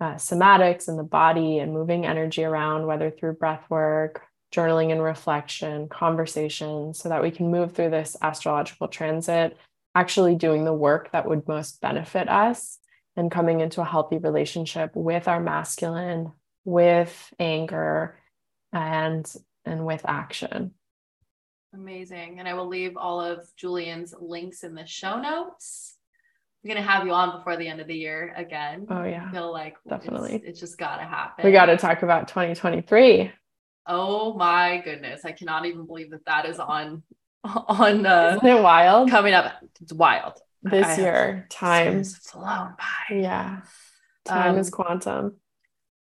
uh, 0.00 0.14
somatics 0.14 0.88
and 0.88 0.98
the 0.98 1.04
body 1.04 1.58
and 1.58 1.72
moving 1.72 2.04
energy 2.04 2.44
around, 2.44 2.86
whether 2.86 3.10
through 3.10 3.34
breath 3.34 3.64
work, 3.70 4.22
journaling 4.54 4.92
and 4.92 5.02
reflection, 5.02 5.88
conversation, 5.88 6.94
so 6.94 7.08
that 7.08 7.22
we 7.22 7.30
can 7.30 7.50
move 7.50 7.72
through 7.72 7.90
this 7.90 8.16
astrological 8.22 8.88
transit, 8.88 9.56
actually 9.94 10.34
doing 10.34 10.64
the 10.64 10.72
work 10.72 11.10
that 11.12 11.28
would 11.28 11.48
most 11.48 11.80
benefit 11.80 12.28
us 12.28 12.78
and 13.16 13.30
coming 13.30 13.60
into 13.60 13.80
a 13.80 13.86
healthy 13.86 14.18
relationship 14.18 14.90
with 14.94 15.26
our 15.28 15.40
masculine, 15.40 16.32
with 16.64 17.32
anger, 17.38 18.18
and 18.72 19.32
and 19.64 19.84
with 19.84 20.02
action. 20.06 20.72
Amazing. 21.74 22.38
And 22.38 22.48
I 22.48 22.54
will 22.54 22.68
leave 22.68 22.96
all 22.96 23.20
of 23.20 23.48
Julien's 23.56 24.14
links 24.18 24.62
in 24.62 24.74
the 24.74 24.86
show 24.86 25.20
notes. 25.20 25.95
I'm 26.66 26.74
gonna 26.74 26.86
have 26.86 27.06
you 27.06 27.12
on 27.12 27.36
before 27.38 27.56
the 27.56 27.68
end 27.68 27.80
of 27.80 27.86
the 27.86 27.94
year 27.94 28.34
again. 28.36 28.88
Oh 28.90 29.04
yeah. 29.04 29.26
I 29.28 29.32
feel 29.32 29.52
like 29.52 29.76
definitely 29.88 30.34
it's, 30.34 30.44
it's 30.46 30.60
just 30.60 30.76
gotta 30.76 31.04
happen. 31.04 31.44
We 31.44 31.52
gotta 31.52 31.76
talk 31.76 32.02
about 32.02 32.26
2023. 32.26 33.30
Oh 33.86 34.34
my 34.34 34.82
goodness. 34.84 35.24
I 35.24 35.30
cannot 35.30 35.64
even 35.66 35.86
believe 35.86 36.10
that 36.10 36.24
that 36.26 36.44
is 36.44 36.58
on 36.58 37.04
on 37.44 38.04
uh 38.04 38.32
Isn't 38.36 38.48
it 38.48 38.60
wild? 38.60 39.10
Coming 39.10 39.32
up. 39.32 39.52
It's 39.80 39.92
wild. 39.92 40.40
This 40.64 40.86
I 40.86 40.96
year, 40.96 41.46
time 41.50 42.02
flown 42.02 42.74
by. 42.76 43.14
Yeah. 43.14 43.60
Time 44.24 44.54
um, 44.54 44.58
is 44.58 44.68
quantum. 44.68 45.36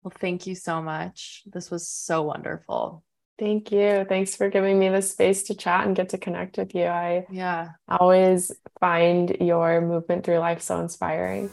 Well, 0.03 0.13
thank 0.19 0.49
you 0.49 0.57
so 0.57 0.83
much. 0.83 1.45
This 1.47 1.71
was 1.71 1.89
so 1.89 2.23
wonderful. 2.23 3.05
Thank 3.39 3.71
you. 3.71 4.05
Thanks 4.09 4.35
for 4.35 4.49
giving 4.51 4.81
me 4.81 4.89
the 4.89 5.01
space 5.01 5.45
to 5.45 5.55
chat 5.55 5.87
and 5.87 5.95
get 5.95 6.09
to 6.09 6.19
connect 6.19 6.59
with 6.59 6.75
you. 6.75 6.85
I 6.85 7.25
yeah 7.31 7.71
always 7.89 8.51
find 8.81 9.37
your 9.41 9.81
movement 9.81 10.25
through 10.25 10.39
life 10.39 10.61
so 10.61 10.81
inspiring. 10.81 11.49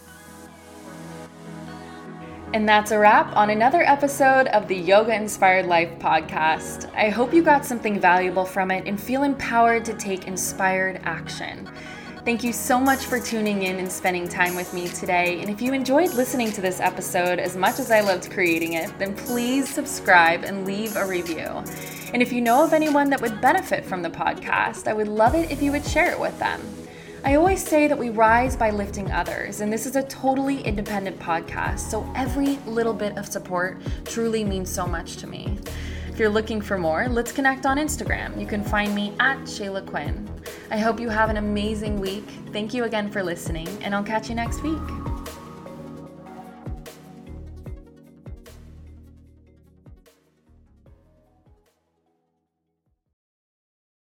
And 2.53 2.67
that's 2.69 2.91
a 2.91 2.97
wrap 2.97 3.35
on 3.35 3.49
another 3.49 3.81
episode 3.81 4.47
of 4.47 4.67
the 4.67 4.75
Yoga 4.75 5.13
Inspired 5.13 5.65
Life 5.65 5.89
podcast. 5.99 6.89
I 6.95 7.09
hope 7.09 7.33
you 7.33 7.43
got 7.43 7.65
something 7.65 7.99
valuable 7.99 8.45
from 8.45 8.71
it 8.71 8.87
and 8.87 8.99
feel 8.99 9.23
empowered 9.23 9.83
to 9.85 9.93
take 9.93 10.25
inspired 10.25 11.01
action. 11.03 11.69
Thank 12.25 12.43
you 12.43 12.53
so 12.53 12.79
much 12.79 13.05
for 13.05 13.19
tuning 13.19 13.61
in 13.61 13.77
and 13.77 13.91
spending 13.91 14.27
time 14.27 14.55
with 14.55 14.73
me 14.73 14.87
today. 14.87 15.41
And 15.41 15.49
if 15.51 15.61
you 15.61 15.73
enjoyed 15.73 16.11
listening 16.15 16.51
to 16.53 16.59
this 16.59 16.79
episode 16.79 17.37
as 17.37 17.55
much 17.55 17.77
as 17.77 17.91
I 17.91 17.99
loved 17.99 18.31
creating 18.31 18.73
it, 18.73 18.97
then 18.97 19.15
please 19.15 19.69
subscribe 19.69 20.43
and 20.43 20.65
leave 20.65 20.95
a 20.95 21.05
review. 21.05 21.63
And 22.13 22.23
if 22.23 22.33
you 22.33 22.41
know 22.41 22.63
of 22.63 22.73
anyone 22.73 23.11
that 23.11 23.21
would 23.21 23.41
benefit 23.41 23.85
from 23.85 24.01
the 24.01 24.09
podcast, 24.09 24.87
I 24.87 24.93
would 24.93 25.07
love 25.07 25.35
it 25.35 25.51
if 25.51 25.61
you 25.61 25.71
would 25.71 25.85
share 25.85 26.09
it 26.09 26.19
with 26.19 26.39
them. 26.39 26.59
I 27.23 27.35
always 27.35 27.63
say 27.63 27.87
that 27.87 27.97
we 27.97 28.09
rise 28.09 28.55
by 28.55 28.71
lifting 28.71 29.11
others, 29.11 29.61
and 29.61 29.71
this 29.71 29.85
is 29.85 29.95
a 29.95 30.01
totally 30.01 30.63
independent 30.63 31.19
podcast, 31.19 31.91
so 31.91 32.11
every 32.15 32.55
little 32.65 32.93
bit 32.93 33.19
of 33.19 33.27
support 33.27 33.77
truly 34.03 34.43
means 34.43 34.71
so 34.71 34.87
much 34.87 35.17
to 35.17 35.27
me. 35.27 35.59
If 36.15 36.19
you're 36.19 36.29
looking 36.29 36.61
for 36.61 36.77
more, 36.77 37.09
let's 37.09 37.33
connect 37.33 37.65
on 37.65 37.75
Instagram. 37.75 38.39
You 38.39 38.47
can 38.47 38.63
find 38.63 38.95
me 38.95 39.11
at 39.19 39.37
Shayla 39.39 39.85
Quinn. 39.85 40.25
I 40.71 40.77
hope 40.77 40.97
you 40.97 41.09
have 41.09 41.29
an 41.29 41.35
amazing 41.35 41.99
week. 41.99 42.23
Thank 42.53 42.73
you 42.73 42.85
again 42.85 43.11
for 43.11 43.21
listening, 43.21 43.67
and 43.81 43.93
I'll 43.93 44.01
catch 44.01 44.29
you 44.29 44.35
next 44.35 44.63
week. 44.63 45.14